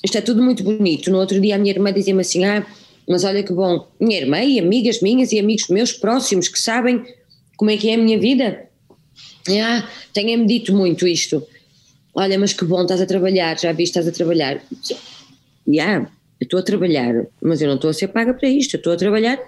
isto 0.04 0.18
é 0.18 0.20
tudo 0.20 0.42
muito 0.42 0.62
bonito. 0.62 1.10
No 1.10 1.18
outro 1.18 1.40
dia 1.40 1.56
a 1.56 1.58
minha 1.58 1.72
irmã 1.72 1.92
dizia-me 1.92 2.20
assim: 2.20 2.44
Ah, 2.44 2.64
mas 3.08 3.24
olha 3.24 3.42
que 3.42 3.52
bom, 3.52 3.88
minha 3.98 4.20
irmã 4.20 4.40
e 4.40 4.60
amigas 4.60 5.00
minhas 5.00 5.32
e 5.32 5.38
amigos 5.38 5.68
meus 5.68 5.92
próximos 5.92 6.46
que 6.48 6.58
sabem 6.58 7.02
como 7.56 7.70
é 7.70 7.76
que 7.76 7.88
é 7.88 7.94
a 7.94 7.98
minha 7.98 8.18
vida. 8.18 8.68
Ah, 9.48 9.88
têm-me 10.12 10.46
dito 10.46 10.74
muito 10.74 11.06
isto. 11.06 11.42
Olha, 12.14 12.38
mas 12.38 12.52
que 12.52 12.64
bom, 12.64 12.82
estás 12.82 13.00
a 13.00 13.06
trabalhar, 13.06 13.58
já 13.58 13.72
viste, 13.72 13.98
estás 13.98 14.06
a 14.06 14.12
trabalhar. 14.12 14.62
Já, 14.86 14.96
yeah, 15.66 16.10
eu 16.40 16.44
estou 16.44 16.60
a 16.60 16.62
trabalhar, 16.62 17.26
mas 17.42 17.60
eu 17.60 17.68
não 17.68 17.74
estou 17.74 17.90
a 17.90 17.94
ser 17.94 18.08
paga 18.08 18.32
para 18.34 18.48
isto, 18.48 18.74
eu 18.74 18.78
estou 18.78 18.92
a 18.92 18.96
trabalhar 18.96 19.38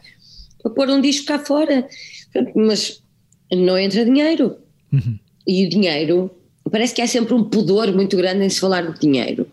para 0.62 0.72
pôr 0.72 0.89
um 0.91 1.01
disco 1.01 1.26
cá 1.26 1.39
fora. 1.39 1.87
Mas 2.55 3.03
não 3.53 3.78
entra 3.78 4.05
dinheiro. 4.05 4.57
Uhum. 4.93 5.18
E 5.47 5.66
o 5.66 5.68
dinheiro, 5.68 6.31
parece 6.70 6.95
que 6.95 7.03
há 7.03 7.07
sempre 7.07 7.35
um 7.35 7.45
pudor 7.45 7.93
muito 7.93 8.16
grande 8.16 8.45
em 8.45 8.49
se 8.49 8.59
falar 8.59 8.83
de 8.93 8.99
dinheiro. 8.99 9.47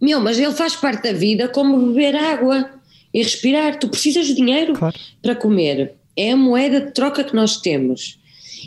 Meu, 0.00 0.20
mas 0.20 0.38
ele 0.38 0.52
faz 0.52 0.74
parte 0.74 1.04
da 1.04 1.12
vida 1.12 1.48
como 1.48 1.92
beber 1.92 2.16
água 2.16 2.68
e 3.14 3.22
respirar. 3.22 3.78
Tu 3.78 3.88
precisas 3.88 4.26
de 4.26 4.34
dinheiro 4.34 4.74
claro. 4.74 4.98
para 5.22 5.36
comer. 5.36 5.94
É 6.16 6.32
a 6.32 6.36
moeda 6.36 6.80
de 6.80 6.92
troca 6.92 7.22
que 7.22 7.34
nós 7.34 7.58
temos. 7.58 8.18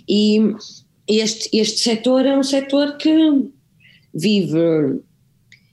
E 0.07 0.39
este, 1.07 1.49
este 1.53 1.79
setor 1.79 2.25
é 2.25 2.37
um 2.37 2.43
setor 2.43 2.97
que 2.97 3.11
vive. 4.13 5.01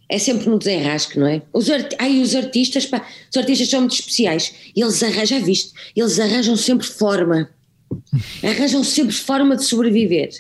É 0.09 0.19
sempre 0.19 0.49
no 0.49 0.59
desenrasque, 0.59 1.19
não 1.19 1.27
é? 1.27 1.41
Os, 1.53 1.71
art, 1.71 1.95
ai, 1.99 2.21
os 2.21 2.35
artistas, 2.35 2.85
pá, 2.85 3.07
os 3.31 3.37
artistas 3.37 3.69
são 3.69 3.81
muito 3.81 3.95
especiais. 3.95 4.53
Eles 4.77 5.03
arranjam, 5.03 5.39
já 5.39 5.39
viste, 5.39 5.73
eles 5.97 6.19
arranjam 6.19 6.57
sempre 6.57 6.87
forma. 6.87 7.49
Arranjam 8.43 8.83
sempre 8.83 9.15
forma 9.15 9.55
de 9.55 9.65
sobreviver. 9.65 10.31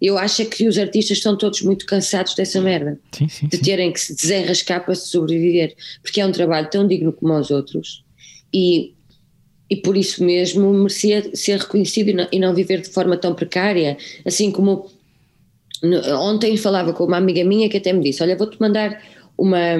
Eu 0.00 0.16
acho 0.16 0.42
é 0.42 0.44
que 0.44 0.68
os 0.68 0.78
artistas 0.78 1.18
estão 1.18 1.36
todos 1.36 1.62
muito 1.62 1.84
cansados 1.84 2.34
dessa 2.34 2.60
merda. 2.60 3.00
Sim, 3.12 3.28
sim, 3.28 3.48
de 3.48 3.56
sim. 3.56 3.62
terem 3.62 3.92
que 3.92 4.00
se 4.00 4.14
desenrascar 4.14 4.84
para 4.84 4.94
sobreviver. 4.94 5.74
Porque 6.02 6.20
é 6.20 6.26
um 6.26 6.32
trabalho 6.32 6.70
tão 6.70 6.86
digno 6.86 7.12
como 7.12 7.34
os 7.34 7.50
outros 7.50 8.04
e, 8.52 8.94
e 9.70 9.76
por 9.76 9.96
isso 9.96 10.24
mesmo 10.24 10.72
merecia 10.72 11.34
ser 11.34 11.58
reconhecido 11.58 12.08
e 12.10 12.12
não, 12.14 12.28
e 12.32 12.38
não 12.38 12.54
viver 12.54 12.80
de 12.80 12.88
forma 12.88 13.16
tão 13.16 13.34
precária. 13.34 13.96
Assim 14.24 14.50
como 14.50 14.88
ontem 16.20 16.56
falava 16.56 16.92
com 16.92 17.04
uma 17.04 17.16
amiga 17.16 17.44
minha 17.44 17.68
que 17.68 17.76
até 17.76 17.92
me 17.92 18.02
disse: 18.02 18.22
Olha, 18.22 18.36
vou-te 18.36 18.60
mandar 18.60 19.02
uma, 19.36 19.76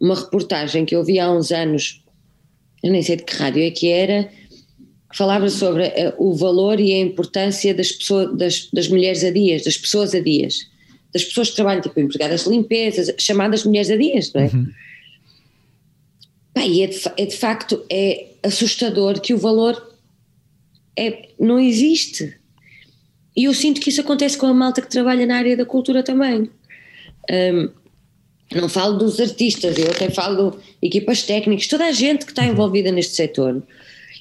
uma 0.00 0.14
reportagem 0.14 0.84
que 0.84 0.94
eu 0.94 1.04
vi 1.04 1.18
há 1.18 1.30
uns 1.30 1.50
anos, 1.50 2.02
eu 2.82 2.90
nem 2.90 3.02
sei 3.02 3.16
de 3.16 3.24
que 3.24 3.36
rádio 3.36 3.62
é 3.62 3.70
que 3.70 3.88
era, 3.88 4.30
falava 5.14 5.48
sobre 5.48 5.84
eh, 5.84 6.12
o 6.18 6.34
valor 6.34 6.80
e 6.80 6.92
a 6.92 6.98
importância 6.98 7.72
das, 7.72 7.92
pessoas, 7.92 8.36
das, 8.36 8.68
das 8.72 8.88
mulheres 8.88 9.22
a 9.22 9.30
dias, 9.30 9.62
das 9.62 9.76
pessoas 9.76 10.12
a 10.14 10.20
dias, 10.20 10.68
das 11.12 11.24
pessoas 11.24 11.50
que 11.50 11.56
trabalham, 11.56 11.80
tipo 11.80 11.98
empregadas 12.00 12.44
de 12.44 12.50
limpeza, 12.50 13.14
chamadas 13.16 13.64
mulheres 13.64 13.90
a 13.90 13.96
dias, 13.96 14.32
não 14.32 14.42
é? 14.42 14.50
Pá, 16.52 16.66
e 16.66 16.82
é 16.82 16.86
de, 16.88 17.00
é 17.16 17.26
de 17.26 17.36
facto 17.36 17.84
é 17.88 18.26
assustador 18.42 19.20
que 19.20 19.32
o 19.32 19.38
valor 19.38 19.80
é, 20.96 21.28
não 21.38 21.60
existe. 21.60 22.36
E 23.36 23.44
eu 23.44 23.54
sinto 23.54 23.80
que 23.80 23.90
isso 23.90 24.00
acontece 24.00 24.36
com 24.36 24.46
a 24.46 24.54
malta 24.54 24.82
que 24.82 24.90
trabalha 24.90 25.26
na 25.26 25.36
área 25.36 25.56
da 25.56 25.64
cultura 25.64 26.02
também. 26.02 26.50
Hum, 27.30 27.70
não 28.52 28.68
falo 28.68 28.98
dos 28.98 29.18
artistas, 29.20 29.78
eu 29.78 29.90
até 29.90 30.10
falo 30.10 30.50
de 30.50 30.58
equipas 30.82 31.22
técnicas, 31.22 31.66
toda 31.66 31.86
a 31.86 31.92
gente 31.92 32.24
que 32.24 32.32
está 32.32 32.44
envolvida 32.44 32.92
neste 32.92 33.14
setor 33.14 33.62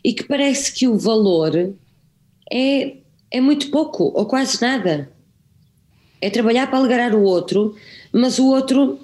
e 0.04 0.14
que 0.14 0.24
parece 0.24 0.74
que 0.74 0.88
o 0.88 0.98
valor 0.98 1.74
é, 2.52 2.98
é 3.32 3.42
muito 3.42 3.72
pouco 3.72 4.12
ou 4.16 4.26
quase 4.26 4.62
nada. 4.62 5.12
É 6.22 6.30
trabalhar 6.30 6.68
para 6.68 6.78
alegrar 6.80 7.16
o 7.16 7.24
outro, 7.24 7.76
mas 8.12 8.40
o 8.40 8.48
outro 8.48 9.00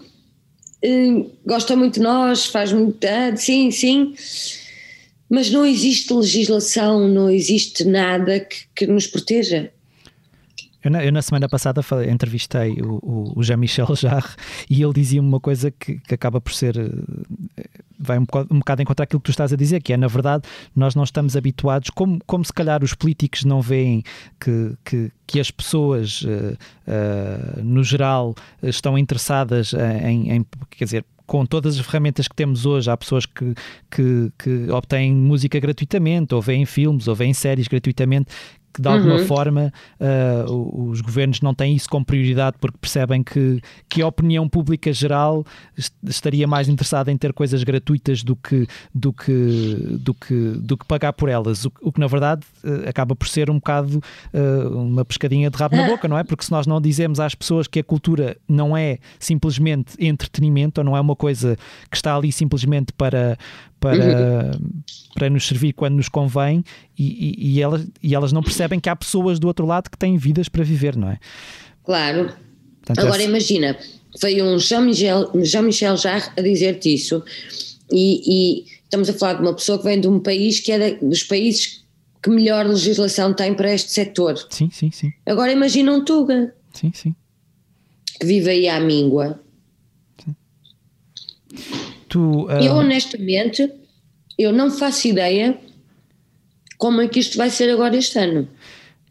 eh, 0.82 1.26
gosta 1.46 1.76
muito 1.76 1.96
de 1.96 2.02
nós, 2.02 2.46
faz 2.46 2.72
muito. 2.72 3.04
Ah, 3.06 3.36
sim, 3.36 3.72
sim, 3.72 4.14
mas 5.30 5.50
não 5.52 5.66
existe 5.66 6.14
legislação, 6.14 7.08
não 7.08 7.30
existe 7.30 7.84
nada 7.86 8.40
que, 8.40 8.66
que 8.76 8.88
nos 8.88 9.06
proteja. 9.08 9.72
Eu 10.84 10.92
na, 10.92 11.04
eu 11.04 11.12
na 11.12 11.22
semana 11.22 11.50
passada 11.50 11.84
falei- 11.84 12.10
entrevistei 12.10 12.82
o, 12.82 13.34
o, 13.38 13.44
Jean-Michel 13.44 13.94
Jarre 13.96 14.30
e 14.70 14.82
ele 14.82 14.94
dizia-me 14.94 15.28
uma 15.28 15.40
coisa 15.40 15.72
que, 15.72 16.00
que 16.00 16.14
acaba 16.14 16.40
por 16.40 16.54
ser. 16.54 16.78
eh, 16.78 17.66
vai 18.00 18.18
um 18.18 18.24
bocado, 18.24 18.48
um 18.52 18.60
bocado 18.60 18.82
em 18.82 18.86
contra 18.86 19.04
aquilo 19.04 19.20
que 19.20 19.26
tu 19.26 19.32
estás 19.32 19.52
a 19.52 19.56
dizer, 19.58 19.82
que 19.82 19.92
é, 19.92 19.98
na 19.98 20.08
verdade, 20.08 20.44
nós 20.76 20.96
não 20.96 21.04
estamos 21.04 21.36
habituados, 21.36 21.90
como, 21.90 22.20
como 22.26 22.46
se 22.46 22.54
calhar 22.54 22.82
os 22.84 22.94
políticos 22.94 23.44
não 23.44 23.62
veem 23.62 24.04
que, 24.40 24.74
que, 24.86 25.12
que 25.28 25.40
as 25.40 25.52
pessoas, 25.52 26.24
eh, 26.26 26.56
eh, 26.88 27.62
no 27.62 27.84
geral, 27.84 28.34
estão 28.64 28.98
interessadas 28.98 29.74
em, 29.74 30.32
em- 30.32 30.46
quer 30.72 30.86
dizer, 30.86 31.06
com 31.28 31.46
todas 31.46 31.78
as 31.78 31.86
ferramentas 31.86 32.28
que 32.28 32.36
temos 32.36 32.66
hoje, 32.66 32.90
há 32.90 32.98
pessoas 32.98 33.24
que, 33.28 33.54
que, 33.92 34.32
que 34.40 34.72
obtêm 34.72 35.14
música 35.14 35.60
gratuitamente, 35.60 36.34
ou 36.34 36.42
veem 36.42 36.66
filmes, 36.66 37.08
ou 37.08 37.14
veem 37.14 37.36
séries 37.36 37.68
gratuitamente, 37.68 38.32
que 38.74 38.82
de 38.82 38.88
alguma 38.88 39.16
Uhum. 39.16 39.26
forma 39.26 39.74
ah, 40.00 40.46
o- 40.50 40.90
os 40.90 41.02
governos 41.02 41.42
não 41.42 41.54
têm 41.54 41.76
isso 41.76 41.90
como 41.90 42.06
prioridade 42.06 42.58
porque 42.60 42.78
percebem 42.80 43.24
que, 43.24 43.62
que 43.90 44.02
a 44.02 44.08
opinião 44.08 44.48
pública 44.48 44.92
geral 44.94 45.46
est- 45.78 45.94
estaria 46.08 46.48
mais 46.48 46.70
interessada 46.70 47.12
em 47.12 47.18
ter 47.18 47.34
coisas 47.34 47.64
gratuitas 47.64 48.24
do 48.24 48.36
que, 48.36 48.68
do 48.94 49.12
que, 49.12 49.98
do 50.00 50.14
que, 50.14 50.34
do 50.60 50.78
que 50.78 50.86
pagar 50.86 51.14
por 51.14 51.30
elas, 51.30 51.66
o, 51.66 51.72
que- 51.72 51.80
o 51.82 51.92
que 51.92 52.00
na 52.00 52.08
verdade 52.08 52.46
ah, 52.64 52.90
acaba 52.90 53.16
por 53.16 53.28
ser 53.28 53.50
um 53.50 53.56
bocado 53.56 54.02
ah, 54.34 54.68
uma 54.70 55.04
pescadinha 55.06 55.50
de 55.50 55.58
rabo 55.58 55.76
na 55.76 55.86
boca, 55.88 56.08
não 56.08 56.18
é? 56.18 56.24
Porque 56.24 56.44
se 56.46 56.52
nós 56.52 56.68
não 56.68 56.80
dizemos 56.82 57.20
às 57.20 57.34
pessoas 57.36 57.68
que 57.68 57.80
a 57.80 57.84
cultura 57.84 58.38
não 58.48 58.76
é 58.76 59.00
simplesmente 59.20 59.94
entretenimento 60.00 60.82
ou 60.82 60.86
não 60.86 60.96
é 60.96 61.02
uma 61.02 61.16
coisa 61.16 61.58
que 61.90 61.96
está 61.98 62.16
ali 62.16 62.32
simplesmente 62.32 62.92
para, 62.94 63.38
para, 63.80 64.52
para 65.14 65.30
nos 65.30 65.48
servir 65.48 65.74
quando 65.74 65.96
nos 65.96 66.10
convém 66.10 66.64
e, 66.98 67.06
e- 67.06 67.54
e 67.56 67.62
elas, 67.62 67.88
e 68.04 68.14
elas 68.16 68.32
não 68.32 68.42
percebem 68.44 68.80
que 68.80 68.90
há 68.90 68.96
pessoas 68.96 69.40
do 69.40 69.48
outro 69.48 69.66
lado 69.66 69.90
que 69.90 69.98
têm 69.98 70.18
vidas 70.18 70.50
para 70.50 70.64
viver, 70.64 70.96
não 70.96 71.10
é? 71.10 71.18
Claro. 71.84 72.32
Portanto, 72.82 73.00
Agora 73.06 73.22
esse- 73.22 73.30
imagina, 73.30 73.78
foi 74.20 74.42
um 74.42 74.58
Jean-Michel 74.60 75.32
Jean 75.44 75.96
Jarre 75.98 76.30
a 76.38 76.42
dizer-te 76.42 76.94
isso, 76.94 77.24
e, 77.92 78.60
e 78.62 78.66
estamos 78.84 79.10
a 79.10 79.14
falar 79.14 79.34
de 79.36 79.42
uma 79.42 79.54
pessoa 79.56 79.78
que 79.78 79.84
vem 79.86 80.00
de 80.00 80.08
um 80.08 80.20
país 80.20 80.60
que 80.60 80.72
é 80.72 80.96
dos 80.96 81.24
países 81.24 81.84
que 82.22 82.30
melhor 82.30 82.66
legislação 82.66 83.34
tem 83.34 83.54
para 83.54 83.74
este 83.74 83.92
setor. 83.92 84.36
Sim, 84.50 84.70
sim, 84.72 84.92
sim, 84.92 85.12
Agora 85.26 85.52
imagina 85.52 85.92
um 85.94 86.04
Tuga 86.04 86.54
sim, 86.74 86.92
sim. 86.94 87.16
que 88.20 88.26
vive 88.26 88.50
aí 88.50 88.68
à 88.68 88.80
míngua. 88.80 89.40
Tu, 92.10 92.48
ah, 92.50 92.62
Eu 92.62 92.74
honestamente, 92.76 93.72
eu 94.38 94.52
não 94.52 94.70
faço 94.72 95.08
ideia 95.08 95.58
como 96.78 97.02
é 97.02 97.08
que 97.08 97.20
isto 97.20 97.38
vai 97.38 97.50
ser 97.50 97.70
agora 97.70 97.96
este 97.96 98.18
ano. 98.20 98.48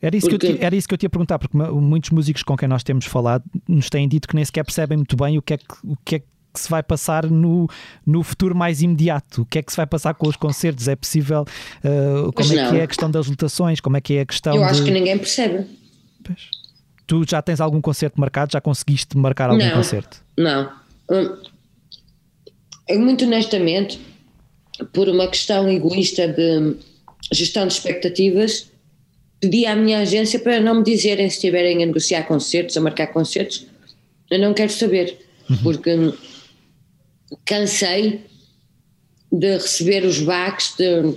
Era 0.01 0.16
isso, 0.16 0.28
que 0.28 0.34
eu, 0.34 0.38
Porque- 0.38 0.55
te- 0.55 0.64
era 0.64 0.76
isso 0.76 0.86
que 0.86 0.94
eu 0.94 0.99
te 0.99 1.03
ia 1.05 1.11
perguntar, 1.11 1.38
porque 1.38 1.57
muitos 1.57 2.11
músicos 2.11 2.42
com 2.42 2.57
quem 2.57 2.68
nós 2.68 2.82
temos 2.84 3.05
falado 3.05 3.42
nos 3.68 3.88
têm 3.90 4.09
dito 4.09 4.28
que 4.28 4.34
nem 4.36 4.44
sequer 4.44 4.64
percebem 4.64 4.96
muito 4.96 5.16
bem 5.16 5.36
o 5.38 5.42
que 5.42 5.55
é 5.55 5.59
que, 5.59 5.64
o 5.84 5.96
que, 6.05 6.14
é 6.16 6.18
que 6.20 6.26
se 6.55 6.68
vai 6.70 6.82
passar 6.84 7.26
no, 7.28 7.68
no 8.07 8.22
futuro 8.22 8.55
mais 8.55 8.80
imediato. 8.80 9.42
O 9.42 9.44
que 9.46 9.59
é 9.59 9.62
que 9.62 9.70
se 9.72 9.76
vai 9.76 9.86
passar 9.86 10.14
com 10.14 10.28
os 10.28 10.36
concertos? 10.36 10.86
É 10.88 10.94
possível? 10.96 11.44
Pois 11.82 12.46
como 12.49 12.59
é 12.61 12.70
que 12.70 12.76
é 12.76 12.82
a 12.84 12.86
questão 12.86 13.11
das 13.11 13.26
lotações? 13.26 13.80
Como 13.80 13.96
é 13.96 14.01
que 14.01 14.14
é 14.14 14.20
a 14.20 14.26
questão 14.26 14.55
eu 14.57 14.62
acho 14.64 14.80
de- 14.80 14.86
que 14.86 14.90
ninguém 14.92 15.18
percebe. 15.18 15.66
Pois. 16.22 16.49
Tu 17.07 17.24
já 17.28 17.42
tens 17.42 17.61
algum 17.61 17.80
concerto 17.80 18.20
marcado? 18.20 18.53
Já 18.53 18.61
conseguiste 18.61 19.16
marcar 19.18 19.51
algum 19.51 19.64
Não. 19.64 19.72
concerto? 19.74 20.22
Não. 20.36 20.70
Eu, 22.89 23.01
muito 23.01 23.24
honestamente, 23.24 24.01
por 24.93 25.09
uma 25.09 25.28
questão 25.28 25.68
egoísta 25.68 26.26
de 26.26 26.76
gestão 27.32 27.66
de 27.66 27.74
expectativas, 27.74 28.70
pedi 29.41 29.66
à 29.66 29.76
minha 29.76 30.01
agência 30.01 30.39
para 30.39 30.61
não 30.61 30.76
me 30.76 30.84
dizerem 30.84 31.28
se 31.28 31.36
estiverem 31.36 31.82
a 31.82 31.86
negociar 31.86 32.22
concertos, 32.24 32.76
a 32.76 32.80
marcar 32.80 33.09
concertos. 33.09 33.66
Eu 34.30 34.39
não 34.39 34.55
quero 34.55 34.72
saber, 34.72 35.18
porque 35.62 35.95
hum, 35.95 36.12
cansei 37.45 38.24
de 39.30 39.53
receber 39.55 40.05
os 40.05 40.20
baques 40.20 40.74
de 40.76 41.14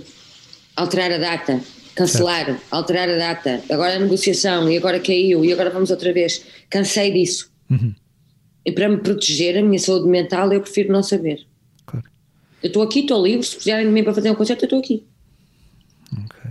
alterar 0.76 1.12
a 1.12 1.18
data, 1.18 1.60
cancelar, 1.94 2.60
alterar 2.70 3.08
a 3.08 3.16
data, 3.16 3.62
agora 3.70 3.96
a 3.96 3.98
negociação 3.98 4.70
e 4.70 4.76
agora 4.76 5.00
caiu 5.00 5.44
e 5.44 5.52
agora 5.52 5.70
vamos 5.70 5.90
outra 5.90 6.12
vez. 6.12 6.44
Cansei 6.68 7.10
disso. 7.12 7.50
E 8.64 8.72
para 8.72 8.88
me 8.88 8.98
proteger 8.98 9.58
a 9.58 9.62
minha 9.62 9.78
saúde 9.78 10.08
mental, 10.08 10.52
eu 10.52 10.60
prefiro 10.60 10.92
não 10.92 11.02
saber. 11.02 11.46
Eu 12.62 12.68
estou 12.68 12.82
aqui, 12.82 13.00
estou 13.00 13.22
livre, 13.22 13.44
se 13.44 13.54
precisarem 13.54 13.86
de 13.86 13.92
mim 13.92 14.04
para 14.04 14.14
fazer 14.14 14.30
um 14.30 14.34
concerto, 14.34 14.64
eu 14.64 14.66
estou 14.66 14.78
aqui. 14.78 15.04
Ok. 16.24 16.50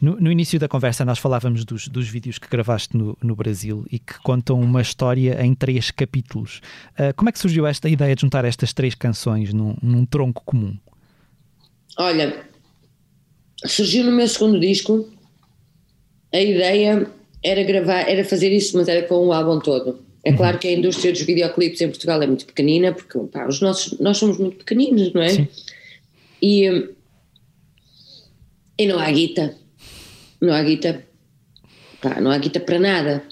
No, 0.00 0.20
no 0.20 0.30
início 0.30 0.58
da 0.58 0.68
conversa, 0.68 1.02
nós 1.02 1.18
falávamos 1.18 1.64
dos, 1.64 1.88
dos 1.88 2.06
vídeos 2.06 2.38
que 2.38 2.46
gravaste 2.46 2.94
no, 2.94 3.16
no 3.22 3.34
Brasil 3.34 3.86
e 3.90 3.98
que 3.98 4.18
contam 4.22 4.60
uma 4.60 4.82
história 4.82 5.42
em 5.42 5.54
três 5.54 5.90
capítulos. 5.90 6.60
Ah, 6.98 7.14
como 7.14 7.30
é 7.30 7.32
que 7.32 7.38
surgiu 7.38 7.66
esta 7.66 7.88
ideia 7.88 8.14
de 8.14 8.20
juntar 8.20 8.44
estas 8.44 8.74
três 8.74 8.94
canções 8.94 9.54
num, 9.54 9.74
num 9.82 10.04
tronco 10.04 10.42
comum? 10.44 10.76
Olha, 11.96 12.44
surgiu 13.64 14.04
no 14.04 14.12
meu 14.12 14.28
segundo 14.28 14.60
disco, 14.60 15.08
a 16.32 16.40
ideia 16.40 17.10
era 17.42 17.62
gravar, 17.62 18.00
era 18.00 18.24
fazer 18.24 18.52
isso, 18.52 18.76
mas 18.76 18.88
era 18.88 19.06
com 19.06 19.28
o 19.28 19.32
álbum 19.32 19.58
todo. 19.58 20.04
É 20.24 20.32
claro 20.32 20.58
que 20.58 20.66
a 20.66 20.72
indústria 20.72 21.12
dos 21.12 21.20
videoclipes 21.20 21.80
em 21.82 21.88
Portugal 21.88 22.22
é 22.22 22.26
muito 22.26 22.46
pequenina, 22.46 22.92
porque 22.92 23.18
pá, 23.30 23.46
os 23.46 23.60
nossos, 23.60 23.98
nós 24.00 24.16
somos 24.16 24.38
muito 24.38 24.56
pequeninos, 24.56 25.12
não 25.12 25.20
é? 25.20 25.28
Sim. 25.28 25.48
E, 26.40 26.70
hum, 26.70 26.88
e 28.78 28.86
não 28.86 28.98
há 28.98 29.10
guita. 29.10 29.54
Não 30.40 30.54
há 30.54 30.62
guita. 30.62 31.04
Pá, 32.00 32.20
não 32.20 32.30
há 32.30 32.38
guita 32.38 32.58
para 32.58 32.78
nada. 32.78 33.22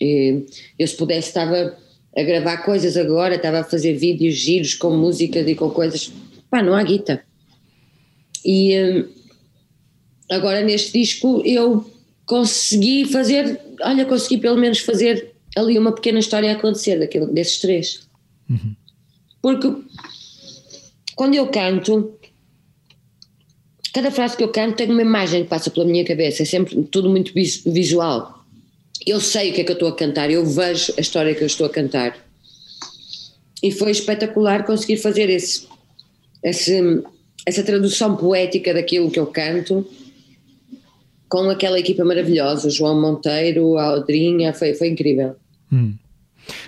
E 0.00 0.46
eu, 0.78 0.86
se 0.86 0.96
pudesse, 0.96 1.28
estava 1.28 1.76
a 2.16 2.22
gravar 2.22 2.58
coisas 2.58 2.96
agora, 2.96 3.36
estava 3.36 3.60
a 3.60 3.64
fazer 3.64 3.94
vídeos 3.94 4.34
giros 4.34 4.74
com 4.74 4.96
músicas 4.96 5.46
e 5.46 5.54
com 5.54 5.68
coisas. 5.70 6.10
Pá, 6.50 6.62
não 6.62 6.74
há 6.74 6.82
guita. 6.82 7.22
E 8.42 8.74
hum, 8.80 9.08
agora 10.30 10.62
neste 10.62 10.98
disco 10.98 11.42
eu 11.44 11.88
consegui 12.24 13.04
fazer, 13.04 13.60
olha, 13.82 14.06
consegui 14.06 14.38
pelo 14.38 14.56
menos 14.56 14.78
fazer 14.78 15.31
ali 15.56 15.78
uma 15.78 15.92
pequena 15.92 16.18
história 16.18 16.50
a 16.50 16.54
acontecer 16.54 16.98
daquele, 16.98 17.26
desses 17.26 17.58
três. 17.58 18.08
Porque 19.40 19.74
quando 21.14 21.34
eu 21.34 21.46
canto, 21.48 22.14
cada 23.92 24.10
frase 24.10 24.36
que 24.36 24.44
eu 24.44 24.48
canto 24.48 24.76
tem 24.76 24.90
uma 24.90 25.02
imagem 25.02 25.42
que 25.42 25.48
passa 25.48 25.70
pela 25.70 25.84
minha 25.86 26.04
cabeça, 26.04 26.42
é 26.42 26.46
sempre 26.46 26.82
tudo 26.84 27.10
muito 27.10 27.32
vis- 27.34 27.62
visual. 27.64 28.42
Eu 29.04 29.20
sei 29.20 29.50
o 29.50 29.54
que 29.54 29.60
é 29.62 29.64
que 29.64 29.72
eu 29.72 29.74
estou 29.74 29.88
a 29.88 29.96
cantar, 29.96 30.30
eu 30.30 30.46
vejo 30.46 30.94
a 30.96 31.00
história 31.00 31.34
que 31.34 31.42
eu 31.42 31.46
estou 31.46 31.66
a 31.66 31.70
cantar. 31.70 32.16
E 33.62 33.70
foi 33.70 33.90
espetacular 33.90 34.64
conseguir 34.64 34.96
fazer 34.96 35.28
esse, 35.28 35.66
esse, 36.42 37.02
essa 37.46 37.62
tradução 37.62 38.16
poética 38.16 38.72
daquilo 38.72 39.10
que 39.10 39.18
eu 39.18 39.26
canto 39.26 39.86
com 41.28 41.48
aquela 41.48 41.80
equipa 41.80 42.04
maravilhosa, 42.04 42.68
o 42.68 42.70
João 42.70 43.00
Monteiro, 43.00 43.78
a 43.78 43.84
Aldrinha, 43.84 44.52
foi, 44.52 44.74
foi 44.74 44.88
incrível. 44.88 45.34
Hum. 45.72 45.94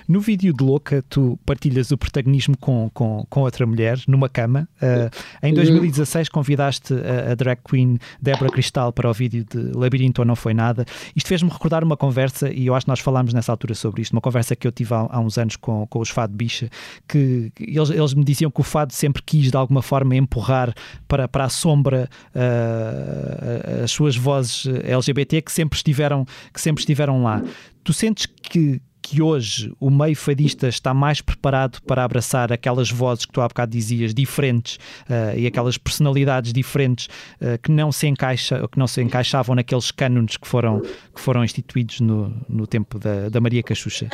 No 0.07 0.21
vídeo 0.21 0.53
de 0.53 0.63
Louca, 0.63 1.03
tu 1.09 1.39
partilhas 1.45 1.91
o 1.91 1.99
protagonismo 1.99 2.57
com, 2.59 2.91
com, 2.93 3.27
com 3.29 3.41
outra 3.41 3.67
mulher 3.67 3.99
numa 4.07 4.29
cama. 4.29 4.69
Uh, 4.77 5.47
em 5.47 5.53
2016 5.55 6.29
uhum. 6.29 6.33
convidaste 6.33 6.95
a, 6.95 7.33
a, 7.33 7.35
drag 7.35 7.61
queen 7.69 7.99
Débora 8.21 8.51
Cristal 8.51 8.93
para 8.93 9.09
o 9.09 9.13
vídeo 9.13 9.45
de 9.45 9.77
Labirinto 9.77 10.23
ou 10.23 10.27
Não 10.27 10.37
Foi 10.37 10.55
Nada. 10.55 10.85
Isto 11.15 11.29
fez-me 11.29 11.51
recordar 11.51 11.83
uma 11.83 11.97
conversa, 11.97 12.53
e 12.53 12.67
eu 12.67 12.75
acho 12.75 12.87
que 12.87 12.91
nós 12.91 13.01
falámos 13.01 13.33
nessa 13.33 13.53
altura 13.53 13.75
sobre 13.75 14.03
isto, 14.03 14.13
uma 14.13 14.21
conversa 14.21 14.55
que 14.55 14.67
eu 14.67 14.73
tive 14.73 14.95
há, 14.95 15.07
há 15.11 15.21
uns 15.21 15.39
anos 15.39 15.57
com, 15.57 15.87
com 15.87 15.99
os 15.99 16.11
Fado 16.11 16.35
Bicha, 16.35 16.69
que, 17.09 17.51
que 17.55 17.65
eles, 17.65 17.91
eles 17.91 18.15
me 18.15 18.25
diziam 18.25 18.51
que 18.51 18.61
o 18.61 18.65
Fado 18.65 18.93
sempre 18.93 19.23
quis 19.23 19.51
de 19.51 19.57
alguma 19.57 19.83
forma 19.83 20.15
empurrar 20.15 20.73
para, 21.09 21.27
para 21.27 21.45
a 21.45 21.49
sombra 21.49 22.09
uh, 22.35 23.85
as 23.85 23.91
suas 23.91 24.17
vozes 24.17 24.67
LGBT 24.85 25.43
que 25.43 25.53
sempre 25.53 25.77
estiveram, 25.77 26.27
que 26.53 26.61
sempre 26.61 26.81
estiveram 26.81 27.23
lá. 27.23 27.43
Tu 27.83 27.93
sentes 27.93 28.27
que, 28.27 28.81
que 29.05 29.21
hoje 29.21 29.71
o 29.79 29.91
meio 29.91 30.17
fadista 30.17 30.67
está 30.67 30.95
mais 30.95 31.21
preparado 31.21 31.79
para 31.83 32.03
abraçar 32.03 32.51
aquelas 32.51 32.91
vozes 32.91 33.27
que 33.27 33.33
tu 33.33 33.43
há 33.43 33.47
bocado 33.47 33.71
dizias, 33.71 34.15
diferentes, 34.15 34.77
uh, 34.77 35.39
e 35.39 35.47
aquelas 35.47 35.77
personalidades 35.77 36.55
diferentes 36.55 37.07
uh, 37.37 37.61
que, 37.63 37.71
não 37.71 37.93
se 37.93 38.07
encaixa, 38.07 38.67
que 38.67 38.79
não 38.79 38.87
se 38.87 39.03
encaixavam 39.03 39.55
naqueles 39.55 39.91
cânones 39.91 40.39
que 40.39 40.49
foram, 40.49 40.81
que 40.81 41.21
foram 41.21 41.45
instituídos 41.45 42.01
no, 42.01 42.35
no 42.49 42.67
tempo 42.67 42.99
da, 42.99 43.29
da 43.29 43.41
Maria 43.43 43.63
Cachucha? 43.63 44.09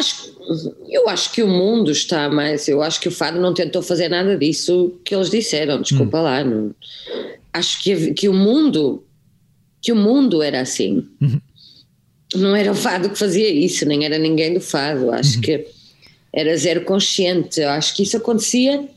Eu 0.88 1.09
acho 1.09 1.30
que 1.30 1.41
o 1.41 1.49
mundo 1.49 1.93
está 1.93 2.28
mais. 2.28 2.66
Eu 2.66 2.82
acho 2.82 3.01
que 3.01 3.07
o 3.07 3.12
Fado 3.12 3.41
não 3.41 3.55
tentou 3.55 3.82
fazer 3.82 4.09
nada 4.09 4.36
disso 4.36 4.99
que 5.05 5.14
eles 5.14 5.30
disseram, 5.30 5.80
desculpa 5.80 6.18
hum. 6.18 6.22
lá. 6.22 6.43
Não, 6.43 6.74
acho 7.53 7.80
que, 7.80 8.12
que 8.12 8.28
o 8.28 8.34
mundo. 8.34 9.05
Que 9.80 9.93
o 9.93 9.97
mundo 9.97 10.43
era 10.43 10.61
assim. 10.61 11.07
Uhum 11.20 11.41
não 12.34 12.54
era 12.54 12.70
o 12.70 12.74
fado 12.74 13.10
que 13.10 13.18
fazia 13.18 13.48
isso, 13.48 13.84
nem 13.86 14.04
era 14.04 14.18
ninguém 14.18 14.54
do 14.54 14.60
fado. 14.60 15.10
Acho 15.10 15.36
uhum. 15.36 15.40
que 15.40 15.66
era 16.32 16.56
zero 16.56 16.84
consciente. 16.84 17.62
Acho 17.62 17.94
que 17.94 18.02
isso 18.02 18.16
acontecia 18.16 18.88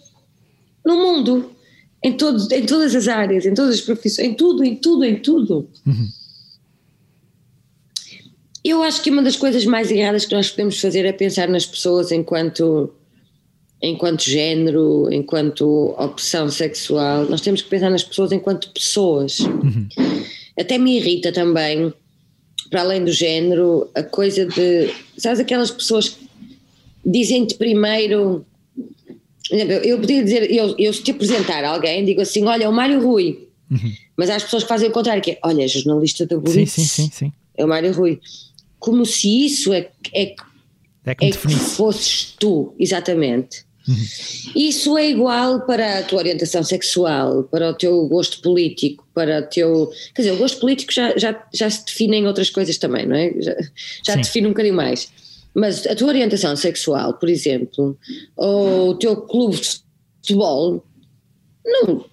no 0.85 0.97
mundo, 0.97 1.51
em, 2.03 2.13
todo, 2.13 2.51
em 2.53 2.65
todas 2.65 2.93
as 2.95 3.07
áreas, 3.07 3.45
em 3.45 3.53
todas 3.53 3.75
as 3.75 3.81
profissões, 3.81 4.27
em 4.27 4.33
tudo, 4.33 4.63
em 4.63 4.75
tudo, 4.75 5.03
em 5.03 5.15
tudo. 5.15 5.69
Uhum. 5.85 6.07
Eu 8.63 8.81
acho 8.83 9.01
que 9.01 9.09
uma 9.09 9.21
das 9.21 9.35
coisas 9.35 9.65
mais 9.65 9.91
erradas 9.91 10.25
que 10.25 10.33
nós 10.33 10.49
podemos 10.49 10.79
fazer 10.79 11.05
é 11.05 11.11
pensar 11.11 11.49
nas 11.49 11.65
pessoas 11.65 12.11
enquanto 12.11 12.93
enquanto 13.81 14.23
género, 14.23 15.09
enquanto 15.11 15.93
opção 15.99 16.49
sexual. 16.49 17.25
Nós 17.25 17.41
temos 17.41 17.61
que 17.61 17.69
pensar 17.69 17.89
nas 17.89 18.03
pessoas 18.03 18.31
enquanto 18.31 18.71
pessoas. 18.71 19.39
Uhum. 19.39 19.89
Até 20.57 20.77
me 20.77 20.97
irrita 20.97 21.33
também 21.33 21.93
para 22.73 22.81
além 22.81 23.05
do 23.05 23.11
género, 23.11 23.87
a 23.93 24.01
coisa 24.01 24.47
de. 24.47 24.91
Sabes 25.15 25.39
aquelas 25.39 25.69
pessoas 25.69 26.09
que 26.09 26.27
dizem-te 27.05 27.53
primeiro. 27.53 28.43
Eu 29.51 29.99
podia 29.99 30.23
dizer, 30.23 30.51
eu, 30.51 30.73
eu 30.79 30.91
se 30.91 31.03
te 31.03 31.11
apresentar 31.11 31.63
alguém, 31.63 32.03
digo 32.03 32.21
assim: 32.21 32.43
olha, 32.45 32.67
o 32.67 32.73
Mário 32.73 32.99
Rui. 32.99 33.47
Uhum. 33.69 33.93
Mas 34.17 34.31
há 34.31 34.37
as 34.37 34.43
pessoas 34.43 34.63
que 34.63 34.69
fazem 34.69 34.89
o 34.89 34.91
contrário, 34.91 35.21
que 35.21 35.33
é: 35.33 35.39
olha, 35.43 35.67
jornalista 35.67 36.25
da 36.25 36.35
Blitz. 36.35 36.71
Sim, 36.71 36.81
sim, 36.81 37.03
sim, 37.03 37.09
sim. 37.13 37.33
É 37.55 37.63
o 37.63 37.67
Mário 37.67 37.93
Rui. 37.93 38.19
Como 38.79 39.05
se 39.05 39.45
isso 39.45 39.71
é, 39.71 39.91
é, 40.11 40.33
é, 41.05 41.13
que, 41.13 41.25
é 41.25 41.29
que 41.29 41.37
fosses 41.37 42.33
tu, 42.39 42.73
exatamente. 42.79 43.65
Uhum. 43.87 43.95
Isso 44.55 44.97
é 44.97 45.11
igual 45.11 45.61
para 45.67 45.99
a 45.99 46.03
tua 46.03 46.17
orientação 46.17 46.63
sexual, 46.63 47.43
para 47.43 47.69
o 47.69 47.73
teu 47.75 48.07
gosto 48.07 48.41
político, 48.41 49.02
para 49.13 49.39
o 49.39 49.43
teu. 49.43 49.91
Quer 50.13 50.23
dizer, 50.23 50.33
o 50.33 50.37
gosto 50.37 50.59
político 50.59 50.91
já, 50.91 51.17
já, 51.17 51.47
já 51.53 51.69
se 51.69 51.85
define 51.85 52.17
em 52.17 52.27
outras 52.27 52.49
coisas 52.49 52.77
também, 52.77 53.05
não 53.05 53.15
é? 53.15 53.33
Já, 53.39 53.55
já 54.07 54.15
define 54.15 54.47
um 54.47 54.51
bocadinho 54.51 54.75
mais. 54.75 55.11
Mas 55.53 55.85
a 55.85 55.95
tua 55.95 56.07
orientação 56.07 56.55
sexual, 56.55 57.13
por 57.13 57.29
exemplo, 57.29 57.97
ou 58.35 58.89
o 58.89 58.97
teu 58.97 59.15
clube 59.17 59.57
de 59.57 59.81
futebol, 60.21 60.83
não. 61.63 62.05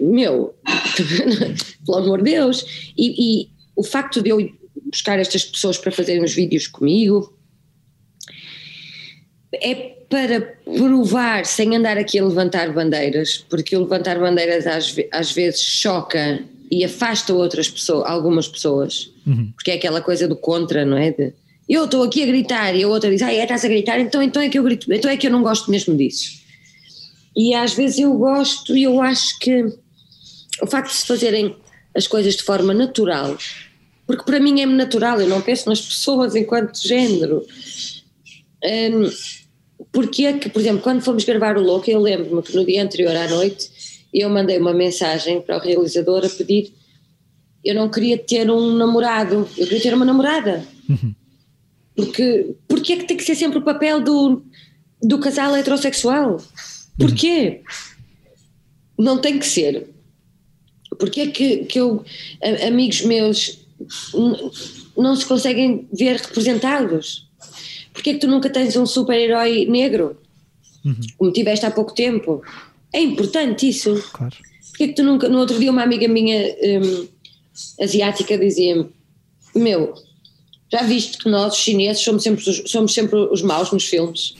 Meu, 0.00 0.54
pelo 1.84 1.98
amor 1.98 2.22
de 2.22 2.30
Deus. 2.30 2.92
E, 2.96 3.42
e 3.42 3.50
o 3.76 3.82
facto 3.82 4.22
de 4.22 4.30
eu 4.30 4.50
buscar 4.90 5.18
estas 5.18 5.44
pessoas 5.44 5.78
para 5.78 5.92
fazerem 5.92 6.24
os 6.24 6.34
vídeos 6.34 6.66
comigo 6.66 7.36
é 9.54 10.01
para 10.12 10.42
provar, 10.42 11.46
sem 11.46 11.74
andar 11.74 11.96
aqui 11.96 12.18
a 12.18 12.24
levantar 12.26 12.70
bandeiras, 12.70 13.46
porque 13.48 13.74
o 13.74 13.80
levantar 13.80 14.18
bandeiras 14.18 14.66
às, 14.66 14.94
às 15.10 15.32
vezes 15.32 15.62
choca 15.62 16.44
e 16.70 16.84
afasta 16.84 17.32
outras 17.32 17.70
pessoas, 17.70 18.04
algumas 18.06 18.46
pessoas, 18.46 19.10
uhum. 19.26 19.50
porque 19.54 19.70
é 19.70 19.74
aquela 19.74 20.02
coisa 20.02 20.28
do 20.28 20.36
contra, 20.36 20.84
não 20.84 20.98
é? 20.98 21.12
De, 21.12 21.32
eu 21.66 21.86
estou 21.86 22.02
aqui 22.02 22.22
a 22.22 22.26
gritar 22.26 22.76
e 22.76 22.82
a 22.82 22.88
outra 22.88 23.08
diz, 23.08 23.22
ah, 23.22 23.32
é, 23.32 23.42
estás 23.42 23.64
a 23.64 23.68
gritar, 23.68 23.98
então, 24.00 24.22
então 24.22 24.42
é 24.42 24.50
que 24.50 24.58
eu 24.58 24.62
grito, 24.62 24.92
então 24.92 25.10
é 25.10 25.16
que 25.16 25.26
eu 25.26 25.30
não 25.30 25.42
gosto 25.42 25.70
mesmo 25.70 25.96
disso. 25.96 26.42
E 27.34 27.54
às 27.54 27.72
vezes 27.72 28.00
eu 28.00 28.12
gosto 28.12 28.76
e 28.76 28.82
eu 28.82 29.00
acho 29.00 29.38
que 29.38 29.64
o 30.60 30.66
facto 30.66 30.90
de 30.90 30.96
se 30.96 31.06
fazerem 31.06 31.56
as 31.96 32.06
coisas 32.06 32.36
de 32.36 32.42
forma 32.42 32.74
natural, 32.74 33.34
porque 34.06 34.24
para 34.24 34.38
mim 34.38 34.60
é 34.60 34.66
natural, 34.66 35.22
eu 35.22 35.28
não 35.28 35.40
penso 35.40 35.70
nas 35.70 35.80
pessoas 35.80 36.36
enquanto 36.36 36.86
género. 36.86 37.46
Um, 38.62 39.10
porque 39.90 40.26
é 40.26 40.32
que, 40.38 40.48
por 40.48 40.60
exemplo, 40.60 40.82
quando 40.82 41.02
fomos 41.02 41.24
gravar 41.24 41.56
o 41.56 41.62
Louco, 41.62 41.90
eu 41.90 42.00
lembro-me 42.00 42.42
que 42.42 42.54
no 42.54 42.64
dia 42.64 42.82
anterior 42.82 43.16
à 43.16 43.28
noite 43.28 43.70
eu 44.12 44.28
mandei 44.28 44.58
uma 44.58 44.74
mensagem 44.74 45.40
para 45.40 45.56
o 45.56 45.60
realizador 45.60 46.24
a 46.24 46.28
pedir. 46.28 46.72
Eu 47.64 47.74
não 47.74 47.88
queria 47.88 48.18
ter 48.18 48.50
um 48.50 48.76
namorado, 48.76 49.48
eu 49.56 49.66
queria 49.66 49.82
ter 49.82 49.94
uma 49.94 50.04
namorada. 50.04 50.64
Uhum. 50.88 51.14
Porque, 51.94 52.54
porque 52.66 52.92
é 52.94 52.96
que 52.96 53.04
tem 53.04 53.16
que 53.16 53.24
ser 53.24 53.34
sempre 53.34 53.58
o 53.58 53.62
papel 53.62 54.00
do, 54.00 54.42
do 55.02 55.18
casal 55.18 55.54
heterossexual? 55.54 56.42
Porquê? 56.98 57.62
Uhum. 58.98 59.04
Não 59.04 59.18
tem 59.18 59.38
que 59.38 59.46
ser. 59.46 59.88
Porque 60.98 61.20
é 61.20 61.26
que, 61.28 61.64
que 61.64 61.80
eu, 61.80 62.04
amigos 62.66 63.02
meus 63.02 63.62
não 64.96 65.16
se 65.16 65.26
conseguem 65.26 65.88
ver 65.92 66.16
representados? 66.16 67.28
Porque 67.92 68.10
é 68.10 68.12
que 68.14 68.20
tu 68.20 68.26
nunca 68.26 68.48
tens 68.48 68.76
um 68.76 68.86
super-herói 68.86 69.66
negro? 69.66 70.16
Uhum. 70.84 70.96
Como 71.16 71.32
tiveste 71.32 71.66
há 71.66 71.70
pouco 71.70 71.94
tempo? 71.94 72.42
É 72.92 73.00
importante 73.00 73.68
isso. 73.68 74.02
Claro. 74.12 74.34
Porque 74.70 74.84
é 74.84 74.88
que 74.88 74.94
tu 74.94 75.02
nunca. 75.02 75.28
No 75.28 75.38
outro 75.38 75.58
dia, 75.58 75.70
uma 75.70 75.82
amiga 75.82 76.08
minha 76.08 76.54
um, 76.62 77.08
asiática 77.80 78.36
dizia-me: 78.38 78.88
Meu, 79.54 79.94
já 80.70 80.82
viste 80.82 81.18
que 81.18 81.28
nós, 81.28 81.54
os 81.54 81.60
chineses, 81.60 82.02
somos 82.02 82.22
sempre, 82.22 82.48
os, 82.48 82.62
somos 82.70 82.94
sempre 82.94 83.16
os 83.16 83.42
maus 83.42 83.70
nos 83.70 83.84
filmes? 83.84 84.34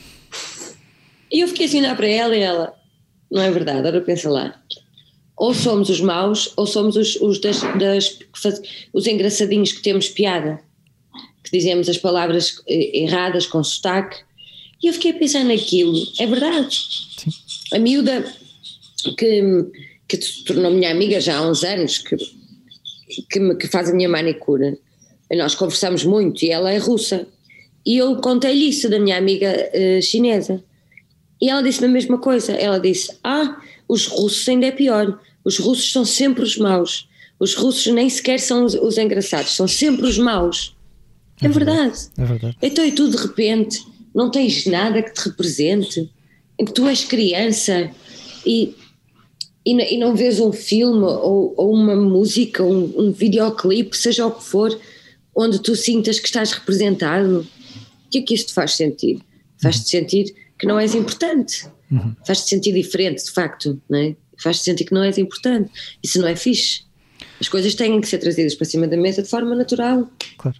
E 1.31 1.39
eu 1.39 1.47
fiquei 1.47 1.65
assim 1.65 1.79
a 1.79 1.81
olhar 1.83 1.95
para 1.95 2.07
ela 2.07 2.35
e 2.35 2.41
ela: 2.41 2.73
Não 3.31 3.41
é 3.41 3.51
verdade, 3.51 3.87
agora 3.87 4.01
pensa 4.01 4.29
lá. 4.29 4.59
Ou 5.35 5.53
somos 5.53 5.89
os 5.89 5.99
maus, 5.99 6.53
ou 6.55 6.65
somos 6.65 6.95
os, 6.95 7.15
os, 7.15 7.39
das, 7.39 7.59
das, 7.79 8.19
os 8.93 9.07
engraçadinhos 9.07 9.71
que 9.71 9.81
temos 9.81 10.07
piada 10.07 10.61
que 11.43 11.51
dizemos 11.51 11.89
as 11.89 11.97
palavras 11.97 12.61
erradas 12.67 13.45
com 13.45 13.63
sotaque. 13.63 14.17
E 14.81 14.87
eu 14.87 14.93
fiquei 14.93 15.11
a 15.11 15.15
pensar 15.15 15.43
naquilo, 15.43 16.01
é 16.19 16.25
verdade. 16.25 16.79
Sim. 17.17 17.31
A 17.73 17.79
miúda 17.79 18.25
que, 19.17 19.43
que 20.07 20.17
se 20.17 20.43
tornou 20.43 20.71
minha 20.71 20.91
amiga 20.91 21.19
já 21.19 21.37
há 21.37 21.49
uns 21.49 21.63
anos, 21.63 21.97
que, 21.97 22.15
que, 23.29 23.39
me, 23.39 23.55
que 23.55 23.67
faz 23.67 23.89
a 23.89 23.93
minha 23.93 24.09
manicure, 24.09 24.77
nós 25.31 25.55
conversamos 25.55 26.03
muito 26.03 26.43
e 26.43 26.49
ela 26.49 26.71
é 26.71 26.77
russa. 26.77 27.27
E 27.85 27.97
eu 27.97 28.15
contei-lhe 28.17 28.69
isso 28.69 28.89
da 28.89 28.99
minha 28.99 29.17
amiga 29.17 29.69
uh, 29.73 30.01
chinesa. 30.01 30.63
E 31.41 31.49
ela 31.49 31.61
disse-me 31.61 31.87
a 31.87 31.91
mesma 31.91 32.17
coisa. 32.17 32.53
Ela 32.53 32.79
disse: 32.79 33.17
Ah, 33.23 33.61
os 33.87 34.07
russos 34.07 34.47
ainda 34.47 34.67
é 34.67 34.71
pior. 34.71 35.19
Os 35.43 35.57
russos 35.57 35.91
são 35.91 36.05
sempre 36.05 36.43
os 36.43 36.57
maus. 36.57 37.09
Os 37.39 37.55
russos 37.55 37.91
nem 37.91 38.09
sequer 38.09 38.39
são 38.39 38.63
os, 38.63 38.73
os 38.73 38.97
engraçados, 38.97 39.55
são 39.55 39.67
sempre 39.67 40.05
os 40.05 40.17
maus. 40.17 40.72
É, 41.41 41.45
é 41.45 41.49
verdade. 41.49 41.99
É 42.17 42.25
verdade. 42.25 42.57
Então, 42.61 42.85
e 42.85 42.91
tu 42.91 43.09
de 43.09 43.17
repente 43.17 43.79
não 44.13 44.29
tens 44.29 44.65
nada 44.65 45.01
que 45.01 45.13
te 45.13 45.29
represente, 45.29 46.11
em 46.59 46.65
que 46.65 46.73
tu 46.73 46.87
és 46.87 47.03
criança 47.03 47.89
e, 48.45 48.75
e, 49.65 49.95
e 49.95 49.97
não 49.97 50.15
vês 50.15 50.39
um 50.39 50.51
filme 50.51 51.03
ou, 51.03 51.53
ou 51.57 51.73
uma 51.73 51.95
música, 51.95 52.63
um, 52.63 52.93
um 52.97 53.11
videoclipe, 53.11 53.97
seja 53.97 54.27
o 54.27 54.31
que 54.31 54.43
for, 54.43 54.77
onde 55.35 55.59
tu 55.59 55.75
sintas 55.75 56.19
que 56.19 56.27
estás 56.27 56.51
representado. 56.51 57.47
O 58.05 58.09
que 58.09 58.19
é 58.19 58.21
que 58.21 58.35
isto 58.35 58.53
faz 58.53 58.75
sentir? 58.75 59.19
Faz-te 59.61 59.89
sentir 59.89 60.35
que 60.59 60.67
não 60.67 60.79
és 60.79 60.93
importante. 60.93 61.67
Uhum. 61.91 62.15
Faz-te 62.25 62.49
sentir 62.49 62.73
diferente, 62.73 63.23
de 63.23 63.31
facto, 63.31 63.81
não 63.89 63.97
é? 63.97 64.15
Faz-te 64.37 64.63
sentir 64.63 64.85
que 64.85 64.93
não 64.93 65.03
és 65.03 65.17
importante. 65.17 65.71
Isso 66.03 66.19
não 66.19 66.27
é 66.27 66.35
fixe. 66.35 66.83
As 67.39 67.49
coisas 67.49 67.73
têm 67.73 67.99
que 67.99 68.07
ser 68.07 68.19
trazidas 68.19 68.55
para 68.55 68.65
cima 68.65 68.87
da 68.87 68.97
mesa 68.97 69.23
de 69.23 69.29
forma 69.29 69.55
natural. 69.55 70.09
Claro. 70.37 70.57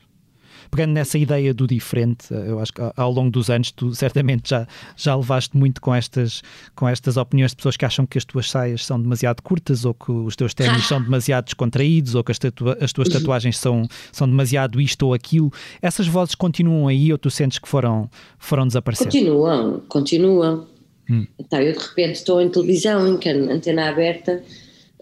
Pegando 0.74 0.94
nessa 0.94 1.20
ideia 1.20 1.54
do 1.54 1.68
diferente, 1.68 2.26
eu 2.32 2.60
acho 2.60 2.74
que 2.74 2.82
ao 2.98 3.12
longo 3.12 3.30
dos 3.30 3.48
anos 3.52 3.72
tu 3.72 3.94
certamente 3.94 4.50
já, 4.50 4.68
já 4.98 5.16
levaste 5.16 5.56
muito 5.56 5.80
com 5.80 5.94
estas, 5.94 6.42
com 6.76 6.90
estas 6.90 7.16
opiniões 7.16 7.52
de 7.52 7.58
pessoas 7.58 7.78
que 7.78 7.86
acham 7.86 8.08
que 8.08 8.18
as 8.18 8.26
tuas 8.26 8.50
saias 8.50 8.84
são 8.84 9.00
demasiado 9.00 9.44
curtas 9.44 9.86
ou 9.86 9.94
que 9.94 10.12
os 10.12 10.36
teus 10.36 10.56
ténis 10.56 10.88
são 10.88 11.00
demasiado 11.00 11.46
descontraídos 11.46 12.16
ou 12.16 12.24
que 12.24 12.32
as, 12.32 12.40
tatua 12.40 12.76
as 12.82 12.92
tuas 12.92 13.08
tatuagens 13.08 13.56
são, 13.58 13.88
são 14.12 14.28
demasiado 14.28 14.82
isto 14.82 15.04
ou 15.06 15.14
aquilo. 15.14 15.54
Essas 15.80 16.08
vozes 16.08 16.34
continuam 16.34 16.88
aí 16.88 17.12
ou 17.12 17.20
tu 17.20 17.30
sentes 17.30 17.60
que 17.60 17.68
foram, 17.70 18.10
foram 18.40 18.66
desaparecer? 18.66 19.06
Continuam, 19.06 19.80
continuam. 19.88 20.68
Hum. 21.08 21.28
Então, 21.38 21.62
eu 21.62 21.74
de 21.74 21.80
repente 21.80 22.16
estou 22.16 22.42
em 22.42 22.50
televisão, 22.50 23.08
em 23.08 23.52
antena 23.52 23.90
aberta, 23.90 24.42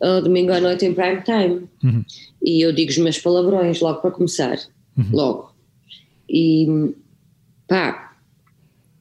uh, 0.02 0.22
domingo 0.22 0.52
à 0.52 0.60
noite 0.60 0.86
em 0.86 0.94
prime 0.94 1.22
time. 1.22 1.70
Uhum. 1.82 2.04
E 2.44 2.66
eu 2.66 2.74
digo 2.74 2.92
os 2.92 2.98
meus 2.98 3.20
palavrões 3.20 3.80
logo 3.80 4.02
para 4.02 4.12
começar. 4.12 4.58
Uhum. 4.98 5.06
Logo. 5.14 5.51
E 6.34 6.66
pá, 7.68 8.16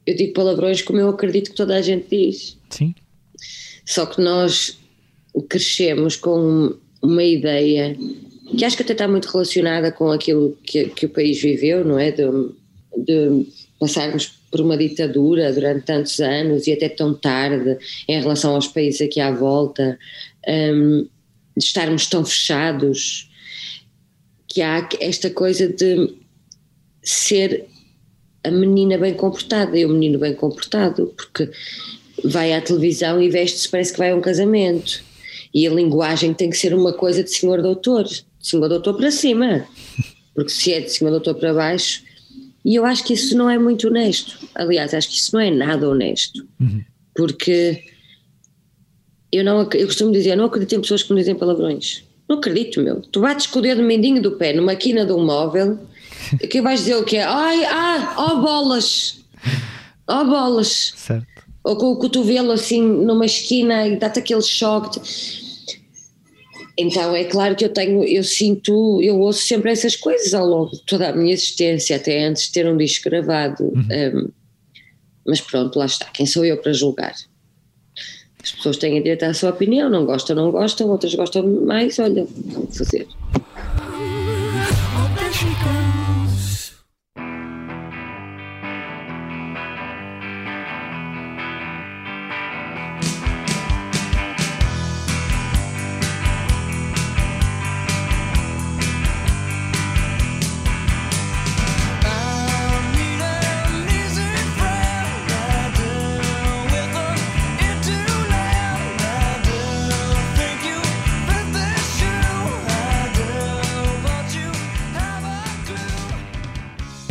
eu 0.04 0.16
digo 0.16 0.32
palavrões 0.32 0.82
como 0.82 0.98
eu 0.98 1.08
acredito 1.08 1.50
que 1.50 1.56
toda 1.56 1.76
a 1.76 1.82
gente 1.82 2.08
diz. 2.10 2.58
Sim. 2.70 2.94
Só 3.84 4.06
que 4.06 4.20
nós 4.20 4.78
crescemos 5.48 6.16
com 6.16 6.74
uma 7.00 7.22
ideia 7.22 7.96
que 8.56 8.64
acho 8.64 8.76
que 8.76 8.82
até 8.82 8.92
está 8.92 9.06
muito 9.06 9.26
relacionada 9.26 9.92
com 9.92 10.10
aquilo 10.10 10.58
que, 10.64 10.86
que 10.88 11.06
o 11.06 11.08
país 11.08 11.40
viveu, 11.40 11.84
não 11.84 11.98
é? 11.98 12.10
De, 12.10 12.24
de 12.96 13.46
passarmos 13.78 14.40
por 14.50 14.60
uma 14.60 14.76
ditadura 14.76 15.52
durante 15.52 15.86
tantos 15.86 16.18
anos 16.18 16.66
e 16.66 16.72
até 16.72 16.88
tão 16.88 17.14
tarde 17.14 17.78
em 18.08 18.20
relação 18.20 18.54
aos 18.54 18.66
países 18.66 19.00
aqui 19.00 19.20
à 19.20 19.30
volta, 19.30 19.96
um, 20.48 21.06
de 21.56 21.64
estarmos 21.64 22.06
tão 22.06 22.24
fechados, 22.24 23.30
que 24.48 24.60
há 24.62 24.88
esta 25.00 25.30
coisa 25.30 25.68
de 25.68 26.12
ser 27.02 27.66
a 28.44 28.50
menina 28.50 28.96
bem 28.96 29.14
comportada 29.14 29.78
e 29.78 29.84
o 29.84 29.88
menino 29.88 30.18
bem 30.18 30.34
comportado, 30.34 31.12
porque 31.16 31.50
vai 32.24 32.52
à 32.52 32.60
televisão 32.60 33.20
e 33.20 33.28
veste-se, 33.28 33.68
parece 33.68 33.92
que 33.92 33.98
vai 33.98 34.10
a 34.10 34.16
um 34.16 34.20
casamento. 34.20 35.02
E 35.52 35.66
a 35.66 35.70
linguagem 35.70 36.32
tem 36.32 36.48
que 36.48 36.56
ser 36.56 36.74
uma 36.74 36.92
coisa 36.92 37.22
de 37.22 37.30
senhor 37.30 37.60
doutor, 37.60 38.04
de 38.04 38.24
senhor 38.40 38.68
doutor 38.68 38.96
para 38.96 39.10
cima, 39.10 39.66
porque 40.34 40.50
se 40.50 40.72
é 40.72 40.80
de 40.80 40.90
senhor 40.90 41.10
doutor 41.10 41.34
para 41.34 41.52
baixo, 41.52 42.02
e 42.64 42.74
eu 42.74 42.84
acho 42.84 43.04
que 43.04 43.14
isso 43.14 43.36
não 43.36 43.48
é 43.48 43.58
muito 43.58 43.88
honesto. 43.88 44.38
Aliás, 44.54 44.92
acho 44.92 45.08
que 45.08 45.16
isso 45.16 45.34
não 45.34 45.40
é 45.40 45.50
nada 45.50 45.88
honesto. 45.88 46.46
Uhum. 46.60 46.84
Porque 47.14 47.82
eu 49.32 49.44
não 49.44 49.60
eu 49.72 49.86
costumo 49.86 50.12
dizer, 50.12 50.30
eu 50.30 50.36
não 50.36 50.44
acredito 50.44 50.74
em 50.74 50.80
pessoas 50.80 51.02
que 51.02 51.12
me 51.12 51.20
dizem 51.20 51.34
palavrões. 51.34 52.04
Não 52.28 52.36
acredito, 52.36 52.80
meu. 52.80 53.00
Tu 53.00 53.20
bates 53.20 53.46
com 53.46 53.58
o 53.58 53.62
dedo 53.62 53.82
mindinho 53.82 54.22
do 54.22 54.32
pé 54.32 54.52
numa 54.52 54.76
quina 54.76 55.04
de 55.04 55.12
um 55.12 55.24
móvel, 55.24 55.78
que 56.48 56.60
vais 56.60 56.80
dizer 56.80 56.96
o 56.96 57.04
quê? 57.04 57.18
Ai, 57.18 57.64
ah, 57.64 58.14
ó 58.16 58.32
oh 58.32 58.40
bolas! 58.40 59.24
Ó 60.08 60.20
oh 60.20 60.24
bolas! 60.24 60.92
Certo. 60.96 61.26
Ou 61.62 61.76
com 61.76 61.92
o 61.92 61.96
cotovelo 61.96 62.52
assim 62.52 62.82
numa 62.82 63.26
esquina 63.26 63.86
e 63.86 63.96
dá-te 63.96 64.18
aquele 64.18 64.42
choque. 64.42 65.00
Então 66.78 67.14
é 67.14 67.24
claro 67.24 67.54
que 67.54 67.64
eu 67.64 67.68
tenho, 67.68 68.02
eu 68.04 68.24
sinto, 68.24 69.00
eu 69.02 69.20
ouço 69.20 69.42
sempre 69.42 69.70
essas 69.70 69.94
coisas 69.96 70.32
ao 70.32 70.46
longo 70.46 70.70
de 70.70 70.82
toda 70.82 71.10
a 71.10 71.12
minha 71.12 71.34
existência, 71.34 71.96
até 71.96 72.24
antes 72.24 72.44
de 72.44 72.52
ter 72.52 72.66
um 72.66 72.76
disco 72.76 73.10
gravado. 73.10 73.64
Uhum. 73.64 73.88
Um, 73.90 74.28
mas 75.26 75.40
pronto, 75.42 75.78
lá 75.78 75.84
está. 75.84 76.06
Quem 76.06 76.24
sou 76.24 76.44
eu 76.44 76.56
para 76.56 76.72
julgar? 76.72 77.14
As 78.42 78.52
pessoas 78.52 78.78
têm 78.78 78.94
direito 79.02 79.24
à 79.24 79.34
sua 79.34 79.50
opinião, 79.50 79.90
não 79.90 80.06
gostam, 80.06 80.34
não 80.34 80.50
gostam, 80.50 80.88
outras 80.88 81.14
gostam 81.14 81.46
mais, 81.66 81.98
olha, 81.98 82.26
vamos 82.46 82.76
fazer. 82.76 83.06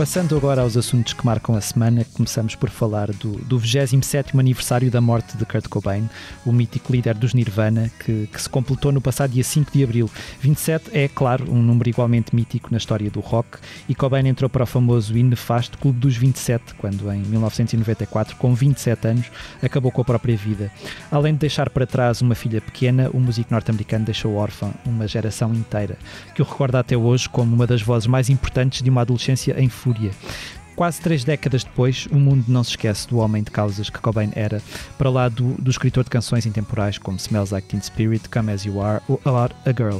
Passando 0.10 0.36
agora 0.36 0.64
aos 0.64 0.76
assuntos 0.76 1.14
que 1.14 1.24
marcam 1.24 1.56
a 1.56 1.62
semana, 1.62 2.04
começamos 2.16 2.56
por 2.56 2.72
falar 2.72 3.12
do, 3.12 3.34
do 3.46 3.60
27 3.60 4.36
aniversário 4.40 4.90
da 4.90 5.00
morte 5.00 5.38
de 5.38 5.46
Kurt 5.46 5.68
Cobain, 5.68 6.10
o 6.44 6.52
mítico 6.52 6.92
líder 6.92 7.14
dos 7.14 7.36
Nirvana, 7.36 7.92
que, 8.04 8.26
que, 8.26 8.42
se 8.42 8.50
completou 8.50 8.92
no 8.92 9.00
passado 9.02 9.34
dia 9.34 9.44
5 9.44 9.72
de 9.72 9.84
abril. 9.84 10.10
27 10.42 10.90
é, 10.98 11.08
claro, 11.08 11.52
um 11.52 11.62
número 11.62 11.90
igualmente 11.90 12.36
mítico 12.36 12.70
na 12.72 12.80
história 12.80 13.08
do 13.12 13.20
rock, 13.20 13.60
e 13.88 13.94
Cobain 13.94 14.28
entrou 14.28 14.50
para 14.50 14.64
o 14.64 14.66
famoso 14.66 15.16
e 15.16 15.22
nefasto 15.22 15.78
Clube 15.78 16.00
dos 16.00 16.18
27, 16.18 16.74
quando 16.74 17.14
em 17.14 17.22
1994, 17.22 18.36
com 18.38 18.56
27 18.56 19.08
anos, 19.08 19.28
acabou 19.62 19.92
com 19.92 20.02
a 20.02 20.06
própria 20.06 20.36
vida. 20.36 20.72
Além 21.12 21.34
de 21.34 21.42
deixar 21.42 21.70
para 21.70 21.86
trás 21.86 22.20
uma 22.20 22.34
filha 22.34 22.60
pequena, 22.60 23.12
o 23.14 23.20
músico 23.20 23.54
norte-americano 23.54 24.06
deixou 24.06 24.34
órfã 24.34 24.72
uma 24.88 25.08
geração 25.08 25.54
inteira, 25.54 26.00
que 26.34 26.42
o 26.42 26.46
recorda 26.46 26.80
até 26.80 26.98
hoje 26.98 27.30
como 27.30 27.56
uma 27.56 27.68
das 27.68 27.84
vozes 27.84 28.08
mais 28.08 28.28
importantes 28.28 28.82
de 28.82 28.90
uma 28.90 29.02
adolescência 29.02 29.54
em 29.62 29.70
fúria 29.70 29.99
Quase 30.76 31.02
três 31.02 31.26
décadas 31.26 31.66
depois, 31.66 32.08
o 32.10 32.16
mundo 32.16 32.46
não 32.48 32.64
se 32.64 32.70
esquece 32.70 33.06
do 33.10 33.18
homem 33.18 33.44
de 33.44 33.52
causas 33.52 33.90
que 33.90 34.00
Cobain 34.00 34.32
era, 34.34 34.62
para 34.98 35.10
lá 35.10 35.28
do, 35.28 35.56
do 35.62 35.70
escritor 35.70 36.06
de 36.06 36.10
canções 36.10 36.46
intemporais 36.46 36.98
como 36.98 37.18
Smells 37.18 37.54
Like 37.54 37.68
Teen 37.68 37.82
Spirit, 37.82 38.30
Come 38.30 38.54
As 38.54 38.64
You 38.64 38.82
Are 38.82 39.04
ou 39.10 39.20
A 39.26 39.50
Girl. 39.76 39.98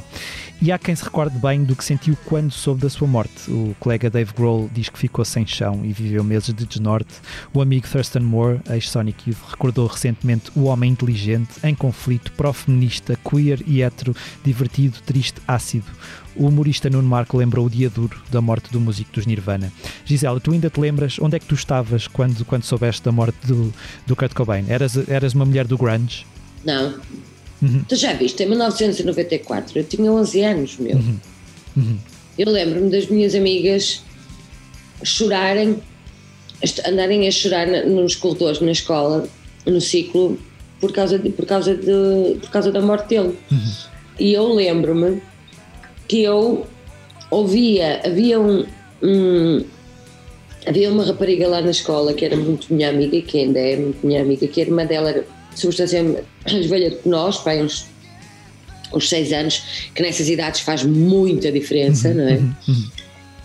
E 0.62 0.74
há 0.74 0.78
quem 0.78 0.94
se 0.94 1.06
recorde 1.06 1.38
bem 1.40 1.64
do 1.64 1.74
que 1.74 1.84
sentiu 1.84 2.18
quando 2.26 2.52
soube 2.52 2.82
da 2.82 2.90
sua 2.90 3.08
morte. 3.08 3.50
O 3.50 3.74
colega 3.80 4.10
Dave 4.10 4.34
Grohl 4.34 4.70
diz 4.74 4.90
que 4.90 5.00
ficou 5.00 5.24
sem 5.24 5.48
chão 5.48 5.86
e 5.86 5.94
viveu 5.94 6.22
meses 6.22 6.54
de 6.54 6.66
desnorte. 6.66 7.14
O 7.54 7.62
amigo 7.62 7.88
Thurston 7.88 8.20
Moore, 8.20 8.60
ex-Sonic 8.70 9.30
Youth, 9.30 9.40
recordou 9.52 9.88
recentemente 9.88 10.52
o 10.58 10.66
homem 10.66 10.92
inteligente, 10.92 11.52
em 11.64 11.74
conflito, 11.74 12.34
pró-feminista, 12.34 13.18
queer 13.24 13.64
e 13.66 13.82
hetero, 13.82 14.14
divertido, 14.44 14.98
triste, 15.06 15.42
ácido. 15.48 15.88
O 16.36 16.48
humorista 16.48 16.90
Nuno 16.90 17.08
Marco 17.08 17.38
lembrou 17.38 17.66
o 17.66 17.70
dia 17.70 17.90
duro 17.90 18.22
da 18.30 18.42
morte 18.42 18.70
do 18.70 18.82
músico 18.82 19.14
dos 19.14 19.26
Nirvana. 19.26 19.72
Gisela, 20.04 20.42
tu 20.42 20.52
ainda 20.52 20.70
te 20.70 20.78
lembras 20.78 21.20
onde 21.20 21.38
é 21.38 21.40
que 21.40 21.46
tu 21.46 21.56
estavas 21.56 22.06
quando, 22.06 22.44
quando 22.44 22.64
soubeste 22.64 23.04
da 23.04 23.14
morte 23.14 23.38
do, 23.48 23.74
do 24.06 24.14
Kurt 24.14 24.34
Cobain? 24.34 24.66
Eras, 24.68 25.08
eras 25.08 25.34
uma 25.34 25.46
mulher 25.46 25.66
do 25.66 25.78
grunge? 25.78 26.26
Não. 26.66 27.00
Uhum. 27.62 27.84
Tu 27.88 27.96
já 27.96 28.14
viste, 28.14 28.42
em 28.44 28.48
1994, 28.48 29.80
eu 29.80 29.84
tinha 29.84 30.12
11 30.12 30.42
anos, 30.44 30.78
meu. 30.78 30.96
Uhum. 30.96 31.20
Uhum. 31.78 31.98
Eu 32.38 32.50
lembro-me 32.50 32.90
das 32.90 33.08
minhas 33.08 33.36
amigas 33.36 34.02
chorarem, 35.04 35.78
andarem 36.88 37.28
a 37.28 37.32
chorar 37.32 37.68
nos 37.86 38.16
corredores 38.16 38.62
na 38.62 38.72
escola, 38.72 39.28
no 39.66 39.82
ciclo, 39.82 40.40
por 40.80 40.94
causa, 40.94 41.20
de, 41.20 41.30
por 41.30 41.46
causa, 41.46 41.76
de, 41.76 42.38
por 42.40 42.50
causa 42.50 42.72
da 42.72 42.82
morte 42.82 43.10
dele. 43.10 43.38
Uhum. 43.52 43.72
E 44.20 44.34
eu 44.34 44.54
lembro-me 44.54 45.22
que 46.08 46.24
eu 46.24 46.66
ouvia, 47.30 48.02
havia 48.06 48.40
um, 48.40 48.66
um, 49.02 49.64
havia 50.66 50.92
uma 50.92 51.06
rapariga 51.06 51.48
lá 51.48 51.62
na 51.62 51.72
escola 51.72 52.14
que 52.14 52.26
era 52.26 52.36
muito 52.36 52.74
minha 52.74 52.90
amiga, 52.90 53.22
que 53.22 53.40
ainda 53.40 53.60
é 53.60 53.76
muito 53.76 54.06
minha 54.06 54.22
amiga, 54.22 54.48
que 54.48 54.62
a 54.62 54.64
irmã 54.64 54.86
dela 54.86 55.10
era 55.10 55.26
substancialmente 55.60 56.24
mais 56.52 56.66
velha 56.66 56.92
que 56.92 57.08
nós, 57.08 57.38
pai, 57.38 57.62
uns, 57.62 57.86
uns 58.94 59.10
seis 59.10 59.32
anos, 59.32 59.90
que 59.94 60.02
nessas 60.02 60.30
idades 60.30 60.62
faz 60.62 60.84
muita 60.84 61.52
diferença, 61.52 62.14
não 62.14 62.28
é? 62.28 62.38
Uhum, 62.38 62.54
uhum. 62.68 62.90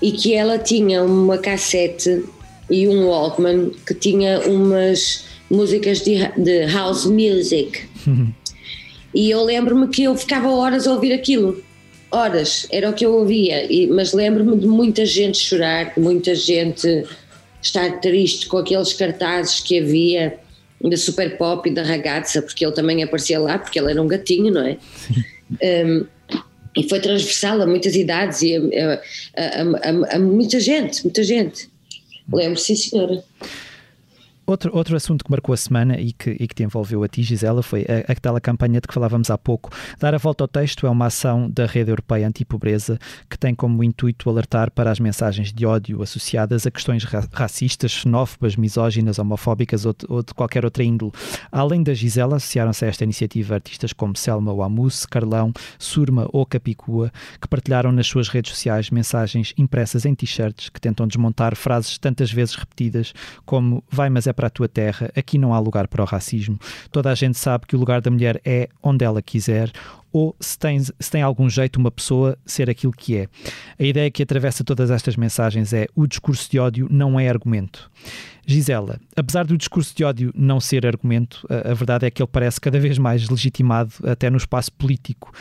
E 0.03 0.12
que 0.12 0.35
ela 0.35 0.59
tinha 0.59 1.03
uma 1.03 1.39
cassete 1.39 2.25
e 2.71 2.89
um 2.89 3.07
Walkman 3.07 3.71
que 3.87 3.95
tinha 3.95 4.41
umas 4.41 5.25
músicas 5.51 6.01
de, 6.03 6.17
de 6.37 6.67
house 6.67 7.07
music. 7.07 7.83
Uhum. 8.07 8.33
E 9.15 9.31
eu 9.31 9.43
lembro-me 9.45 9.89
que 9.89 10.05
eu 10.05 10.17
ficava 10.17 10.51
horas 10.51 10.87
a 10.87 10.93
ouvir 10.93 11.12
aquilo 11.12 11.62
horas, 12.15 12.67
era 12.71 12.89
o 12.89 12.93
que 12.93 13.05
eu 13.05 13.12
ouvia, 13.12 13.71
e, 13.71 13.89
mas 13.89 14.12
lembro-me 14.12 14.57
de 14.57 14.67
muita 14.69 15.05
gente 15.05 15.39
chorar, 15.39 15.95
de 15.95 16.01
muita 16.01 16.35
gente 16.35 17.05
estar 17.61 18.01
triste 18.01 18.47
com 18.47 18.59
aqueles 18.59 18.93
cartazes 18.93 19.61
que 19.61 19.81
havia 19.81 20.39
da 20.91 20.97
Super 20.97 21.37
Pop 21.39 21.68
e 21.68 21.72
da 21.72 21.82
Ragazza, 21.82 22.43
porque 22.43 22.64
ele 22.64 22.74
também 22.74 23.03
aparecia 23.03 23.39
lá, 23.39 23.59
porque 23.59 23.78
ele 23.78 23.91
era 23.91 24.03
um 24.03 24.09
gatinho, 24.09 24.53
não 24.53 24.66
é? 24.66 24.76
Um, 25.62 26.07
e 26.76 26.89
foi 26.89 27.01
transversal 27.01 27.61
a 27.62 27.66
muitas 27.66 27.95
idades 27.95 28.43
e 28.43 28.57
a, 28.57 29.01
a, 29.37 30.12
a, 30.12 30.16
a 30.16 30.18
muita 30.18 30.59
gente, 30.59 31.05
muita 31.05 31.22
gente. 31.22 31.68
Lembro, 32.32 32.59
sim 32.59 32.74
senhora. 32.74 33.22
Outro, 34.47 34.70
outro 34.76 34.95
assunto 34.95 35.24
que 35.24 35.30
marcou 35.30 35.55
a 35.55 35.57
semana 35.57 35.99
e 35.99 36.12
que, 36.12 36.30
e 36.30 36.47
que 36.47 36.55
te 36.55 36.62
envolveu 36.62 37.03
a 37.03 37.09
ti, 37.09 37.22
Gisela, 37.22 37.62
foi 37.62 37.82
a, 37.82 38.12
aquela 38.12 38.38
campanha 38.38 38.78
de 38.78 38.86
que 38.86 38.92
falávamos 38.92 39.30
há 39.30 39.38
pouco. 39.38 39.70
Dar 39.99 40.14
a 40.14 40.18
volta 40.18 40.45
ao 40.45 40.49
texto 40.49 40.86
é 40.86 40.90
uma 40.90 41.07
ação 41.07 41.49
da 41.49 41.64
Rede 41.64 41.90
Europeia 41.90 42.28
Antipobreza 42.28 42.99
que 43.30 43.38
tem 43.38 43.55
como 43.55 43.82
intuito 43.82 44.28
alertar 44.28 44.70
para 44.70 44.90
as 44.90 45.01
mensagens 45.01 45.51
de 45.51 45.64
ódio 45.64 46.03
associadas 46.03 46.66
a 46.66 46.70
questões 46.70 47.05
ra 47.05 47.26
racistas, 47.32 47.90
xenófobas, 47.90 48.55
misóginas, 48.55 49.18
homofóbicas 49.18 49.86
ou 49.86 49.95
de, 49.95 50.05
ou 50.09 50.22
de, 50.22 50.34
qualquer 50.34 50.62
outra 50.66 50.84
índole. 50.84 51.12
Além 51.51 51.82
da 51.82 51.95
Gisela, 51.95 52.36
associaram-se 52.36 52.84
a 52.84 52.88
esta 52.88 53.05
iniciativa 53.05 53.55
artistas 53.55 53.95
como 53.95 54.14
Selma 54.14 54.53
Wamus, 54.53 55.07
Carlão, 55.07 55.55
Surma 55.78 56.28
ou 56.34 56.45
Capicua, 56.45 57.11
que 57.40 57.49
partilharam 57.49 57.92
nas 57.92 58.07
suas 58.07 58.28
redes 58.28 58.53
sociais 58.53 58.90
mensagens 58.90 59.55
impressas 59.57 60.05
em 60.05 60.14
t-shirts 60.14 60.68
que 60.68 60.80
tentam 60.80 61.07
desmontar 61.07 61.57
frases 61.57 61.97
tantas 61.97 62.30
vezes 62.30 62.57
repetidas 62.57 63.14
como 63.47 63.82
vai, 63.90 64.11
mas 64.11 64.26
é 64.26 64.34
para 64.35 64.49
a 64.49 64.51
tua 64.51 64.68
terra, 64.68 65.11
aqui 65.16 65.39
não 65.39 65.55
há 65.55 65.59
lugar 65.59 65.89
para 65.89 66.03
o 66.03 66.07
racismo. 66.07 66.59
Toda 66.91 67.11
a 67.11 67.14
gente 67.14 67.39
sabe 67.39 67.66
que 67.66 67.76
o 67.76 67.78
lugar 67.78 68.01
da 68.01 68.11
mulher 68.11 68.41
é 68.45 68.68
onde 68.82 69.05
ela 69.05 69.22
quiser, 69.22 69.72
ou 70.14 70.37
se 70.39 70.57
tem, 70.57 70.78
se 70.80 71.11
tem 71.11 71.22
algum 71.22 71.51
jeito 71.51 71.76
uma 71.76 71.91
pessoa 71.91 72.39
ser 72.47 72.70
aquilo 72.70 72.93
que 72.93 73.16
é. 73.16 73.28
A 73.76 73.82
ideia 73.82 74.11
que 74.12 74.22
atravessa 74.22 74.62
todas 74.62 74.89
estas 74.89 75.16
mensagens 75.16 75.72
é 75.72 75.87
o 75.93 76.07
discurso 76.07 76.49
de 76.49 76.59
ódio 76.61 76.87
não 76.89 77.18
é 77.18 77.28
argumento. 77.28 77.91
Gisela, 78.47 79.01
apesar 79.16 79.45
do 79.45 79.57
discurso 79.57 79.93
de 79.97 80.05
ódio 80.05 80.30
não 80.37 80.61
ser 80.61 80.87
argumento, 80.87 81.45
a, 81.51 81.72
a 81.72 81.74
verdade 81.74 82.07
é 82.07 82.11
que 82.11 82.22
ele 82.22 82.30
parece 82.30 82.61
cada 82.61 82.78
vez 82.78 82.97
mais 82.97 83.28
legitimado 83.28 83.93
até 84.05 84.30
no 84.30 84.37
espaço 84.37 84.70
político. 84.72 85.32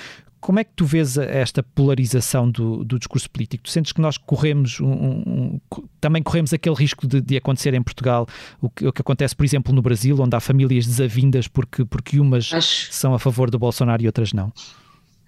Como 0.44 0.60
é 0.60 0.66
que 0.66 0.72
tu 0.76 0.86
vês 0.86 1.18
esta 1.18 1.64
polarização 1.64 2.52
do, 2.52 2.84
do 2.84 3.00
discurso 3.00 3.30
político? 3.30 3.64
Tu 3.64 3.70
sentes 3.70 3.94
que 3.94 4.02
nós 4.02 4.18
corremos 4.18 4.78
um, 4.82 4.92
um, 4.92 5.62
também 6.02 6.22
corremos 6.22 6.52
aquele 6.52 6.76
risco 6.76 7.08
de, 7.08 7.22
de 7.22 7.38
acontecer 7.38 7.74
em 7.74 7.82
Portugal 7.82 8.28
o 8.62 8.70
que, 8.70 8.86
o 8.86 8.92
que, 8.92 9.02
acontece, 9.02 9.34
por 9.34 9.46
exemplo, 9.46 9.74
no 9.74 9.82
Brasil, 9.82 10.20
onde 10.20 10.36
há 10.36 10.42
famílias 10.42 10.86
desavindas 10.86 11.48
porque, 11.48 11.86
porque 11.86 12.20
umas 12.20 12.52
Acho. 12.52 12.92
são 12.92 13.14
a 13.14 13.20
favor 13.20 13.50
do 13.50 13.58
Bolsonaro 13.58 14.04
e 14.04 14.06
outras 14.06 14.34
não? 14.34 14.52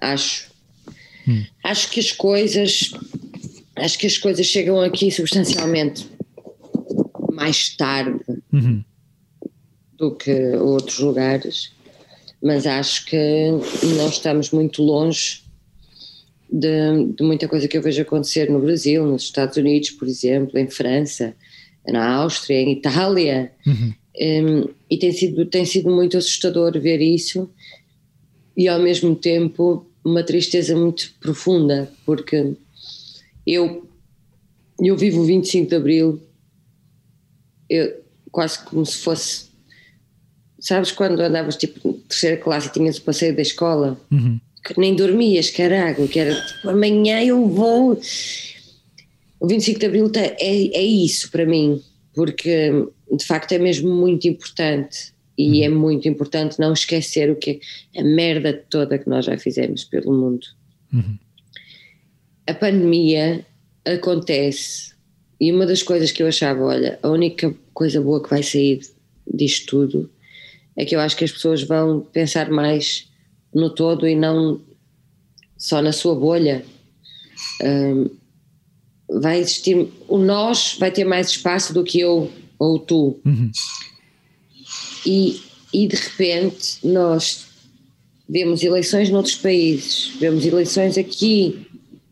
Acho. 0.01 0.51
Hum. 1.25 1.45
Acho 1.63 1.91
que 1.91 2.01
as 2.01 2.11
coisas 2.11 2.91
acho 3.77 3.97
que 3.97 4.07
as 4.07 4.17
coisas 4.17 4.45
chegam 4.45 4.81
aqui 4.81 5.09
substancialmente 5.11 6.09
mais 7.31 7.69
tarde 7.69 8.19
uhum. 8.51 8.83
do 9.97 10.13
que 10.13 10.57
outros 10.57 10.99
lugares 10.99 11.71
mas 12.41 12.65
acho 12.65 13.05
que 13.05 13.49
não 13.97 14.09
estamos 14.09 14.51
muito 14.51 14.83
longe 14.83 15.43
de, 16.51 17.13
de, 17.15 17.23
muita 17.23 17.47
coisa 17.47 17.67
que 17.67 17.77
eu 17.77 17.81
vejo 17.81 18.01
acontecer 18.01 18.49
no 18.49 18.59
Brasil, 18.59 19.05
nos 19.05 19.23
Estados 19.23 19.57
Unidos, 19.57 19.91
por 19.91 20.07
exemplo, 20.07 20.57
em 20.57 20.69
França, 20.69 21.35
na 21.87 22.15
Áustria, 22.15 22.61
em 22.61 22.73
Itália. 22.73 23.51
Uhum. 23.65 23.93
Um, 24.17 24.69
e 24.89 24.97
tem 24.97 25.11
sido, 25.11 25.45
tem 25.45 25.65
sido 25.65 25.89
muito 25.89 26.17
assustador 26.17 26.79
ver 26.79 27.01
isso 27.01 27.49
e 28.55 28.67
ao 28.67 28.79
mesmo 28.79 29.13
tempo 29.15 29.85
uma 30.03 30.23
tristeza 30.23 30.75
muito 30.75 31.13
profunda, 31.19 31.91
porque 32.05 32.53
eu, 33.45 33.89
eu 34.79 34.95
vivo 34.95 35.21
o 35.21 35.25
25 35.25 35.69
de 35.69 35.75
Abril 35.75 36.21
eu, 37.69 38.03
quase 38.31 38.59
como 38.65 38.85
se 38.85 38.97
fosse 38.97 39.44
Sabes 40.65 40.91
quando 40.91 41.19
andavas 41.19 41.57
tipo 41.57 41.93
terceira 42.09 42.37
classe 42.37 42.69
e 42.69 42.71
tinhas 42.71 42.97
o 42.97 43.03
passeio 43.03 43.35
da 43.35 43.43
escola? 43.43 44.01
Uhum. 44.11 44.41
Que 44.65 44.79
nem 44.79 44.95
dormias, 44.95 45.51
caralho, 45.51 46.07
que 46.07 46.17
era 46.17 46.33
tipo, 46.33 46.67
amanhã 46.67 47.23
eu 47.23 47.47
vou. 47.47 48.01
O 49.39 49.47
25 49.47 49.79
de 49.79 49.85
Abril 49.85 50.11
é, 50.15 50.43
é 50.75 50.81
isso 50.81 51.29
para 51.29 51.45
mim, 51.45 51.79
porque 52.15 52.71
de 53.11 53.23
facto 53.23 53.51
é 53.51 53.59
mesmo 53.59 53.93
muito 53.93 54.27
importante 54.27 55.13
e 55.37 55.59
uhum. 55.59 55.65
é 55.65 55.69
muito 55.69 56.07
importante 56.07 56.59
não 56.59 56.73
esquecer 56.73 57.29
o 57.29 57.35
que 57.35 57.61
é 57.93 58.01
a 58.01 58.03
merda 58.03 58.51
toda 58.67 58.97
que 58.97 59.07
nós 59.07 59.25
já 59.25 59.37
fizemos 59.37 59.83
pelo 59.83 60.11
mundo. 60.11 60.47
Uhum. 60.91 61.19
A 62.47 62.55
pandemia 62.55 63.45
acontece 63.85 64.95
e 65.39 65.51
uma 65.51 65.67
das 65.67 65.83
coisas 65.83 66.11
que 66.11 66.23
eu 66.23 66.27
achava, 66.27 66.63
olha, 66.63 66.97
a 67.03 67.09
única 67.09 67.53
coisa 67.71 68.01
boa 68.01 68.23
que 68.23 68.31
vai 68.31 68.41
sair 68.41 68.79
disto 69.31 69.67
tudo 69.67 70.14
é 70.75 70.83
que 70.85 70.95
eu 70.95 70.99
acho 70.99 71.15
que 71.15 71.23
as 71.23 71.31
pessoas 71.31 71.63
vão 71.63 72.01
pensar 72.01 72.49
mais 72.49 73.09
no 73.53 73.69
todo 73.69 74.07
e 74.07 74.15
não 74.15 74.61
só 75.57 75.81
na 75.81 75.91
sua 75.91 76.15
bolha. 76.15 76.65
Um, 77.63 78.09
vai 79.07 79.39
existir, 79.39 79.87
o 80.07 80.17
nós 80.17 80.75
vai 80.77 80.91
ter 80.91 81.05
mais 81.05 81.29
espaço 81.29 81.73
do 81.73 81.83
que 81.83 81.99
eu 81.99 82.29
ou 82.59 82.79
tu. 82.79 83.19
Uhum. 83.25 83.51
E, 85.05 85.41
e 85.73 85.87
de 85.87 85.95
repente 85.95 86.79
nós 86.83 87.45
vemos 88.27 88.63
eleições 88.63 89.09
noutros 89.09 89.35
países, 89.35 90.15
vemos 90.19 90.45
eleições 90.45 90.97
aqui 90.97 91.67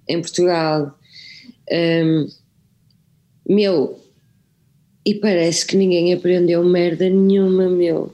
em 0.07 0.22
Portugal. 0.22 0.97
Um, 1.70 2.28
meu, 3.49 3.99
e 5.05 5.16
parece 5.16 5.66
que 5.66 5.76
ninguém 5.76 6.14
aprendeu 6.14 6.64
merda 6.64 7.09
nenhuma, 7.09 7.68
meu 7.68 8.14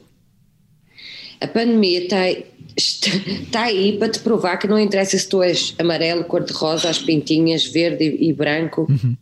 a 1.41 1.47
pandemia 1.47 2.03
está, 2.03 2.29
está 2.75 3.63
aí 3.63 3.97
para 3.97 4.09
te 4.09 4.19
provar 4.19 4.57
que 4.57 4.67
não 4.67 4.79
interessa 4.79 5.17
se 5.17 5.27
tu 5.27 5.41
és 5.41 5.73
amarelo, 5.79 6.23
cor-de-rosa, 6.25 6.89
as 6.89 6.99
pintinhas, 6.99 7.65
verde 7.65 8.17
e, 8.19 8.33
branco. 8.33 8.87
Uhum. 8.89 9.15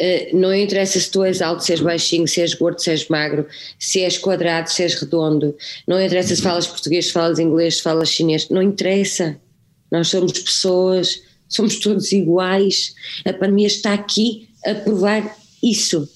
Uh, 0.00 0.36
não 0.36 0.54
interessa 0.54 0.98
se 0.98 1.10
tu 1.10 1.22
és 1.24 1.40
alto, 1.40 1.64
se 1.64 1.72
és 1.72 1.80
baixinho, 1.80 2.26
se 2.26 2.40
és 2.40 2.54
gordo, 2.54 2.80
se 2.80 2.90
és 2.90 3.08
magro, 3.08 3.46
se 3.78 4.00
és 4.00 4.18
quadrado, 4.18 4.68
se 4.68 4.82
és 4.82 4.94
redondo. 4.94 5.54
Não 5.86 6.00
interessa 6.00 6.34
se 6.34 6.42
falas 6.42 6.66
português, 6.66 7.06
se 7.06 7.12
falas 7.12 7.38
inglês, 7.38 7.76
se 7.76 7.82
falas 7.82 8.10
chinês. 8.10 8.48
Não 8.48 8.62
interessa. 8.62 9.38
Nós 9.90 10.08
somos 10.08 10.32
pessoas, 10.32 11.22
somos 11.48 11.76
todos 11.78 12.12
iguais. 12.12 12.94
A 13.24 13.32
pandemia 13.32 13.68
está 13.68 13.94
aqui 13.94 14.48
a 14.66 14.74
provar 14.74 15.36
isso. 15.62 16.08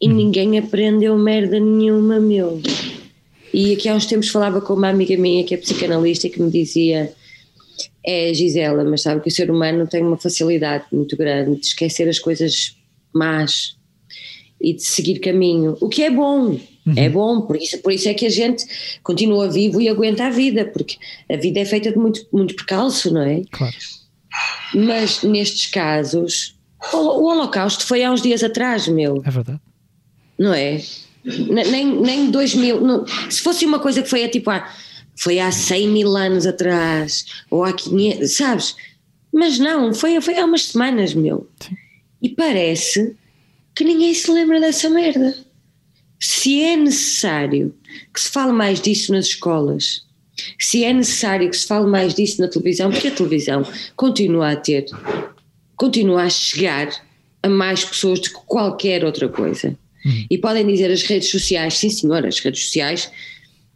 E 0.00 0.08
uhum. 0.08 0.14
ninguém 0.14 0.58
aprendeu 0.58 1.16
merda 1.16 1.58
nenhuma, 1.58 2.20
meu. 2.20 2.60
E 3.52 3.74
aqui 3.74 3.88
há 3.88 3.94
uns 3.94 4.06
tempos 4.06 4.28
falava 4.28 4.60
com 4.60 4.74
uma 4.74 4.88
amiga 4.88 5.16
minha 5.16 5.44
que 5.44 5.54
é 5.54 5.56
psicanalista 5.56 6.26
e 6.26 6.30
que 6.30 6.40
me 6.40 6.50
dizia: 6.50 7.12
É, 8.04 8.32
Gisela, 8.32 8.84
mas 8.84 9.02
sabe 9.02 9.20
que 9.20 9.28
o 9.28 9.32
ser 9.32 9.50
humano 9.50 9.86
tem 9.86 10.02
uma 10.02 10.16
facilidade 10.16 10.84
muito 10.92 11.16
grande 11.16 11.60
de 11.60 11.66
esquecer 11.66 12.08
as 12.08 12.18
coisas 12.18 12.76
más 13.14 13.76
e 14.60 14.72
de 14.74 14.82
seguir 14.82 15.18
caminho, 15.18 15.76
o 15.80 15.88
que 15.88 16.02
é 16.02 16.10
bom. 16.10 16.58
Uhum. 16.84 16.94
É 16.96 17.08
bom, 17.08 17.42
por 17.42 17.56
isso, 17.56 17.78
por 17.78 17.92
isso 17.92 18.08
é 18.08 18.14
que 18.14 18.26
a 18.26 18.30
gente 18.30 18.64
continua 19.04 19.48
vivo 19.48 19.80
e 19.80 19.88
aguenta 19.88 20.26
a 20.26 20.30
vida, 20.30 20.64
porque 20.64 20.96
a 21.30 21.36
vida 21.36 21.60
é 21.60 21.64
feita 21.64 21.92
de 21.92 21.98
muito, 21.98 22.26
muito 22.32 22.56
percalço, 22.56 23.12
não 23.12 23.22
é? 23.22 23.42
Claro. 23.52 23.76
Mas 24.74 25.22
nestes 25.22 25.66
casos, 25.66 26.56
o, 26.92 26.96
o 26.96 27.24
Holocausto 27.26 27.86
foi 27.86 28.02
há 28.02 28.10
uns 28.10 28.22
dias 28.22 28.42
atrás, 28.42 28.88
meu. 28.88 29.22
É 29.24 29.30
verdade. 29.30 29.60
Não 30.38 30.52
é? 30.52 30.80
Nem, 31.24 32.00
nem 32.00 32.30
2000, 32.30 32.80
não, 32.80 33.04
se 33.30 33.40
fosse 33.40 33.64
uma 33.64 33.78
coisa 33.78 34.02
que 34.02 34.10
foi 34.10 34.24
a 34.24 34.28
tipo 34.28 34.50
há, 34.50 34.68
foi 35.16 35.38
há 35.38 35.50
100 35.52 35.88
mil 35.88 36.16
anos 36.16 36.46
atrás, 36.46 37.26
ou 37.50 37.64
há 37.64 37.72
500, 37.72 38.32
sabes? 38.32 38.76
Mas 39.32 39.58
não, 39.58 39.94
foi, 39.94 40.20
foi 40.20 40.38
há 40.38 40.44
umas 40.44 40.64
semanas, 40.66 41.14
meu. 41.14 41.48
E 42.20 42.28
parece 42.28 43.16
que 43.74 43.84
ninguém 43.84 44.12
se 44.12 44.30
lembra 44.30 44.60
dessa 44.60 44.90
merda. 44.90 45.36
Se 46.20 46.62
é 46.62 46.76
necessário 46.76 47.74
que 48.12 48.20
se 48.20 48.28
fale 48.28 48.52
mais 48.52 48.80
disso 48.80 49.12
nas 49.12 49.26
escolas, 49.26 50.04
se 50.58 50.84
é 50.84 50.92
necessário 50.92 51.50
que 51.50 51.56
se 51.56 51.66
fale 51.66 51.86
mais 51.86 52.14
disso 52.14 52.40
na 52.40 52.48
televisão, 52.48 52.90
porque 52.90 53.08
a 53.08 53.14
televisão 53.14 53.62
continua 53.96 54.52
a 54.52 54.56
ter, 54.56 54.86
continua 55.76 56.22
a 56.22 56.30
chegar 56.30 56.88
a 57.42 57.48
mais 57.48 57.84
pessoas 57.84 58.20
do 58.20 58.28
que 58.28 58.46
qualquer 58.46 59.04
outra 59.04 59.28
coisa. 59.28 59.76
Uhum. 60.04 60.26
E 60.30 60.38
podem 60.38 60.66
dizer 60.66 60.90
as 60.90 61.02
redes 61.02 61.30
sociais, 61.30 61.74
sim 61.74 61.90
senhor, 61.90 62.26
as 62.26 62.38
redes 62.38 62.64
sociais 62.64 63.10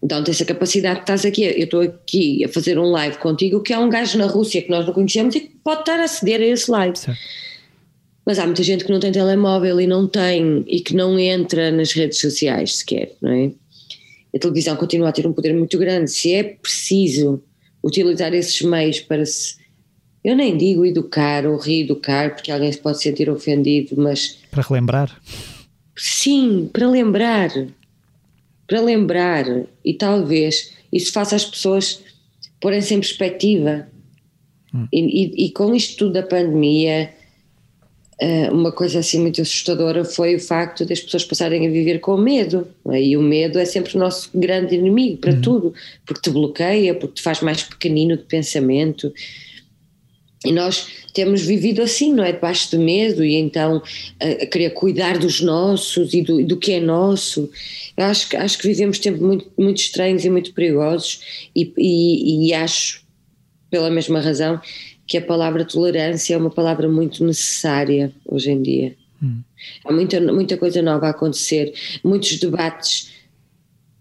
dão-te 0.02 0.30
essa 0.30 0.44
capacidade 0.44 0.96
que 0.96 1.02
estás 1.02 1.24
aqui. 1.24 1.42
Eu 1.44 1.64
estou 1.64 1.80
aqui 1.80 2.44
a 2.44 2.48
fazer 2.48 2.78
um 2.78 2.90
live 2.90 3.18
contigo, 3.18 3.62
que 3.62 3.72
é 3.72 3.78
um 3.78 3.88
gajo 3.88 4.18
na 4.18 4.26
Rússia 4.26 4.62
que 4.62 4.70
nós 4.70 4.86
não 4.86 4.92
conhecemos 4.92 5.34
e 5.34 5.40
que 5.40 5.52
pode 5.62 5.80
estar 5.80 5.98
a 5.98 6.04
aceder 6.04 6.40
a 6.40 6.46
esse 6.46 6.70
live. 6.70 6.96
Certo. 6.96 7.18
Mas 8.24 8.40
há 8.40 8.44
muita 8.44 8.62
gente 8.62 8.84
que 8.84 8.90
não 8.90 8.98
tem 8.98 9.12
telemóvel 9.12 9.80
e 9.80 9.86
não 9.86 10.08
tem, 10.08 10.64
e 10.66 10.80
que 10.80 10.94
não 10.94 11.16
entra 11.18 11.70
nas 11.70 11.92
redes 11.92 12.20
sociais 12.20 12.78
sequer, 12.78 13.12
não 13.22 13.30
é? 13.30 13.52
A 14.34 14.38
televisão 14.38 14.76
continua 14.76 15.08
a 15.10 15.12
ter 15.12 15.26
um 15.26 15.32
poder 15.32 15.54
muito 15.54 15.78
grande. 15.78 16.10
Se 16.10 16.32
é 16.34 16.42
preciso 16.42 17.42
utilizar 17.82 18.34
esses 18.34 18.60
meios 18.62 19.00
para 19.00 19.24
se. 19.24 19.54
Eu 20.24 20.34
nem 20.34 20.56
digo 20.56 20.84
educar 20.84 21.46
ou 21.46 21.56
reeducar, 21.56 22.34
porque 22.34 22.50
alguém 22.50 22.70
se 22.72 22.78
pode 22.78 23.00
sentir 23.00 23.30
ofendido, 23.30 23.94
mas. 23.96 24.38
Para 24.50 24.62
relembrar? 24.62 25.22
Sim, 25.96 26.68
para 26.72 26.88
lembrar. 26.88 27.50
Para 28.66 28.80
lembrar. 28.80 29.44
E 29.84 29.94
talvez 29.94 30.72
isso 30.92 31.12
faça 31.12 31.36
as 31.36 31.44
pessoas 31.44 32.02
porem-se 32.60 32.94
em 32.94 33.00
perspectiva. 33.00 33.88
Hum. 34.74 34.86
E, 34.92 35.00
e, 35.00 35.46
e, 35.46 35.52
com 35.52 35.74
isto 35.74 35.96
tudo 35.96 36.12
da 36.12 36.22
pandemia, 36.22 37.12
Uh, 38.18 38.50
uma 38.50 38.72
coisa 38.72 39.00
assim 39.00 39.20
muito 39.20 39.42
assustadora 39.42 40.02
foi 40.02 40.36
o 40.36 40.40
facto 40.40 40.86
das 40.86 41.00
pessoas 41.00 41.22
passarem 41.22 41.66
a 41.66 41.70
viver 41.70 41.98
com 41.98 42.16
medo. 42.16 42.66
É? 42.90 43.02
E 43.02 43.16
o 43.16 43.20
medo 43.20 43.58
é 43.58 43.64
sempre 43.66 43.94
o 43.94 43.98
nosso 43.98 44.30
grande 44.34 44.74
inimigo 44.74 45.18
para 45.18 45.34
uhum. 45.34 45.40
tudo, 45.42 45.74
porque 46.06 46.22
te 46.22 46.30
bloqueia, 46.30 46.94
porque 46.94 47.16
te 47.16 47.22
faz 47.22 47.42
mais 47.42 47.62
pequenino 47.62 48.16
de 48.16 48.22
pensamento. 48.22 49.12
E 50.46 50.52
nós 50.52 50.86
temos 51.12 51.42
vivido 51.42 51.82
assim, 51.82 52.12
não 52.12 52.22
é? 52.22 52.32
Debaixo 52.32 52.70
de 52.70 52.78
medo 52.78 53.24
e 53.24 53.34
então 53.34 53.82
a, 54.20 54.44
a 54.44 54.46
querer 54.46 54.70
cuidar 54.70 55.18
dos 55.18 55.40
nossos 55.40 56.14
e 56.14 56.22
do, 56.22 56.44
do 56.44 56.56
que 56.56 56.72
é 56.72 56.80
nosso. 56.80 57.50
Eu 57.96 58.04
acho, 58.04 58.36
acho 58.36 58.58
que 58.58 58.68
vivemos 58.68 58.98
tempos 58.98 59.20
muito, 59.20 59.50
muito 59.58 59.78
estranhos 59.78 60.24
e 60.24 60.30
muito 60.30 60.52
perigosos 60.52 61.48
e, 61.54 61.72
e, 61.76 62.48
e 62.48 62.54
acho, 62.54 63.02
pela 63.70 63.90
mesma 63.90 64.20
razão, 64.20 64.60
que 65.06 65.16
a 65.16 65.22
palavra 65.22 65.64
tolerância 65.64 66.34
é 66.34 66.36
uma 66.36 66.50
palavra 66.50 66.88
muito 66.88 67.24
necessária 67.24 68.12
hoje 68.24 68.50
em 68.50 68.62
dia. 68.62 68.96
Hum. 69.22 69.40
Há 69.84 69.92
muita, 69.92 70.20
muita 70.20 70.56
coisa 70.56 70.82
nova 70.82 71.06
a 71.06 71.10
acontecer, 71.10 71.72
muitos 72.04 72.38
debates 72.38 73.10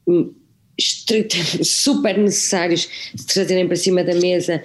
hum, 0.07 0.33
super 1.63 2.17
necessários 2.17 2.89
de 3.13 3.25
trazerem 3.25 3.67
para 3.67 3.75
cima 3.75 4.03
da 4.03 4.15
mesa, 4.15 4.63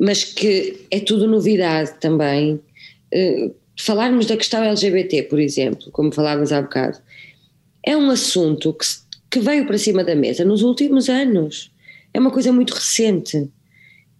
mas 0.00 0.24
que 0.24 0.86
é 0.90 0.98
tudo 0.98 1.28
novidade 1.28 1.92
também. 2.00 2.54
Uh, 3.14 3.54
falarmos 3.78 4.26
da 4.26 4.36
questão 4.36 4.64
LGBT, 4.64 5.24
por 5.24 5.38
exemplo, 5.38 5.90
como 5.92 6.10
falávamos 6.10 6.52
há 6.52 6.62
bocado, 6.62 6.98
é 7.84 7.94
um 7.94 8.10
assunto 8.10 8.72
que, 8.72 8.86
que 9.30 9.40
veio 9.40 9.66
para 9.66 9.76
cima 9.76 10.02
da 10.02 10.16
mesa 10.16 10.44
nos 10.44 10.62
últimos 10.62 11.10
anos. 11.10 11.70
É 12.14 12.18
uma 12.18 12.30
coisa 12.30 12.50
muito 12.50 12.72
recente. 12.74 13.48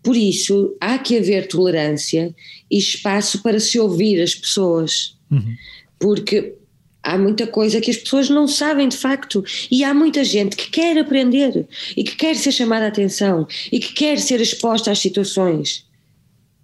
Por 0.02 0.16
isso, 0.16 0.76
há 0.80 0.98
que 0.98 1.16
haver 1.16 1.48
tolerância 1.48 2.34
e 2.70 2.78
espaço 2.78 3.42
para 3.42 3.58
se 3.58 3.78
ouvir 3.78 4.20
as 4.22 4.34
pessoas. 4.34 5.16
Uhum. 5.30 5.54
Porque 5.98 6.54
há 7.02 7.16
muita 7.18 7.46
coisa 7.46 7.80
que 7.80 7.90
as 7.90 7.96
pessoas 7.96 8.28
não 8.28 8.46
sabem 8.46 8.88
de 8.88 8.96
facto. 8.96 9.44
E 9.70 9.84
há 9.84 9.92
muita 9.94 10.24
gente 10.24 10.56
que 10.56 10.70
quer 10.70 10.98
aprender 10.98 11.66
e 11.96 12.04
que 12.04 12.16
quer 12.16 12.36
ser 12.36 12.52
chamada 12.52 12.84
a 12.84 12.88
atenção 12.88 13.46
e 13.70 13.78
que 13.78 13.92
quer 13.92 14.18
ser 14.18 14.40
exposta 14.40 14.90
às 14.90 14.98
situações. 14.98 15.86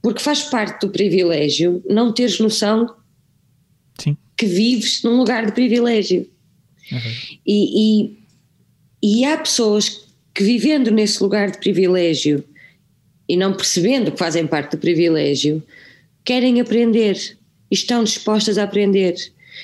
Porque 0.02 0.22
faz 0.22 0.42
parte 0.42 0.86
do 0.86 0.92
privilégio 0.92 1.82
não 1.88 2.12
teres 2.12 2.38
noção 2.38 2.94
Sim. 3.98 4.16
que 4.36 4.46
vives 4.46 5.02
num 5.02 5.16
lugar 5.16 5.46
de 5.46 5.52
privilégio. 5.52 6.28
Uhum. 6.92 7.00
E, 7.44 8.10
e, 9.02 9.20
e 9.20 9.24
há 9.24 9.36
pessoas 9.36 10.06
que 10.32 10.44
vivendo 10.44 10.90
nesse 10.90 11.22
lugar 11.22 11.50
de 11.50 11.58
privilégio 11.58 12.44
e 13.28 13.36
não 13.36 13.52
percebendo 13.52 14.12
que 14.12 14.18
fazem 14.18 14.46
parte 14.46 14.72
do 14.72 14.78
privilégio, 14.78 15.62
querem 16.24 16.60
aprender 16.60 17.16
e 17.70 17.74
estão 17.74 18.04
dispostas 18.04 18.58
a 18.58 18.64
aprender. 18.64 19.16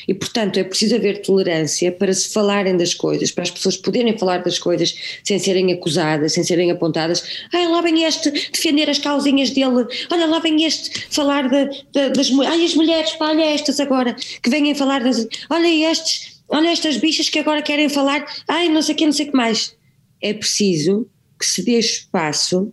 E, 0.07 0.15
portanto, 0.15 0.59
é 0.59 0.65
preciso 0.65 0.97
haver 0.97 1.23
tolerância 1.23 1.93
para 1.93 2.13
se 2.13 2.33
falarem 2.33 2.77
das 2.77 2.95
coisas, 2.95 3.31
para 3.31 3.43
as 3.43 3.51
pessoas 3.51 3.77
poderem 3.77 4.17
falar 4.17 4.43
das 4.43 4.59
coisas 4.59 4.95
sem 5.25 5.39
serem 5.39 5.73
acusadas, 5.73 6.33
sem 6.33 6.45
serem 6.45 6.71
apontadas. 6.71 7.23
Ai, 7.53 7.67
lá 7.69 7.81
vem 7.81 8.05
este 8.05 8.31
defender 8.31 8.89
as 8.91 8.99
causinhas 8.99 9.51
dele. 9.51 9.87
Olha, 10.11 10.27
lá 10.27 10.39
vem 10.39 10.65
este 10.65 11.07
falar 11.11 11.49
de, 11.49 11.65
de, 11.93 12.11
das 12.11 12.31
mulheres. 12.31 12.59
Ai, 12.59 12.65
as 12.65 12.75
mulheres, 12.75 13.13
pá, 13.13 13.29
olha 13.29 13.45
estas 13.45 13.81
agora 13.81 14.15
que 14.43 14.51
venham 14.51 14.75
falar 14.75 15.03
das. 15.03 15.27
Olha 15.51 15.91
estes, 15.91 16.43
olha 16.49 16.71
estas 16.71 16.97
bichas 16.97 17.29
que 17.29 17.39
agora 17.39 17.63
querem 17.63 17.89
falar. 17.89 18.25
Ai, 18.49 18.69
não 18.69 18.83
sei 18.83 18.95
o 18.95 18.99
que, 18.99 19.05
não 19.05 19.13
sei 19.13 19.27
o 19.27 19.31
que 19.31 19.37
mais. 19.37 19.77
É 20.21 20.33
preciso 20.33 21.09
que 21.39 21.47
se 21.47 21.63
dê 21.63 21.79
espaço 21.79 22.73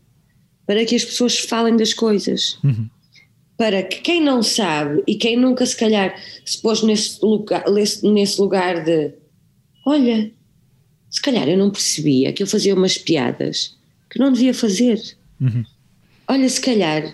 para 0.66 0.86
que 0.86 0.96
as 0.96 1.04
pessoas 1.04 1.40
falem 1.40 1.76
das 1.76 1.94
coisas. 1.94 2.60
Uhum. 2.64 2.88
Para 3.60 3.84
que 3.84 4.00
quem 4.00 4.24
não 4.24 4.42
sabe 4.42 5.04
e 5.06 5.16
quem 5.16 5.36
nunca 5.36 5.66
se 5.66 5.76
calhar 5.76 6.18
se 6.46 6.62
pôs 6.62 6.82
nesse 6.82 7.20
lugar, 7.22 7.66
nesse 7.70 8.40
lugar 8.40 8.86
de 8.86 9.12
olha, 9.86 10.32
se 11.10 11.22
calhar 11.22 11.46
eu 11.50 11.58
não 11.58 11.70
percebia 11.70 12.32
que 12.32 12.42
eu 12.42 12.48
fazia 12.48 12.74
umas 12.74 12.98
piadas 12.98 13.78
que 14.10 14.18
não 14.18 14.32
devia 14.32 14.54
fazer. 14.54 15.02
Uhum. 15.42 15.66
Olha, 16.26 16.48
se 16.48 16.62
calhar 16.62 17.14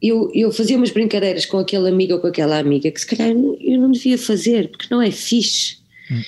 eu, 0.00 0.30
eu 0.32 0.52
fazia 0.52 0.76
umas 0.76 0.92
brincadeiras 0.92 1.44
com 1.44 1.58
aquele 1.58 1.88
amigo 1.88 2.14
ou 2.14 2.20
com 2.20 2.28
aquela 2.28 2.56
amiga 2.56 2.88
que 2.88 3.00
se 3.00 3.06
calhar 3.06 3.30
eu 3.30 3.80
não 3.80 3.90
devia 3.90 4.16
fazer 4.16 4.70
porque 4.70 4.86
não 4.88 5.02
é 5.02 5.10
fixe. 5.10 5.78
Uhum. 6.08 6.22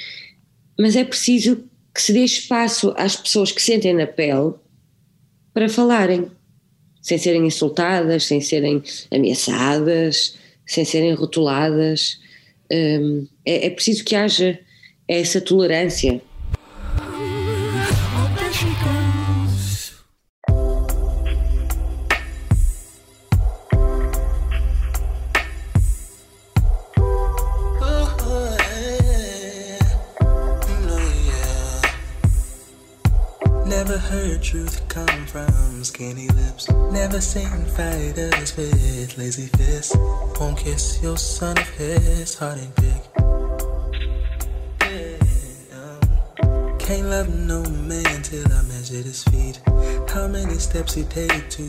Mas 0.81 0.97
é 0.97 1.05
preciso 1.05 1.63
que 1.95 2.03
se 2.03 2.13
dê 2.13 2.25
espaço 2.25 2.93
às 2.97 3.15
pessoas 3.15 3.53
que 3.53 3.63
sentem 3.63 3.95
na 3.95 4.09
pele 4.09 4.55
para 5.55 5.69
falarem 5.69 6.27
sem 7.03 7.19
serem 7.19 7.45
insultadas, 7.47 8.25
sem 8.25 8.41
serem 8.41 8.83
ameaçadas, 9.11 10.39
sem 10.65 10.85
serem 10.85 11.13
rotuladas. 11.13 12.21
Um, 12.73 13.27
é, 13.45 13.67
é 13.67 13.71
preciso 13.71 14.05
que 14.05 14.15
haja 14.15 14.59
essa 15.07 15.41
tolerância 15.41 16.23
truth 34.43 34.87
come 34.89 35.27
from 35.27 35.85
skinny 35.85 36.29
lips. 36.29 36.69
Never 36.71 37.21
seen 37.21 37.65
fighters 37.77 38.57
with 38.57 39.17
lazy 39.17 39.47
fists. 39.47 39.97
Won't 40.39 40.59
kiss 40.59 41.03
your 41.03 41.17
son 41.17 41.57
of 41.57 41.69
his 41.71 42.37
heart 42.37 42.59
and 42.59 42.75
pick. 42.77 43.03
Yeah. 44.81 45.19
Can't 46.79 47.07
love 47.07 47.29
no 47.35 47.63
man 47.63 48.23
till 48.23 48.47
I 48.53 48.63
measure 48.63 48.97
his 48.97 49.25
feet. 49.25 49.61
How 50.09 50.29
many 50.29 50.55
steps 50.55 50.95
he 50.95 51.05
take 51.05 51.49
to 51.51 51.63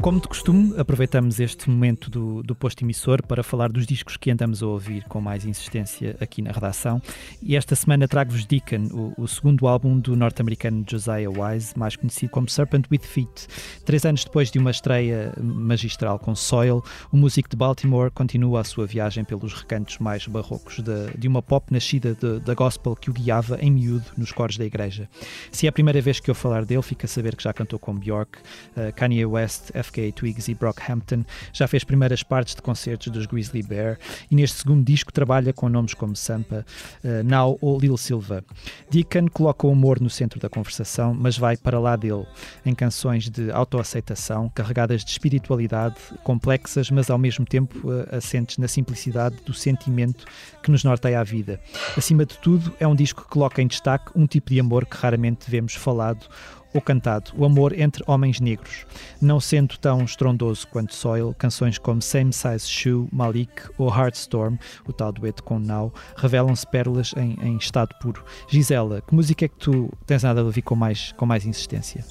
Como 0.00 0.18
de 0.18 0.26
costume, 0.26 0.72
aproveitamos 0.78 1.40
este 1.40 1.68
momento 1.68 2.08
do, 2.08 2.42
do 2.42 2.54
posto 2.54 2.82
emissor 2.82 3.22
para 3.22 3.42
falar 3.42 3.70
dos 3.70 3.86
discos 3.86 4.16
que 4.16 4.30
andamos 4.30 4.62
a 4.62 4.66
ouvir 4.66 5.04
com 5.04 5.20
mais 5.20 5.44
insistência 5.44 6.16
aqui 6.18 6.40
na 6.40 6.50
redação. 6.50 7.02
E 7.42 7.54
esta 7.54 7.76
semana 7.76 8.08
trago-vos 8.08 8.46
Deacon, 8.46 8.88
o, 8.90 9.24
o, 9.24 9.28
segundo 9.28 9.68
álbum 9.68 9.98
do 9.98 10.16
norte-americano 10.16 10.86
Josiah 10.88 11.28
Wise, 11.28 11.78
mais 11.78 11.96
conhecido 11.96 12.30
como 12.30 12.48
Serpent 12.48 12.86
with 12.90 13.02
Feet. 13.02 13.46
Três 13.84 14.06
anos 14.06 14.24
depois 14.24 14.50
de 14.50 14.58
uma 14.58 14.70
estreia 14.70 15.34
magistral 15.38 16.18
com 16.18 16.34
Soil, 16.34 16.82
o 17.12 17.16
músico 17.18 17.50
de 17.50 17.56
Baltimore 17.56 18.10
continua 18.10 18.60
a 18.60 18.64
sua 18.64 18.86
viagem 18.86 19.22
pelos 19.22 19.52
recantos 19.52 19.98
mais 19.98 20.26
barrocos 20.26 20.78
de, 20.78 21.18
de 21.18 21.28
uma 21.28 21.42
pop 21.42 21.70
nascida 21.70 22.16
da 22.42 22.54
gospel 22.54 22.96
que 22.96 23.10
o 23.10 23.12
guiava 23.12 23.58
em 23.60 23.70
miúdo 23.70 24.06
nos 24.16 24.32
coros 24.32 24.56
da 24.56 24.64
igreja. 24.64 25.10
Se 25.52 25.66
é 25.66 25.68
a 25.68 25.72
primeira 25.72 26.00
vez 26.00 26.20
que 26.20 26.30
eu 26.30 26.34
falar 26.34 26.64
dele, 26.64 26.80
fica 26.80 27.04
a 27.04 27.08
saber 27.08 27.36
que 27.36 27.42
já 27.42 27.52
cantou 27.52 27.78
com 27.78 27.94
Bjork, 27.94 28.38
uh, 28.38 28.92
Kanye 29.10 29.26
West, 29.26 29.70
FKA 29.72 30.12
Twigs 30.14 30.48
e 30.48 30.54
Brockhampton, 30.54 31.24
já 31.52 31.66
fez 31.66 31.82
primeiras 31.82 32.22
partes 32.22 32.54
de 32.54 32.62
concertos 32.62 33.08
dos 33.08 33.26
Grizzly 33.26 33.62
Bear 33.62 33.98
e 34.30 34.36
neste 34.36 34.58
segundo 34.58 34.84
disco 34.84 35.12
trabalha 35.12 35.52
com 35.52 35.68
nomes 35.68 35.94
como 35.94 36.14
Sampa, 36.14 36.64
uh, 37.02 37.24
Now 37.24 37.58
ou 37.60 37.78
Lil 37.80 37.96
Silva. 37.96 38.44
Deacon 38.88 39.26
coloca 39.28 39.66
o 39.66 39.72
humor 39.72 40.00
no 40.00 40.08
centro 40.08 40.38
da 40.38 40.48
conversação, 40.48 41.12
mas 41.12 41.36
vai 41.36 41.56
para 41.56 41.80
lá 41.80 41.96
dele, 41.96 42.24
em 42.64 42.74
canções 42.74 43.28
de 43.28 43.50
autoaceitação, 43.50 44.48
carregadas 44.54 45.04
de 45.04 45.10
espiritualidade, 45.10 45.96
complexas, 46.22 46.90
mas 46.90 47.10
ao 47.10 47.18
mesmo 47.18 47.44
tempo 47.44 47.88
uh, 47.88 48.16
assentes 48.16 48.58
na 48.58 48.68
simplicidade 48.68 49.36
do 49.44 49.52
sentimento 49.52 50.24
que 50.62 50.70
nos 50.70 50.84
norteia 50.84 51.20
a 51.20 51.24
vida. 51.24 51.60
Acima 51.96 52.24
de 52.24 52.38
tudo, 52.38 52.72
é 52.78 52.86
um 52.86 52.94
disco 52.94 53.22
que 53.22 53.28
coloca 53.28 53.60
em 53.60 53.66
destaque 53.66 54.12
um 54.14 54.26
tipo 54.26 54.50
de 54.50 54.60
amor 54.60 54.86
que 54.86 54.96
raramente 54.96 55.50
vemos 55.50 55.74
falado 55.74 56.26
ou 56.74 56.80
cantado, 56.80 57.32
o 57.36 57.44
amor 57.44 57.78
entre 57.78 58.02
homens 58.06 58.40
negros. 58.40 58.86
Não 59.20 59.40
sendo 59.40 59.76
tão 59.78 60.04
estrondoso 60.04 60.66
quanto 60.68 60.94
Soil, 60.94 61.34
canções 61.38 61.78
como 61.78 62.00
Same 62.00 62.32
Size 62.32 62.68
Shoe, 62.68 63.08
Malik 63.12 63.50
ou 63.78 63.88
Heartstorm, 63.88 64.56
o 64.86 64.92
tal 64.92 65.12
dueto 65.12 65.42
com 65.42 65.58
Now, 65.58 65.92
revelam-se 66.16 66.66
pérolas 66.66 67.12
em, 67.16 67.36
em, 67.42 67.56
estado 67.56 67.94
puro. 68.00 68.24
Gisela, 68.48 69.02
que 69.06 69.14
música 69.14 69.44
é 69.44 69.48
que 69.48 69.56
tu 69.56 69.90
tens 70.06 70.22
nada 70.22 70.40
a 70.40 70.44
ouvir 70.44 70.62
com 70.62 70.74
mais, 70.74 71.12
com 71.12 71.26
mais 71.26 71.44
insistência? 71.44 72.04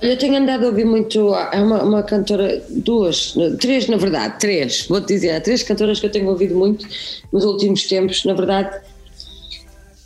Eu 0.00 0.16
tenho 0.16 0.36
andado 0.36 0.64
a 0.64 0.68
ouvir 0.68 0.84
muito, 0.84 1.34
é 1.34 1.60
uma, 1.60 1.82
uma 1.82 2.02
cantora, 2.04 2.62
duas, 2.70 3.34
três 3.58 3.88
na 3.88 3.96
verdade, 3.96 4.38
três, 4.38 4.86
vou-te 4.86 5.08
dizer, 5.08 5.30
há 5.32 5.40
três 5.40 5.64
cantoras 5.64 5.98
que 5.98 6.06
eu 6.06 6.10
tenho 6.10 6.28
ouvido 6.28 6.54
muito 6.54 6.86
nos 7.32 7.44
últimos 7.44 7.82
tempos, 7.82 8.24
na 8.24 8.32
verdade, 8.32 8.80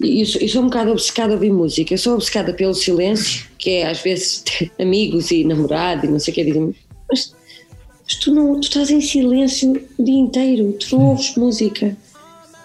eu 0.03 0.27
sou, 0.27 0.41
eu 0.41 0.49
sou 0.49 0.63
um 0.63 0.67
bocado 0.67 0.91
obcecada 0.93 1.33
a 1.33 1.35
ouvir 1.35 1.53
música, 1.53 1.95
eu 1.95 1.99
sou 1.99 2.15
obcecada 2.15 2.53
pelo 2.53 2.75
silêncio, 2.75 3.47
que 3.59 3.71
é 3.71 3.89
às 3.89 4.01
vezes 4.01 4.45
amigos 4.79 5.31
e 5.31 5.45
namorado 5.45 6.07
e 6.07 6.09
não 6.09 6.19
sei 6.19 6.33
o 6.33 6.35
que, 6.35 6.45
dizem 6.45 6.75
mas, 7.09 7.35
mas 8.05 8.19
tu, 8.19 8.35
não, 8.35 8.61
tu 8.61 8.65
estás 8.65 8.91
em 8.91 9.01
silêncio 9.01 9.83
o 9.99 10.05
dia 10.05 10.19
inteiro, 10.19 10.73
tu 10.73 10.97
não 10.97 11.07
ouves 11.07 11.35
música. 11.37 11.97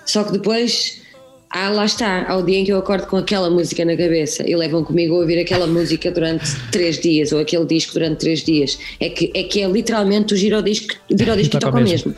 Só 0.05 0.23
que 0.23 0.31
depois 0.31 1.01
ah, 1.49 1.69
lá 1.69 1.85
está, 1.85 2.29
ao 2.29 2.43
dia 2.43 2.59
em 2.59 2.65
que 2.65 2.71
eu 2.71 2.77
acordo 2.77 3.07
com 3.07 3.17
aquela 3.17 3.49
música 3.49 3.85
na 3.85 3.95
cabeça 3.95 4.47
e 4.47 4.55
levam 4.55 4.83
comigo 4.83 5.15
a 5.15 5.19
ouvir 5.19 5.39
aquela 5.39 5.65
música 5.65 6.11
durante 6.11 6.45
três 6.71 6.99
dias 6.99 7.31
ou 7.31 7.39
aquele 7.39 7.65
disco 7.65 7.93
durante 7.93 8.19
três 8.19 8.43
dios. 8.43 8.77
É 8.99 9.09
que 9.09 9.31
é, 9.33 9.43
que 9.43 9.61
é 9.61 9.67
literalmente 9.67 10.33
o 10.33 10.37
girodisco, 10.37 10.95
girodisco 11.09 11.51
que 11.51 11.59
toca 11.59 11.77
o 11.77 11.83
mesmo. 11.83 12.13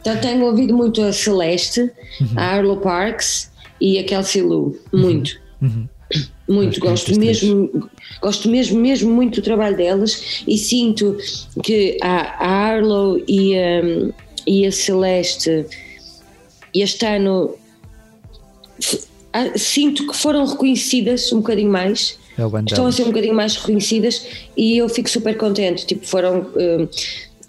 Então 0.00 0.16
tenho 0.16 0.44
ouvido 0.46 0.74
muito 0.74 1.02
a 1.02 1.12
Celeste, 1.12 1.80
uhum. 2.20 2.28
a 2.36 2.42
Arlo 2.42 2.76
Parks 2.78 3.50
e 3.80 3.98
a 3.98 4.04
Kelsey 4.04 4.42
Lou, 4.42 4.76
muito. 4.92 5.38
Uhum. 5.60 5.88
Muito, 6.48 6.78
gosto 6.78 7.18
mesmo, 7.18 7.90
gosto 8.22 8.48
mesmo, 8.48 8.78
mesmo 8.78 9.10
muito 9.10 9.40
do 9.40 9.44
trabalho 9.44 9.76
delas 9.76 10.44
e 10.46 10.56
sinto 10.56 11.16
que 11.64 11.98
a, 12.00 12.46
Arlo 12.46 13.20
e 13.26 13.56
a, 13.56 13.82
e 14.46 14.64
a 14.64 14.70
Celeste 14.70 15.66
este 16.72 17.04
ano 17.04 17.56
sinto 19.56 20.06
que 20.06 20.16
foram 20.16 20.46
reconhecidas 20.46 21.32
um 21.32 21.38
bocadinho 21.38 21.70
mais. 21.70 22.18
É 22.38 22.42
estão 22.68 22.86
a 22.86 22.92
ser 22.92 23.02
um 23.02 23.06
bocadinho 23.06 23.34
mais 23.34 23.56
reconhecidas 23.56 24.26
e 24.56 24.76
eu 24.76 24.88
fico 24.88 25.08
super 25.08 25.36
contente. 25.36 25.86
Tipo, 25.86 26.06
foram 26.06 26.40
uh, 26.40 26.88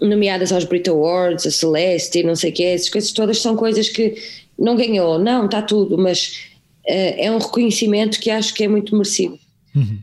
nomeadas 0.00 0.50
aos 0.50 0.64
Brit 0.64 0.88
Awards, 0.88 1.46
a 1.46 1.50
Celeste 1.50 2.20
e 2.20 2.22
não 2.22 2.34
sei 2.34 2.50
o 2.50 2.54
que, 2.54 2.64
essas 2.64 2.88
coisas 2.88 3.12
todas 3.12 3.40
são 3.40 3.54
coisas 3.54 3.88
que 3.88 4.14
não 4.58 4.76
ganhou, 4.76 5.18
não, 5.18 5.46
está 5.46 5.62
tudo, 5.62 5.96
mas 5.96 6.50
uh, 6.86 7.14
é 7.16 7.30
um 7.30 7.38
reconhecimento 7.38 8.18
que 8.18 8.30
acho 8.30 8.54
que 8.54 8.64
é 8.64 8.68
muito 8.68 8.94
merecido. 8.94 9.38
Uhum. 9.74 9.98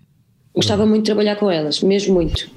Gostava 0.54 0.86
muito 0.86 1.04
de 1.04 1.08
trabalhar 1.08 1.36
com 1.36 1.52
elas, 1.52 1.82
mesmo 1.82 2.14
muito. 2.14 2.50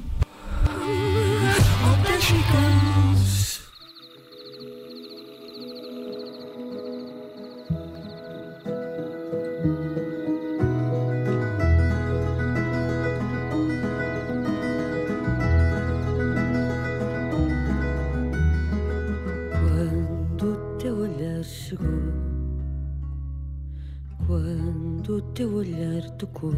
Tocou. 26.38 26.54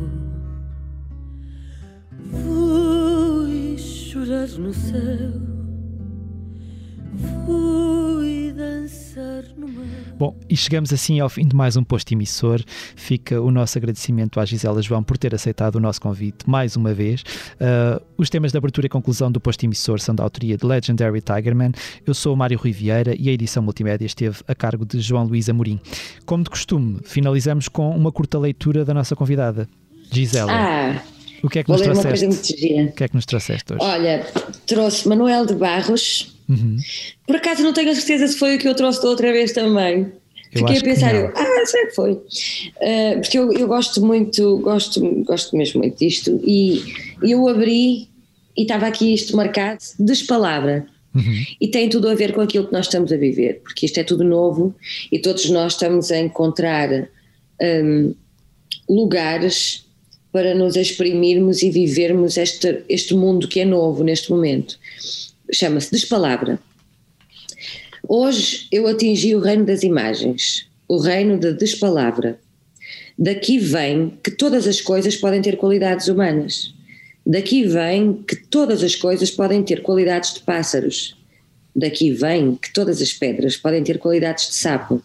Fui 2.31 3.79
chorar 3.79 4.49
no 4.59 4.73
céu, 4.73 5.50
Bom, 10.21 10.37
e 10.51 10.55
chegamos 10.55 10.93
assim 10.93 11.19
ao 11.19 11.31
fim 11.31 11.47
de 11.47 11.57
mais 11.57 11.79
um 11.79 11.83
posto 11.83 12.13
emissor. 12.13 12.63
Fica 12.95 13.41
o 13.41 13.51
nosso 13.51 13.79
agradecimento 13.79 14.39
à 14.39 14.45
Gisela 14.45 14.83
João 14.83 15.03
por 15.03 15.17
ter 15.17 15.35
aceitado 15.35 15.77
o 15.77 15.81
nosso 15.81 15.99
convite 15.99 16.45
mais 16.47 16.77
uma 16.77 16.93
vez. 16.93 17.23
Uh, 17.53 18.05
os 18.19 18.29
temas 18.29 18.53
de 18.53 18.59
abertura 18.59 18.87
e 18.87 18.91
conclusão 18.91 19.33
do 19.33 19.41
posto 19.41 19.65
emissor 19.65 19.99
são 19.99 20.15
da 20.15 20.23
autoria 20.23 20.59
de 20.59 20.67
Legendary 20.67 21.23
Tigerman. 21.23 21.73
Eu 22.07 22.13
sou 22.13 22.35
o 22.35 22.37
Mário 22.37 22.59
Rui 22.59 22.71
Vieira 22.71 23.17
e 23.19 23.31
a 23.31 23.33
edição 23.33 23.63
multimédia 23.63 24.05
esteve 24.05 24.43
a 24.47 24.55
cargo 24.55 24.85
de 24.85 25.01
João 25.01 25.25
Luís 25.25 25.49
Amorim. 25.49 25.81
Como 26.27 26.45
de 26.45 26.51
costume, 26.51 26.99
finalizamos 27.03 27.67
com 27.67 27.89
uma 27.89 28.13
curta 28.13 28.39
leitura 28.39 28.85
da 28.85 28.93
nossa 28.93 29.17
convidada, 29.17 29.67
Gisela. 30.13 30.53
Ah. 30.53 31.03
O 31.43 31.49
que 31.49 31.61
é 31.61 31.65
que 31.65 31.73
nos 31.73 31.81
trouxeste? 31.81 32.27
O 32.27 32.93
que 32.93 33.05
é 33.05 33.09
que 33.09 33.15
nos 33.15 33.25
trouxeste 33.25 33.73
hoje? 33.73 33.83
Olha, 33.83 34.27
trouxe 34.67 35.09
Manuel 35.09 35.47
de 35.47 35.55
Barros. 35.55 36.39
Uhum. 36.51 36.77
Por 37.27 37.37
acaso 37.37 37.63
não 37.63 37.73
tenho 37.73 37.91
a 37.91 37.95
certeza 37.95 38.27
se 38.27 38.37
foi 38.37 38.57
o 38.57 38.59
que 38.59 38.67
eu 38.67 38.75
trouxe 38.75 39.01
da 39.01 39.09
outra 39.09 39.33
vez 39.33 39.53
também. 39.53 40.13
Eu 40.53 40.67
Fiquei 40.67 40.79
a 40.79 40.81
pensar, 40.83 41.15
eu, 41.15 41.33
ah, 41.33 41.67
sei 41.67 41.87
que 41.87 41.95
foi. 41.95 42.13
Uh, 42.13 43.21
porque 43.21 43.39
eu, 43.39 43.53
eu 43.53 43.69
gosto 43.69 44.05
muito, 44.05 44.59
gosto, 44.59 45.01
gosto 45.25 45.57
mesmo 45.57 45.81
muito 45.81 45.97
disto. 45.97 46.41
E 46.45 46.83
eu 47.23 47.47
abri 47.47 48.09
e 48.57 48.63
estava 48.63 48.89
aqui 48.89 49.15
isto 49.15 49.37
marcado, 49.37 49.79
despalavra. 50.01 50.87
Uhum. 51.15 51.45
E 51.61 51.69
tem 51.69 51.89
tudo 51.89 52.09
a 52.09 52.15
ver 52.15 52.33
com 52.33 52.41
aquilo 52.41 52.67
que 52.67 52.73
nós 52.73 52.87
estamos 52.87 53.13
a 53.13 53.17
viver, 53.17 53.61
porque 53.63 53.87
isto 53.87 53.99
é 53.99 54.05
tudo 54.05 54.25
novo 54.25 54.75
e 55.11 55.19
todos 55.19 55.49
nós 55.51 55.75
estamos 55.75 56.11
a 56.11 56.19
encontrar 56.19 57.09
um, 57.61 58.15
lugares 58.89 59.85
para 60.33 60.55
nos 60.55 60.77
exprimirmos 60.77 61.63
e 61.63 61.71
vivermos 61.71 62.37
este, 62.37 62.83
este 62.89 63.15
mundo 63.15 63.49
que 63.49 63.61
é 63.61 63.65
novo 63.65 64.05
neste 64.05 64.31
momento. 64.31 64.79
Chama-se 65.53 65.91
Despalavra. 65.91 66.61
Hoje 68.07 68.69
eu 68.71 68.87
atingi 68.87 69.35
o 69.35 69.41
reino 69.41 69.65
das 69.65 69.83
imagens, 69.83 70.69
o 70.89 70.99
reino 70.99 71.39
da 71.39 71.51
despalavra. 71.51 72.39
Daqui 73.19 73.59
vem 73.59 74.17
que 74.23 74.31
todas 74.31 74.67
as 74.69 74.81
coisas 74.81 75.17
podem 75.17 75.43
ter 75.43 75.57
qualidades 75.57 76.07
humanas. 76.07 76.73
Daqui 77.27 77.65
vem 77.65 78.23
que 78.23 78.37
todas 78.37 78.83
as 78.83 78.95
coisas 78.95 79.31
podem 79.31 79.63
ter 79.63 79.83
qualidades 79.83 80.35
de 80.35 80.41
pássaros. 80.41 81.17
Daqui 81.75 82.13
vem 82.13 82.55
que 82.55 82.73
todas 82.73 83.03
as 83.03 83.13
pedras 83.13 83.57
podem 83.57 83.83
ter 83.83 83.99
qualidades 83.99 84.49
de 84.49 84.55
sapo. 84.55 85.03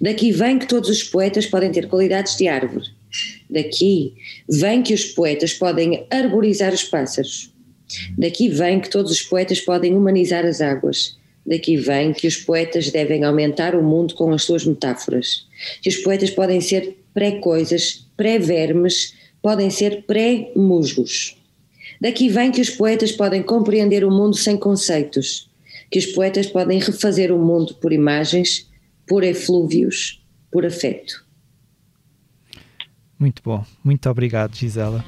Daqui 0.00 0.32
vem 0.32 0.58
que 0.58 0.66
todos 0.66 0.90
os 0.90 1.04
poetas 1.04 1.46
podem 1.46 1.70
ter 1.70 1.86
qualidades 1.86 2.36
de 2.36 2.48
árvore. 2.48 2.86
Daqui 3.48 4.14
vem 4.48 4.82
que 4.82 4.92
os 4.92 5.04
poetas 5.04 5.54
podem 5.54 6.04
arborizar 6.10 6.74
os 6.74 6.82
pássaros. 6.82 7.52
Daqui 8.16 8.48
vem 8.48 8.80
que 8.80 8.90
todos 8.90 9.12
os 9.12 9.22
poetas 9.22 9.60
podem 9.60 9.94
humanizar 9.94 10.44
as 10.44 10.60
águas. 10.60 11.16
Daqui 11.46 11.76
vem 11.76 12.12
que 12.12 12.26
os 12.26 12.36
poetas 12.36 12.90
devem 12.90 13.24
aumentar 13.24 13.74
o 13.74 13.82
mundo 13.82 14.14
com 14.14 14.32
as 14.32 14.42
suas 14.42 14.66
metáforas. 14.66 15.46
Que 15.82 15.88
os 15.88 15.96
poetas 15.96 16.30
podem 16.30 16.60
ser 16.60 16.98
pré-coisas, 17.14 18.06
pré-vermes, 18.16 19.14
podem 19.40 19.70
ser 19.70 20.02
pré-musgos. 20.02 21.36
Daqui 22.00 22.28
vem 22.28 22.52
que 22.52 22.60
os 22.60 22.70
poetas 22.70 23.12
podem 23.12 23.42
compreender 23.42 24.04
o 24.04 24.10
mundo 24.10 24.36
sem 24.36 24.56
conceitos. 24.56 25.48
Que 25.90 25.98
os 25.98 26.06
poetas 26.06 26.46
podem 26.46 26.78
refazer 26.78 27.32
o 27.32 27.38
mundo 27.38 27.74
por 27.76 27.92
imagens, 27.92 28.68
por 29.06 29.24
eflúvios, 29.24 30.22
por 30.52 30.66
afeto. 30.66 31.24
Muito 33.18 33.42
bom. 33.42 33.64
Muito 33.82 34.08
obrigado, 34.08 34.54
Gisela. 34.54 35.04